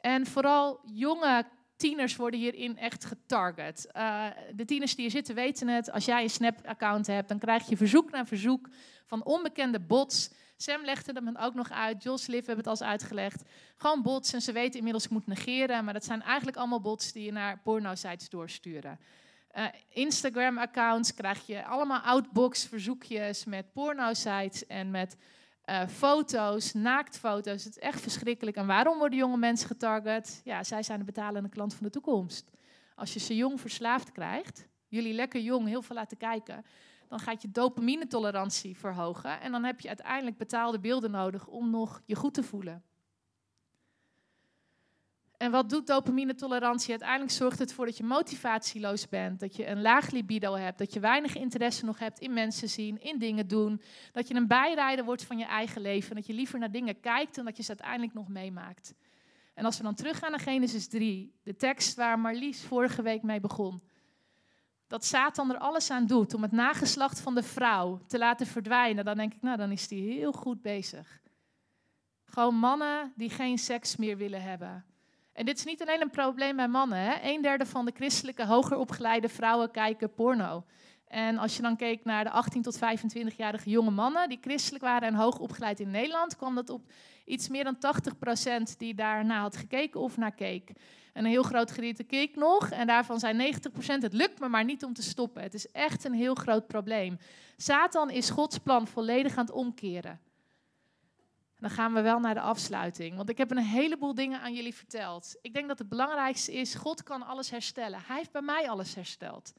En 0.00 0.26
vooral 0.26 0.80
jonge 0.84 1.44
tieners 1.78 2.16
worden 2.16 2.40
hierin 2.40 2.78
echt 2.78 3.04
getarget. 3.04 3.88
Uh, 3.96 4.26
de 4.54 4.64
tieners 4.64 4.94
die 4.94 5.02
hier 5.02 5.10
zitten 5.10 5.34
weten 5.34 5.68
het. 5.68 5.90
Als 5.90 6.04
jij 6.04 6.22
een 6.22 6.30
Snap-account 6.30 7.06
hebt, 7.06 7.28
dan 7.28 7.38
krijg 7.38 7.68
je 7.68 7.76
verzoek 7.76 8.10
na 8.10 8.26
verzoek 8.26 8.68
van 9.06 9.24
onbekende 9.24 9.80
bots 9.80 10.30
Sam 10.60 10.84
legde 10.84 11.12
hem 11.24 11.36
ook 11.36 11.54
nog 11.54 11.70
uit. 11.70 12.02
Jos 12.02 12.26
Liv 12.26 12.46
hebben 12.46 12.64
het 12.70 12.80
al 12.80 12.86
uitgelegd. 12.86 13.42
Gewoon 13.76 14.02
bots 14.02 14.32
en 14.32 14.40
ze 14.42 14.52
weten 14.52 14.76
inmiddels 14.76 15.04
ik 15.04 15.10
moet 15.10 15.26
negeren. 15.26 15.84
Maar 15.84 15.92
dat 15.92 16.04
zijn 16.04 16.22
eigenlijk 16.22 16.56
allemaal 16.56 16.80
bots 16.80 17.12
die 17.12 17.24
je 17.24 17.32
naar 17.32 17.58
porno-sites 17.58 18.28
doorsturen. 18.28 18.98
Uh, 19.56 19.66
Instagram-accounts 19.88 21.14
krijg 21.14 21.46
je 21.46 21.64
allemaal 21.64 22.00
outbox-verzoekjes 22.00 23.44
met 23.44 23.72
porno-sites 23.72 24.66
en 24.66 24.90
met 24.90 25.16
uh, 25.68 25.86
foto's, 25.86 26.72
naaktfoto's. 26.72 27.64
Het 27.64 27.76
is 27.76 27.82
echt 27.82 28.00
verschrikkelijk. 28.00 28.56
En 28.56 28.66
waarom 28.66 28.98
worden 28.98 29.18
jonge 29.18 29.36
mensen 29.36 29.66
getarget? 29.66 30.40
Ja, 30.44 30.64
zij 30.64 30.82
zijn 30.82 30.98
de 30.98 31.04
betalende 31.04 31.48
klant 31.48 31.74
van 31.74 31.86
de 31.86 31.92
toekomst. 31.92 32.50
Als 32.94 33.12
je 33.12 33.20
ze 33.20 33.36
jong 33.36 33.60
verslaafd 33.60 34.12
krijgt, 34.12 34.68
jullie 34.88 35.12
lekker 35.12 35.40
jong 35.40 35.66
heel 35.66 35.82
veel 35.82 35.96
laten 35.96 36.16
kijken, 36.16 36.64
dan 37.08 37.18
gaat 37.18 37.42
je 37.42 37.50
dopamine-tolerantie 37.50 38.76
verhogen. 38.76 39.40
En 39.40 39.52
dan 39.52 39.64
heb 39.64 39.80
je 39.80 39.88
uiteindelijk 39.88 40.38
betaalde 40.38 40.80
beelden 40.80 41.10
nodig 41.10 41.46
om 41.46 41.70
nog 41.70 42.02
je 42.04 42.14
goed 42.14 42.34
te 42.34 42.42
voelen. 42.42 42.82
En 45.38 45.50
wat 45.50 45.70
doet 45.70 45.86
dopamine-tolerantie? 45.86 46.90
Uiteindelijk 46.90 47.30
zorgt 47.30 47.58
het 47.58 47.68
ervoor 47.68 47.86
dat 47.86 47.96
je 47.96 48.04
motivatieloos 48.04 49.08
bent, 49.08 49.40
dat 49.40 49.56
je 49.56 49.66
een 49.66 49.82
laag 49.82 50.10
libido 50.10 50.54
hebt, 50.54 50.78
dat 50.78 50.92
je 50.92 51.00
weinig 51.00 51.36
interesse 51.36 51.84
nog 51.84 51.98
hebt 51.98 52.18
in 52.18 52.32
mensen 52.32 52.68
zien, 52.68 53.00
in 53.00 53.18
dingen 53.18 53.48
doen, 53.48 53.82
dat 54.12 54.28
je 54.28 54.34
een 54.34 54.46
bijrijder 54.46 55.04
wordt 55.04 55.24
van 55.24 55.38
je 55.38 55.44
eigen 55.44 55.80
leven, 55.80 56.14
dat 56.14 56.26
je 56.26 56.32
liever 56.32 56.58
naar 56.58 56.70
dingen 56.70 57.00
kijkt 57.00 57.38
en 57.38 57.44
dat 57.44 57.56
je 57.56 57.62
ze 57.62 57.68
uiteindelijk 57.68 58.14
nog 58.14 58.28
meemaakt. 58.28 58.94
En 59.54 59.64
als 59.64 59.76
we 59.76 59.82
dan 59.82 59.94
teruggaan 59.94 60.30
naar 60.30 60.40
Genesis 60.40 60.88
3, 60.88 61.34
de 61.42 61.56
tekst 61.56 61.94
waar 61.94 62.18
Marlies 62.18 62.62
vorige 62.62 63.02
week 63.02 63.22
mee 63.22 63.40
begon, 63.40 63.82
dat 64.86 65.04
Satan 65.04 65.50
er 65.50 65.58
alles 65.58 65.90
aan 65.90 66.06
doet 66.06 66.34
om 66.34 66.42
het 66.42 66.52
nageslacht 66.52 67.20
van 67.20 67.34
de 67.34 67.42
vrouw 67.42 68.00
te 68.06 68.18
laten 68.18 68.46
verdwijnen, 68.46 69.04
dan 69.04 69.16
denk 69.16 69.34
ik, 69.34 69.42
nou, 69.42 69.56
dan 69.56 69.70
is 69.70 69.90
hij 69.90 69.98
heel 69.98 70.32
goed 70.32 70.62
bezig. 70.62 71.20
Gewoon 72.24 72.54
mannen 72.54 73.12
die 73.16 73.30
geen 73.30 73.58
seks 73.58 73.96
meer 73.96 74.16
willen 74.16 74.42
hebben. 74.42 74.87
En 75.38 75.44
dit 75.44 75.58
is 75.58 75.64
niet 75.64 75.82
alleen 75.82 76.00
een 76.00 76.10
probleem 76.10 76.56
bij 76.56 76.68
mannen. 76.68 76.98
Hè? 76.98 77.14
Een 77.22 77.42
derde 77.42 77.66
van 77.66 77.84
de 77.84 77.92
christelijke 77.94 78.46
hoger 78.46 78.76
opgeleide 78.76 79.28
vrouwen 79.28 79.70
kijken 79.70 80.14
porno. 80.14 80.64
En 81.08 81.38
als 81.38 81.56
je 81.56 81.62
dan 81.62 81.76
keek 81.76 82.04
naar 82.04 82.24
de 82.24 82.30
18 82.30 82.62
tot 82.62 82.78
25-jarige 82.78 83.70
jonge 83.70 83.90
mannen 83.90 84.28
die 84.28 84.38
christelijk 84.40 84.84
waren 84.84 85.08
en 85.08 85.14
hoog 85.14 85.38
opgeleid 85.38 85.80
in 85.80 85.90
Nederland, 85.90 86.36
kwam 86.36 86.54
dat 86.54 86.70
op 86.70 86.90
iets 87.24 87.48
meer 87.48 87.64
dan 87.64 87.76
80% 88.72 88.76
die 88.76 88.94
daarna 88.94 89.40
had 89.40 89.56
gekeken 89.56 90.00
of 90.00 90.16
naar 90.16 90.34
keek. 90.34 90.70
En 91.12 91.24
een 91.24 91.30
heel 91.30 91.42
groot 91.42 91.70
gedeelte 91.70 92.04
keek 92.04 92.36
nog. 92.36 92.70
En 92.70 92.86
daarvan 92.86 93.18
zijn 93.18 93.54
90% 93.54 93.58
het 93.86 94.12
lukt 94.12 94.40
me 94.40 94.48
maar 94.48 94.64
niet 94.64 94.84
om 94.84 94.92
te 94.92 95.02
stoppen. 95.02 95.42
Het 95.42 95.54
is 95.54 95.70
echt 95.70 96.04
een 96.04 96.14
heel 96.14 96.34
groot 96.34 96.66
probleem. 96.66 97.18
Satan 97.56 98.10
is 98.10 98.30
Gods 98.30 98.58
plan 98.58 98.86
volledig 98.86 99.36
aan 99.36 99.44
het 99.44 99.54
omkeren. 99.54 100.20
Dan 101.58 101.70
gaan 101.70 101.94
we 101.94 102.00
wel 102.00 102.20
naar 102.20 102.34
de 102.34 102.40
afsluiting. 102.40 103.16
Want 103.16 103.28
ik 103.28 103.38
heb 103.38 103.50
een 103.50 103.58
heleboel 103.58 104.14
dingen 104.14 104.40
aan 104.40 104.54
jullie 104.54 104.74
verteld. 104.74 105.36
Ik 105.42 105.54
denk 105.54 105.68
dat 105.68 105.78
het 105.78 105.88
belangrijkste 105.88 106.52
is, 106.52 106.74
God 106.74 107.02
kan 107.02 107.22
alles 107.22 107.50
herstellen. 107.50 108.00
Hij 108.06 108.16
heeft 108.16 108.32
bij 108.32 108.42
mij 108.42 108.68
alles 108.68 108.94
hersteld. 108.94 109.52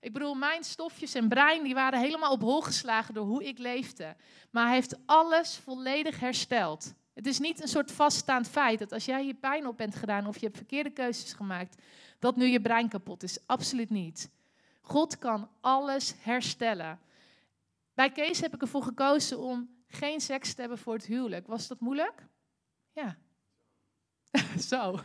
Ik 0.00 0.12
bedoel, 0.12 0.34
mijn 0.34 0.64
stofjes 0.64 1.14
en 1.14 1.28
brein 1.28 1.62
die 1.62 1.74
waren 1.74 2.00
helemaal 2.00 2.32
op 2.32 2.40
hol 2.40 2.60
geslagen 2.60 3.14
door 3.14 3.26
hoe 3.26 3.44
ik 3.44 3.58
leefde. 3.58 4.16
Maar 4.50 4.64
hij 4.64 4.74
heeft 4.74 4.98
alles 5.06 5.56
volledig 5.56 6.20
hersteld. 6.20 6.94
Het 7.14 7.26
is 7.26 7.38
niet 7.38 7.62
een 7.62 7.68
soort 7.68 7.92
vaststaand 7.92 8.48
feit 8.48 8.78
dat 8.78 8.92
als 8.92 9.04
jij 9.04 9.22
hier 9.22 9.34
pijn 9.34 9.66
op 9.66 9.76
bent 9.76 9.94
gedaan 9.94 10.26
of 10.26 10.38
je 10.38 10.44
hebt 10.44 10.56
verkeerde 10.56 10.90
keuzes 10.90 11.32
gemaakt, 11.32 11.82
dat 12.18 12.36
nu 12.36 12.46
je 12.46 12.60
brein 12.60 12.88
kapot 12.88 13.22
is. 13.22 13.46
Absoluut 13.46 13.90
niet. 13.90 14.30
God 14.80 15.18
kan 15.18 15.48
alles 15.60 16.14
herstellen. 16.18 16.98
Bij 17.94 18.12
Kees 18.12 18.40
heb 18.40 18.54
ik 18.54 18.62
ervoor 18.62 18.82
gekozen 18.82 19.38
om 19.38 19.75
geen 19.88 20.20
seks 20.20 20.54
te 20.54 20.60
hebben 20.60 20.78
voor 20.78 20.94
het 20.94 21.06
huwelijk. 21.06 21.46
Was 21.46 21.66
dat 21.66 21.80
moeilijk? 21.80 22.26
Ja. 22.92 23.16
Zo. 24.70 25.00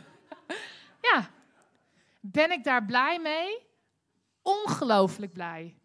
ja. 1.12 1.30
Ben 2.20 2.50
ik 2.50 2.64
daar 2.64 2.84
blij 2.84 3.20
mee? 3.20 3.58
Ongelooflijk 4.42 5.32
blij. 5.32 5.76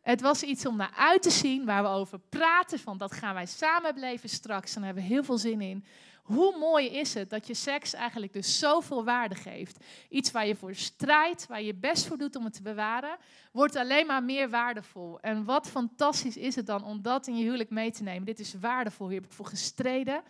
Het 0.00 0.20
was 0.20 0.42
iets 0.42 0.66
om 0.66 0.76
naar 0.76 0.94
uit 0.96 1.22
te 1.22 1.30
zien, 1.30 1.64
waar 1.64 1.82
we 1.82 1.88
over 1.88 2.18
praten. 2.18 2.78
Van 2.78 2.98
dat 2.98 3.12
gaan 3.12 3.34
wij 3.34 3.46
samen 3.46 3.94
beleven 3.94 4.28
straks. 4.28 4.74
En 4.74 4.82
daar 4.82 4.84
hebben 4.84 5.08
we 5.08 5.14
heel 5.14 5.24
veel 5.24 5.38
zin 5.38 5.60
in. 5.60 5.84
Hoe 6.28 6.58
mooi 6.58 6.86
is 6.86 7.14
het 7.14 7.30
dat 7.30 7.46
je 7.46 7.54
seks 7.54 7.94
eigenlijk 7.94 8.32
dus 8.32 8.58
zoveel 8.58 9.04
waarde 9.04 9.34
geeft? 9.34 9.84
Iets 10.08 10.30
waar 10.30 10.46
je 10.46 10.56
voor 10.56 10.74
strijdt, 10.74 11.46
waar 11.46 11.62
je 11.62 11.74
best 11.74 12.06
voor 12.06 12.18
doet 12.18 12.36
om 12.36 12.44
het 12.44 12.54
te 12.54 12.62
bewaren, 12.62 13.16
wordt 13.52 13.76
alleen 13.76 14.06
maar 14.06 14.24
meer 14.24 14.50
waardevol. 14.50 15.20
En 15.20 15.44
wat 15.44 15.68
fantastisch 15.68 16.36
is 16.36 16.54
het 16.54 16.66
dan 16.66 16.84
om 16.84 17.02
dat 17.02 17.26
in 17.26 17.36
je 17.36 17.44
huwelijk 17.44 17.70
mee 17.70 17.90
te 17.90 18.02
nemen? 18.02 18.24
Dit 18.24 18.38
is 18.38 18.54
waardevol, 18.54 19.08
hier 19.08 19.20
heb 19.20 19.26
ik 19.26 19.36
voor 19.36 19.46
gestreden. 19.46 20.22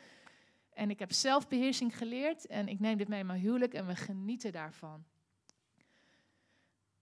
En 0.72 0.90
ik 0.90 0.98
heb 0.98 1.12
zelfbeheersing 1.12 1.96
geleerd 1.96 2.46
en 2.46 2.68
ik 2.68 2.80
neem 2.80 2.96
dit 2.96 3.08
mee 3.08 3.20
in 3.20 3.26
mijn 3.26 3.40
huwelijk 3.40 3.74
en 3.74 3.86
we 3.86 3.96
genieten 3.96 4.52
daarvan. 4.52 5.04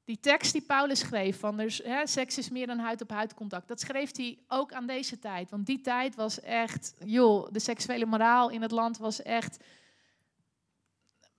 Die 0.07 0.20
tekst 0.20 0.52
die 0.52 0.62
Paulus 0.62 0.98
schreef 0.98 1.38
van 1.38 1.57
dus, 1.57 1.78
hè, 1.78 2.07
seks 2.07 2.38
is 2.38 2.50
meer 2.50 2.66
dan 2.66 2.78
huid-op-huid 2.78 3.34
contact, 3.34 3.68
dat 3.68 3.80
schreef 3.80 4.16
hij 4.16 4.38
ook 4.48 4.72
aan 4.72 4.86
deze 4.86 5.18
tijd. 5.18 5.50
Want 5.50 5.66
die 5.66 5.80
tijd 5.80 6.14
was 6.14 6.40
echt, 6.40 6.94
joh, 7.04 7.48
de 7.52 7.59
seksuele 7.59 8.07
moraal 8.07 8.50
in 8.50 8.62
het 8.62 8.70
land 8.70 8.98
was 8.98 9.22
echt 9.22 9.59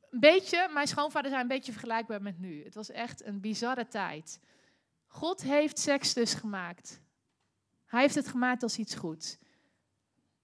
een 0.10 0.20
beetje, 0.20 0.70
mijn 0.74 0.88
schoonvader 0.88 1.30
zei 1.30 1.42
een 1.42 1.48
beetje 1.48 1.72
vergelijkbaar 1.72 2.22
met 2.22 2.40
nu. 2.40 2.64
Het 2.64 2.76
was 2.76 2.90
echt 2.90 3.26
een 3.26 3.40
bizarre 3.40 3.88
tijd. 3.88 4.40
God 5.06 5.42
heeft 5.42 5.80
seks 5.80 6.14
dus 6.14 6.34
gemaakt. 6.34 7.02
Hij 7.86 8.02
heeft 8.02 8.16
het 8.16 8.28
gemaakt 8.28 8.64
als 8.64 8.78
iets 8.78 8.96
goeds. 8.96 9.38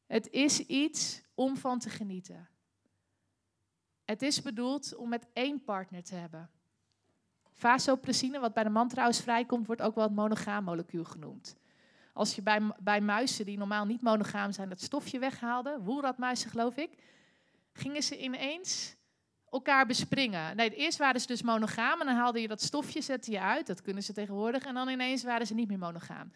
Het 0.05 0.30
is 0.30 0.59
iets 0.59 1.21
om 1.34 1.57
van 1.57 1.80
te 1.80 1.89
genieten. 1.89 2.49
Het 4.05 4.21
is 4.21 4.41
bedoeld 4.41 4.95
om 4.95 5.09
met 5.09 5.28
één 5.34 5.63
partner 5.63 6.03
te 6.03 6.15
hebben. 6.15 6.49
Vasopressine, 7.54 8.39
wat 8.39 8.54
bij 8.54 8.64
de 8.64 8.70
man 8.70 8.88
trouwens 8.88 9.22
vrijkomt, 9.22 9.68
wordt 9.68 9.82
ook 9.82 9.95
wel 9.95 10.04
het 10.04 10.14
monogaam 10.16 10.64
molecuul 10.64 11.04
genoemd. 11.04 11.56
Als 12.14 12.36
je 12.36 12.41
bij, 12.41 12.62
bij 12.80 13.01
muizen 13.01 13.45
die 13.45 13.58
normaal 13.58 13.86
niet 13.86 14.01
monogaam 14.01 14.51
zijn 14.51 14.70
dat 14.70 14.82
stofje 14.82 15.20
weghaalde, 15.20 15.80
woelratmuizen 15.82 16.49
geloof 16.49 16.76
ik, 16.76 16.91
gingen 17.74 18.04
ze 18.04 18.22
ineens 18.22 18.95
elkaar 19.49 19.86
bespringen. 19.86 20.56
Nee, 20.56 20.76
eerst 20.76 20.97
waren 20.97 21.22
ze 21.22 21.28
dus 21.28 21.41
monogaam 21.41 21.99
en 21.99 22.06
dan 22.06 22.16
haalde 22.16 22.41
je 22.41 22.47
dat 22.47 22.62
stofje, 22.62 23.01
zette 23.01 23.32
je 23.32 23.39
uit, 23.39 23.68
dat 23.68 23.82
kunnen 23.82 24.04
ze 24.04 24.14
tegenwoordig, 24.14 24.64
en 24.64 24.74
dan 24.74 24.89
ineens 24.89 25.24
waren 25.24 25.47
ze 25.47 25.54
niet 25.54 25.68
meer 25.68 25.78
monogaam. 25.78 26.32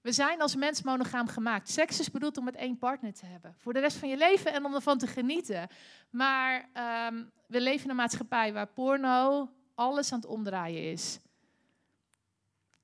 We 0.00 0.12
zijn 0.12 0.40
als 0.40 0.56
mens 0.56 0.82
monogaam 0.82 1.28
gemaakt. 1.28 1.70
Seks 1.70 2.00
is 2.00 2.10
bedoeld 2.10 2.36
om 2.36 2.44
met 2.44 2.56
één 2.56 2.78
partner 2.78 3.12
te 3.12 3.26
hebben. 3.26 3.54
Voor 3.56 3.72
de 3.72 3.80
rest 3.80 3.96
van 3.96 4.08
je 4.08 4.16
leven 4.16 4.52
en 4.52 4.64
om 4.64 4.74
ervan 4.74 4.98
te 4.98 5.06
genieten. 5.06 5.68
Maar 6.10 6.68
ehm, 6.72 7.24
we 7.46 7.60
leven 7.60 7.84
in 7.84 7.90
een 7.90 7.96
maatschappij 7.96 8.52
waar 8.52 8.66
porno 8.66 9.48
alles 9.80 10.12
aan 10.12 10.20
het 10.20 10.28
omdraaien 10.28 10.90
is. 10.92 11.18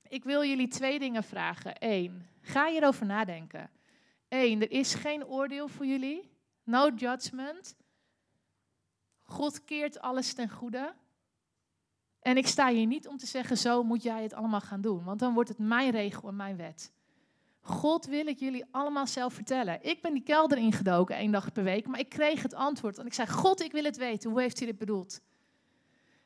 Ik 0.07 0.23
wil 0.23 0.43
jullie 0.43 0.67
twee 0.67 0.99
dingen 0.99 1.23
vragen. 1.23 1.75
Eén, 1.79 2.27
ga 2.41 2.69
hierover 2.69 3.05
nadenken. 3.05 3.69
Eén, 4.27 4.61
er 4.61 4.71
is 4.71 4.93
geen 4.93 5.25
oordeel 5.25 5.67
voor 5.67 5.85
jullie. 5.85 6.31
No 6.63 6.89
judgment. 6.89 7.75
God 9.23 9.63
keert 9.63 9.99
alles 9.99 10.33
ten 10.33 10.49
goede. 10.49 10.93
En 12.19 12.37
ik 12.37 12.47
sta 12.47 12.69
hier 12.69 12.85
niet 12.85 13.07
om 13.07 13.17
te 13.17 13.25
zeggen, 13.25 13.57
zo 13.57 13.83
moet 13.83 14.03
jij 14.03 14.23
het 14.23 14.33
allemaal 14.33 14.61
gaan 14.61 14.81
doen. 14.81 15.03
Want 15.03 15.19
dan 15.19 15.33
wordt 15.33 15.49
het 15.49 15.57
mijn 15.59 15.91
regel 15.91 16.27
en 16.27 16.35
mijn 16.35 16.57
wet. 16.57 16.91
God 17.61 18.05
wil 18.05 18.27
ik 18.27 18.39
jullie 18.39 18.65
allemaal 18.71 19.07
zelf 19.07 19.33
vertellen. 19.33 19.83
Ik 19.83 20.01
ben 20.01 20.13
die 20.13 20.23
kelder 20.23 20.57
ingedoken 20.57 21.15
één 21.15 21.31
dag 21.31 21.51
per 21.51 21.63
week, 21.63 21.87
maar 21.87 21.99
ik 21.99 22.09
kreeg 22.09 22.41
het 22.41 22.53
antwoord. 22.53 22.97
En 22.97 23.05
ik 23.05 23.13
zei, 23.13 23.27
God, 23.27 23.61
ik 23.61 23.71
wil 23.71 23.83
het 23.83 23.97
weten. 23.97 24.29
Hoe 24.29 24.41
heeft 24.41 24.57
hij 24.57 24.67
dit 24.67 24.77
bedoeld? 24.77 25.21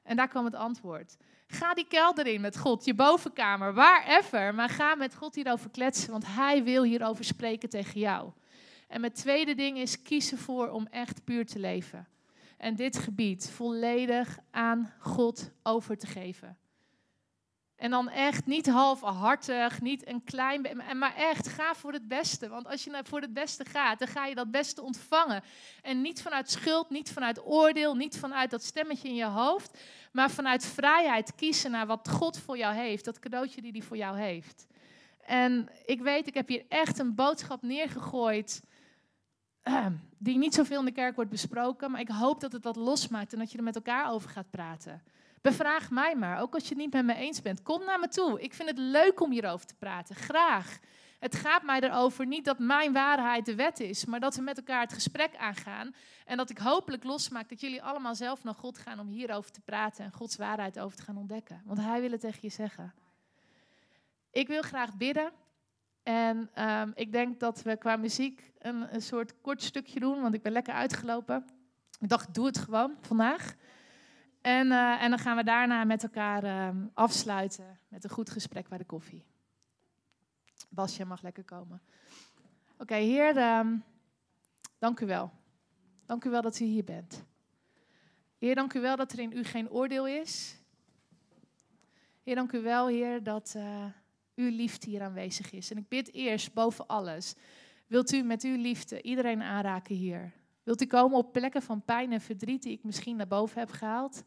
En 0.03 0.15
daar 0.15 0.27
kwam 0.27 0.45
het 0.45 0.55
antwoord. 0.55 1.17
Ga 1.47 1.73
die 1.73 1.87
kelder 1.87 2.27
in 2.27 2.41
met 2.41 2.57
God, 2.57 2.85
je 2.85 2.93
bovenkamer, 2.93 3.73
wherever. 3.73 4.55
Maar 4.55 4.69
ga 4.69 4.95
met 4.95 5.15
God 5.15 5.35
hierover 5.35 5.69
kletsen, 5.69 6.11
want 6.11 6.25
hij 6.27 6.63
wil 6.63 6.83
hierover 6.83 7.23
spreken 7.23 7.69
tegen 7.69 7.99
jou. 7.99 8.31
En 8.87 9.01
mijn 9.01 9.13
tweede 9.13 9.55
ding 9.55 9.77
is, 9.77 10.01
kies 10.01 10.31
ervoor 10.31 10.69
om 10.69 10.87
echt 10.89 11.23
puur 11.23 11.45
te 11.45 11.59
leven. 11.59 12.07
En 12.57 12.75
dit 12.75 12.97
gebied 12.97 13.49
volledig 13.49 14.39
aan 14.51 14.93
God 14.99 15.51
over 15.63 15.97
te 15.97 16.07
geven. 16.07 16.57
En 17.81 17.89
dan 17.89 18.09
echt 18.09 18.45
niet 18.45 18.67
halfhartig, 18.69 19.81
niet 19.81 20.07
een 20.07 20.23
klein 20.23 20.61
maar 20.93 21.15
echt 21.15 21.47
ga 21.47 21.75
voor 21.75 21.93
het 21.93 22.07
beste. 22.07 22.49
Want 22.49 22.67
als 22.67 22.83
je 22.83 23.01
voor 23.03 23.21
het 23.21 23.33
beste 23.33 23.65
gaat, 23.65 23.99
dan 23.99 24.07
ga 24.07 24.25
je 24.25 24.35
dat 24.35 24.51
beste 24.51 24.81
ontvangen. 24.81 25.43
En 25.81 26.01
niet 26.01 26.21
vanuit 26.21 26.51
schuld, 26.51 26.89
niet 26.89 27.11
vanuit 27.11 27.45
oordeel, 27.45 27.95
niet 27.95 28.17
vanuit 28.19 28.49
dat 28.51 28.63
stemmetje 28.63 29.07
in 29.07 29.15
je 29.15 29.25
hoofd, 29.25 29.79
maar 30.11 30.31
vanuit 30.31 30.65
vrijheid 30.65 31.35
kiezen 31.35 31.71
naar 31.71 31.87
wat 31.87 32.09
God 32.09 32.39
voor 32.39 32.57
jou 32.57 32.75
heeft, 32.75 33.05
dat 33.05 33.19
cadeautje 33.19 33.61
die 33.61 33.71
hij 33.71 33.81
voor 33.81 33.97
jou 33.97 34.17
heeft. 34.17 34.67
En 35.25 35.69
ik 35.85 36.01
weet, 36.01 36.27
ik 36.27 36.33
heb 36.33 36.47
hier 36.47 36.65
echt 36.67 36.99
een 36.99 37.15
boodschap 37.15 37.61
neergegooid. 37.61 38.63
Ehm, 39.61 39.93
die 40.17 40.37
niet 40.37 40.53
zoveel 40.53 40.79
in 40.79 40.85
de 40.85 40.91
kerk 40.91 41.15
wordt 41.15 41.31
besproken, 41.31 41.91
maar 41.91 42.01
ik 42.01 42.09
hoop 42.09 42.39
dat 42.39 42.51
het 42.51 42.63
wat 42.63 42.75
losmaakt 42.75 43.33
en 43.33 43.39
dat 43.39 43.51
je 43.51 43.57
er 43.57 43.63
met 43.63 43.75
elkaar 43.75 44.11
over 44.11 44.29
gaat 44.29 44.49
praten. 44.49 45.03
Bevraag 45.41 45.89
mij 45.89 46.15
maar, 46.15 46.41
ook 46.41 46.53
als 46.53 46.63
je 46.63 46.69
het 46.69 46.77
niet 46.77 46.93
met 46.93 47.05
me 47.05 47.13
eens 47.13 47.41
bent. 47.41 47.61
Kom 47.61 47.85
naar 47.85 47.99
me 47.99 48.07
toe. 48.07 48.41
Ik 48.41 48.53
vind 48.53 48.69
het 48.69 48.77
leuk 48.77 49.21
om 49.21 49.31
hierover 49.31 49.65
te 49.65 49.75
praten. 49.75 50.15
Graag. 50.15 50.79
Het 51.19 51.35
gaat 51.35 51.63
mij 51.63 51.79
erover 51.81 52.25
niet 52.25 52.45
dat 52.45 52.59
mijn 52.59 52.93
waarheid 52.93 53.45
de 53.45 53.55
wet 53.55 53.79
is, 53.79 54.05
maar 54.05 54.19
dat 54.19 54.35
we 54.35 54.41
met 54.41 54.57
elkaar 54.57 54.81
het 54.81 54.93
gesprek 54.93 55.35
aangaan. 55.35 55.93
En 56.25 56.37
dat 56.37 56.49
ik 56.49 56.57
hopelijk 56.57 57.03
losmaak 57.03 57.49
dat 57.49 57.61
jullie 57.61 57.83
allemaal 57.83 58.15
zelf 58.15 58.43
naar 58.43 58.53
God 58.53 58.77
gaan 58.77 58.99
om 58.99 59.07
hierover 59.07 59.51
te 59.51 59.61
praten 59.61 60.05
en 60.05 60.11
Gods 60.11 60.35
waarheid 60.35 60.79
over 60.79 60.97
te 60.97 61.03
gaan 61.03 61.17
ontdekken. 61.17 61.61
Want 61.65 61.79
Hij 61.79 62.01
wil 62.01 62.11
het 62.11 62.19
tegen 62.19 62.39
je 62.41 62.49
zeggen. 62.49 62.93
Ik 64.31 64.47
wil 64.47 64.61
graag 64.61 64.97
bidden. 64.97 65.31
En 66.03 66.49
um, 66.69 66.91
ik 66.95 67.11
denk 67.11 67.39
dat 67.39 67.61
we 67.61 67.77
qua 67.77 67.95
muziek 67.95 68.51
een, 68.59 68.93
een 68.93 69.01
soort 69.01 69.41
kort 69.41 69.63
stukje 69.63 69.99
doen, 69.99 70.21
want 70.21 70.33
ik 70.33 70.41
ben 70.41 70.51
lekker 70.51 70.73
uitgelopen. 70.73 71.45
Ik 71.99 72.09
dacht, 72.09 72.33
doe 72.33 72.45
het 72.45 72.57
gewoon 72.57 72.95
vandaag. 73.01 73.55
En, 74.41 74.67
uh, 74.67 75.01
en 75.03 75.09
dan 75.09 75.19
gaan 75.19 75.37
we 75.37 75.43
daarna 75.43 75.83
met 75.83 76.03
elkaar 76.03 76.43
uh, 76.43 76.83
afsluiten 76.93 77.79
met 77.87 78.03
een 78.03 78.09
goed 78.09 78.29
gesprek 78.29 78.67
bij 78.67 78.77
de 78.77 78.85
koffie. 78.85 79.23
Basje 80.69 81.05
mag 81.05 81.21
lekker 81.21 81.43
komen. 81.43 81.81
Oké, 82.77 82.95
Heer, 82.95 83.37
uh, 83.37 83.71
dank 84.79 84.99
u 84.99 85.05
wel. 85.05 85.31
Dank 86.05 86.23
u 86.23 86.29
wel 86.29 86.41
dat 86.41 86.59
u 86.59 86.65
hier 86.65 86.83
bent. 86.83 87.23
Heer, 88.37 88.55
dank 88.55 88.73
u 88.73 88.79
wel 88.79 88.95
dat 88.95 89.11
er 89.11 89.19
in 89.19 89.31
u 89.31 89.43
geen 89.43 89.69
oordeel 89.69 90.07
is. 90.07 90.57
Heer, 92.23 92.35
dank 92.35 92.51
u 92.51 92.61
wel, 92.61 92.87
Heer, 92.87 93.23
dat 93.23 93.53
uh, 93.57 93.85
uw 94.35 94.49
liefde 94.49 94.89
hier 94.89 95.01
aanwezig 95.01 95.51
is. 95.51 95.71
En 95.71 95.77
ik 95.77 95.87
bid 95.87 96.13
eerst 96.13 96.53
boven 96.53 96.87
alles, 96.87 97.35
wilt 97.87 98.11
u 98.11 98.21
met 98.21 98.43
uw 98.43 98.57
liefde 98.57 99.01
iedereen 99.01 99.41
aanraken 99.41 99.95
hier? 99.95 100.31
Wilt 100.63 100.81
u 100.81 100.85
komen 100.85 101.17
op 101.17 101.33
plekken 101.33 101.61
van 101.61 101.85
pijn 101.85 102.11
en 102.11 102.21
verdriet 102.21 102.63
die 102.63 102.71
ik 102.71 102.83
misschien 102.83 103.15
naar 103.15 103.27
boven 103.27 103.59
heb 103.59 103.71
gehaald? 103.71 104.23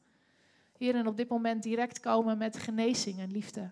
Heer, 0.79 0.95
en 0.95 1.07
op 1.07 1.17
dit 1.17 1.29
moment 1.29 1.63
direct 1.63 2.01
komen 2.01 2.39
met 2.39 2.59
genezing 2.59 3.19
en 3.19 3.31
liefde. 3.31 3.71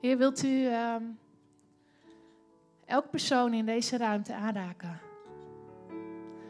Heer, 0.00 0.18
wilt 0.18 0.42
u 0.42 0.66
um, 0.66 1.18
elk 2.84 3.10
persoon 3.10 3.54
in 3.54 3.66
deze 3.66 3.96
ruimte 3.96 4.34
aanraken? 4.34 5.00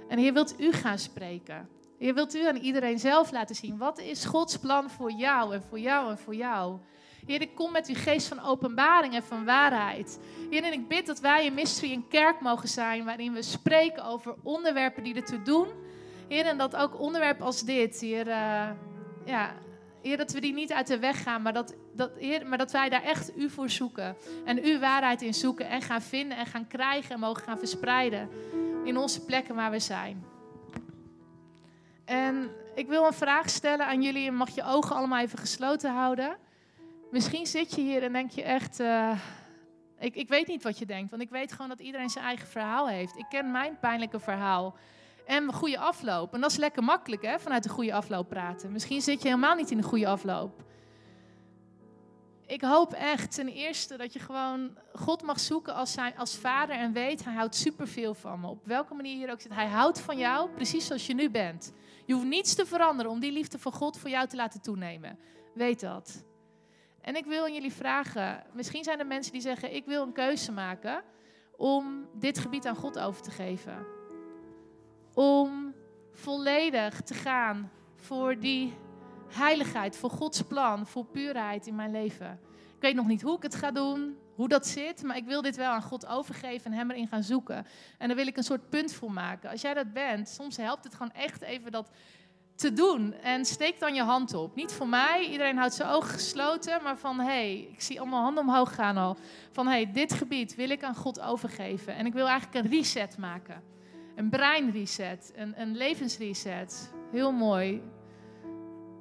En 0.08 0.18
Heer, 0.18 0.32
wilt 0.32 0.60
u 0.60 0.72
gaan 0.72 0.98
spreken? 0.98 1.68
Heer, 1.98 2.14
wilt 2.14 2.34
u 2.34 2.46
aan 2.46 2.56
iedereen 2.56 2.98
zelf 2.98 3.30
laten 3.30 3.54
zien, 3.54 3.78
wat 3.78 3.98
is 3.98 4.24
Gods 4.24 4.56
plan 4.56 4.90
voor 4.90 5.12
jou 5.12 5.54
en 5.54 5.62
voor 5.62 5.78
jou 5.78 6.10
en 6.10 6.18
voor 6.18 6.34
jou? 6.34 6.78
Heer, 7.26 7.40
ik 7.40 7.54
kom 7.54 7.72
met 7.72 7.88
uw 7.88 7.94
geest 7.94 8.28
van 8.28 8.40
openbaring 8.40 9.14
en 9.14 9.22
van 9.22 9.44
waarheid. 9.44 10.20
Heer, 10.50 10.62
en 10.62 10.72
ik 10.72 10.88
bid 10.88 11.06
dat 11.06 11.20
wij 11.20 11.46
een 11.46 11.54
mystery 11.54 11.92
een 11.92 12.08
kerk 12.08 12.40
mogen 12.40 12.68
zijn 12.68 13.04
waarin 13.04 13.32
we 13.32 13.42
spreken 13.42 14.04
over 14.04 14.34
onderwerpen 14.42 15.02
die 15.02 15.14
ertoe 15.14 15.42
doen. 15.42 15.68
Heer, 16.28 16.46
en 16.46 16.58
dat 16.58 16.76
ook 16.76 17.00
onderwerpen 17.00 17.46
als 17.46 17.62
dit, 17.62 18.00
Heer, 18.00 18.26
uh, 18.26 18.70
ja, 19.24 19.54
Heer, 20.02 20.16
dat 20.16 20.32
we 20.32 20.40
die 20.40 20.52
niet 20.52 20.72
uit 20.72 20.86
de 20.86 20.98
weg 20.98 21.22
gaan, 21.22 21.42
maar 21.42 21.52
dat, 21.52 21.74
dat, 21.92 22.10
heer, 22.18 22.46
maar 22.46 22.58
dat 22.58 22.72
wij 22.72 22.88
daar 22.88 23.02
echt 23.02 23.36
U 23.36 23.50
voor 23.50 23.70
zoeken. 23.70 24.16
En 24.44 24.64
Uw 24.64 24.78
waarheid 24.78 25.22
in 25.22 25.34
zoeken 25.34 25.68
en 25.68 25.82
gaan 25.82 26.02
vinden 26.02 26.38
en 26.38 26.46
gaan 26.46 26.66
krijgen 26.66 27.14
en 27.14 27.20
mogen 27.20 27.42
gaan 27.42 27.58
verspreiden 27.58 28.28
in 28.84 28.96
onze 28.96 29.24
plekken 29.24 29.54
waar 29.54 29.70
we 29.70 29.78
zijn. 29.78 30.24
En 32.04 32.50
ik 32.74 32.88
wil 32.88 33.06
een 33.06 33.12
vraag 33.12 33.50
stellen 33.50 33.86
aan 33.86 34.02
jullie 34.02 34.26
en 34.26 34.34
mag 34.34 34.54
je 34.54 34.64
ogen 34.64 34.96
allemaal 34.96 35.20
even 35.20 35.38
gesloten 35.38 35.92
houden. 35.92 36.36
Misschien 37.10 37.46
zit 37.46 37.74
je 37.74 37.80
hier 37.80 38.02
en 38.02 38.12
denk 38.12 38.30
je 38.30 38.42
echt, 38.42 38.80
uh, 38.80 39.18
ik, 39.98 40.14
ik 40.14 40.28
weet 40.28 40.46
niet 40.46 40.62
wat 40.62 40.78
je 40.78 40.86
denkt, 40.86 41.10
want 41.10 41.22
ik 41.22 41.30
weet 41.30 41.52
gewoon 41.52 41.68
dat 41.68 41.80
iedereen 41.80 42.08
zijn 42.08 42.24
eigen 42.24 42.46
verhaal 42.46 42.88
heeft. 42.88 43.16
Ik 43.16 43.26
ken 43.28 43.50
mijn 43.50 43.78
pijnlijke 43.80 44.20
verhaal 44.20 44.76
en 45.28 45.42
een 45.42 45.52
goede 45.52 45.78
afloop. 45.78 46.34
En 46.34 46.40
dat 46.40 46.50
is 46.50 46.56
lekker 46.56 46.84
makkelijk, 46.84 47.22
hè, 47.22 47.38
vanuit 47.38 47.64
een 47.64 47.70
goede 47.70 47.92
afloop 47.94 48.28
praten. 48.28 48.72
Misschien 48.72 49.00
zit 49.00 49.22
je 49.22 49.28
helemaal 49.28 49.54
niet 49.54 49.70
in 49.70 49.78
een 49.78 49.84
goede 49.84 50.06
afloop. 50.06 50.64
Ik 52.46 52.60
hoop 52.60 52.92
echt 52.92 53.34
ten 53.34 53.48
eerste 53.48 53.96
dat 53.96 54.12
je 54.12 54.18
gewoon 54.18 54.78
God 54.92 55.22
mag 55.22 55.40
zoeken 55.40 55.74
als, 55.74 55.92
zijn, 55.92 56.16
als 56.16 56.36
vader 56.36 56.76
en 56.76 56.92
weet, 56.92 57.24
hij 57.24 57.34
houdt 57.34 57.54
superveel 57.54 58.14
van 58.14 58.40
me. 58.40 58.46
Op 58.46 58.66
welke 58.66 58.94
manier 58.94 59.16
hier 59.16 59.30
ook 59.30 59.40
zit, 59.40 59.54
hij 59.54 59.66
houdt 59.66 60.00
van 60.00 60.18
jou 60.18 60.50
precies 60.50 60.86
zoals 60.86 61.06
je 61.06 61.14
nu 61.14 61.30
bent. 61.30 61.72
Je 62.04 62.12
hoeft 62.14 62.26
niets 62.26 62.54
te 62.54 62.66
veranderen 62.66 63.12
om 63.12 63.20
die 63.20 63.32
liefde 63.32 63.58
van 63.58 63.72
God 63.72 63.98
voor 63.98 64.10
jou 64.10 64.28
te 64.28 64.36
laten 64.36 64.60
toenemen. 64.60 65.18
Weet 65.54 65.80
dat. 65.80 66.24
En 67.00 67.16
ik 67.16 67.24
wil 67.24 67.52
jullie 67.52 67.72
vragen, 67.72 68.44
misschien 68.52 68.84
zijn 68.84 68.98
er 68.98 69.06
mensen 69.06 69.32
die 69.32 69.40
zeggen, 69.40 69.74
ik 69.74 69.86
wil 69.86 70.02
een 70.02 70.12
keuze 70.12 70.52
maken 70.52 71.02
om 71.56 72.08
dit 72.14 72.38
gebied 72.38 72.66
aan 72.66 72.76
God 72.76 72.98
over 72.98 73.22
te 73.22 73.30
geven. 73.30 73.97
Om 75.18 75.74
volledig 76.12 77.00
te 77.00 77.14
gaan 77.14 77.70
voor 77.96 78.38
die 78.38 78.74
heiligheid, 79.28 79.96
voor 79.96 80.10
Gods 80.10 80.42
plan, 80.42 80.86
voor 80.86 81.04
puurheid 81.04 81.66
in 81.66 81.74
mijn 81.74 81.90
leven. 81.90 82.40
Ik 82.50 82.80
weet 82.80 82.94
nog 82.94 83.06
niet 83.06 83.22
hoe 83.22 83.36
ik 83.36 83.42
het 83.42 83.54
ga 83.54 83.70
doen, 83.70 84.16
hoe 84.34 84.48
dat 84.48 84.66
zit, 84.66 85.02
maar 85.02 85.16
ik 85.16 85.24
wil 85.24 85.42
dit 85.42 85.56
wel 85.56 85.70
aan 85.70 85.82
God 85.82 86.06
overgeven 86.06 86.72
en 86.72 86.78
Hem 86.78 86.90
erin 86.90 87.08
gaan 87.08 87.22
zoeken. 87.22 87.66
En 87.98 88.06
daar 88.06 88.16
wil 88.16 88.26
ik 88.26 88.36
een 88.36 88.42
soort 88.42 88.68
punt 88.68 88.92
voor 88.92 89.12
maken. 89.12 89.50
Als 89.50 89.60
jij 89.60 89.74
dat 89.74 89.92
bent, 89.92 90.28
soms 90.28 90.56
helpt 90.56 90.84
het 90.84 90.94
gewoon 90.94 91.12
echt 91.12 91.42
even 91.42 91.72
dat 91.72 91.90
te 92.54 92.72
doen. 92.72 93.12
En 93.12 93.44
steek 93.44 93.80
dan 93.80 93.94
je 93.94 94.02
hand 94.02 94.34
op. 94.34 94.54
Niet 94.54 94.72
voor 94.72 94.88
mij, 94.88 95.28
iedereen 95.30 95.56
houdt 95.56 95.74
zijn 95.74 95.88
ogen 95.88 96.10
gesloten, 96.10 96.82
maar 96.82 96.98
van 96.98 97.18
hé, 97.18 97.24
hey, 97.24 97.68
ik 97.72 97.80
zie 97.80 98.00
allemaal 98.00 98.22
handen 98.22 98.42
omhoog 98.42 98.74
gaan 98.74 98.96
al. 98.96 99.16
Van 99.50 99.66
hé, 99.66 99.72
hey, 99.72 99.92
dit 99.92 100.12
gebied 100.12 100.54
wil 100.54 100.70
ik 100.70 100.82
aan 100.82 100.96
God 100.96 101.20
overgeven. 101.20 101.94
En 101.94 102.06
ik 102.06 102.12
wil 102.12 102.26
eigenlijk 102.26 102.64
een 102.64 102.70
reset 102.70 103.18
maken. 103.18 103.76
Een 104.18 104.28
breinreset, 104.28 105.32
een, 105.36 105.60
een 105.60 105.76
levensreset. 105.76 106.92
Heel 107.10 107.32
mooi. 107.32 107.82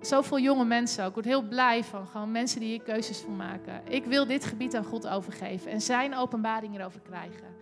Zoveel 0.01 0.39
jonge 0.39 0.65
mensen 0.65 1.03
ook. 1.03 1.07
Ik 1.07 1.13
word 1.13 1.25
heel 1.25 1.47
blij 1.47 1.83
van. 1.83 2.07
Gewoon 2.07 2.31
mensen 2.31 2.59
die 2.59 2.69
hier 2.69 2.81
keuzes 2.81 3.19
van 3.19 3.35
maken. 3.35 3.81
Ik 3.87 4.05
wil 4.05 4.25
dit 4.25 4.45
gebied 4.45 4.75
aan 4.75 4.83
God 4.83 5.07
overgeven. 5.07 5.71
En 5.71 5.81
zijn 5.81 6.15
openbaring 6.15 6.79
erover 6.79 6.99
krijgen. 6.99 7.55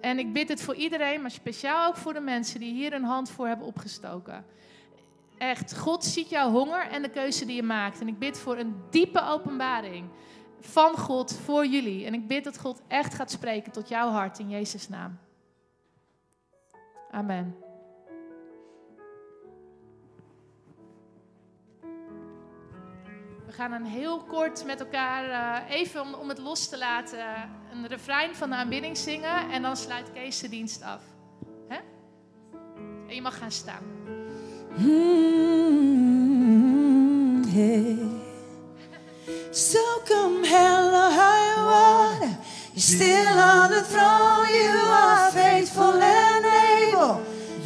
En 0.00 0.18
ik 0.18 0.32
bid 0.32 0.48
het 0.48 0.62
voor 0.62 0.74
iedereen, 0.74 1.20
maar 1.20 1.30
speciaal 1.30 1.88
ook 1.88 1.96
voor 1.96 2.12
de 2.12 2.20
mensen 2.20 2.60
die 2.60 2.72
hier 2.72 2.92
een 2.92 3.04
hand 3.04 3.30
voor 3.30 3.46
hebben 3.46 3.66
opgestoken. 3.66 4.44
Echt, 5.38 5.78
God 5.78 6.04
ziet 6.04 6.28
jouw 6.28 6.50
honger 6.50 6.88
en 6.88 7.02
de 7.02 7.10
keuze 7.10 7.46
die 7.46 7.56
je 7.56 7.62
maakt. 7.62 8.00
En 8.00 8.08
ik 8.08 8.18
bid 8.18 8.38
voor 8.38 8.58
een 8.58 8.74
diepe 8.90 9.22
openbaring 9.22 10.08
van 10.60 10.96
God 10.96 11.32
voor 11.32 11.66
jullie. 11.66 12.06
En 12.06 12.14
ik 12.14 12.26
bid 12.26 12.44
dat 12.44 12.58
God 12.58 12.82
echt 12.88 13.14
gaat 13.14 13.30
spreken 13.30 13.72
tot 13.72 13.88
jouw 13.88 14.08
hart 14.08 14.38
in 14.38 14.50
Jezus' 14.50 14.88
naam. 14.88 15.18
Amen. 17.10 17.56
We 23.46 23.52
gaan 23.52 23.72
een 23.72 23.84
heel 23.84 24.18
kort 24.18 24.64
met 24.64 24.80
elkaar, 24.80 25.28
uh, 25.28 25.58
even 25.76 26.00
om, 26.00 26.14
om 26.14 26.28
het 26.28 26.38
los 26.38 26.68
te 26.68 26.78
laten, 26.78 27.18
een 27.72 27.86
refrein 27.86 28.34
van 28.34 28.50
de 28.50 28.56
aanbidding 28.56 28.96
zingen. 28.96 29.50
En 29.50 29.62
dan 29.62 29.76
sluit 29.76 30.12
Kees 30.12 30.40
de 30.40 30.48
dienst 30.48 30.82
af. 30.82 31.02
Hè? 31.68 31.78
En 33.08 33.14
je 33.14 33.22
mag 33.22 33.38
gaan 33.38 33.50
staan. 33.50 33.82
Mm, 34.76 35.44
hey. 37.46 37.98
So 39.50 39.78
come 40.04 40.46
hell 40.46 40.92
or 40.92 41.10
high 41.10 41.64
water, 41.64 42.36
you're 42.72 42.80
still 42.80 43.38
on 43.38 43.68
the 43.68 43.82
throne. 43.88 44.48
You 44.52 44.88
are 44.88 45.30
faithful 45.30 46.02
and. 46.02 46.35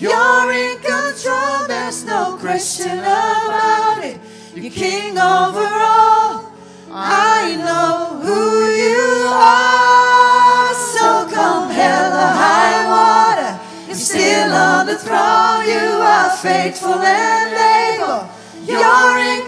You're 0.01 0.51
in 0.51 0.79
control. 0.79 1.69
There's 1.69 2.05
no 2.07 2.39
question 2.41 3.01
about 3.01 4.03
it. 4.03 4.19
You're 4.55 4.73
king 4.73 5.19
over 5.19 5.61
all. 5.61 6.51
I 6.91 7.55
know 7.61 8.19
who 8.25 8.65
you 8.81 9.29
are. 9.29 10.73
So 10.73 11.29
come 11.29 11.69
hell 11.69 12.13
or 12.15 12.33
high 12.33 12.81
water, 12.89 13.61
you're 13.89 13.95
still 13.95 14.53
on 14.55 14.87
the 14.87 14.97
throne. 14.97 15.69
You 15.69 16.01
are 16.01 16.31
faithful 16.39 16.95
and 16.95 18.01
able. 18.01 18.27
You're 18.65 19.19
in 19.19 19.45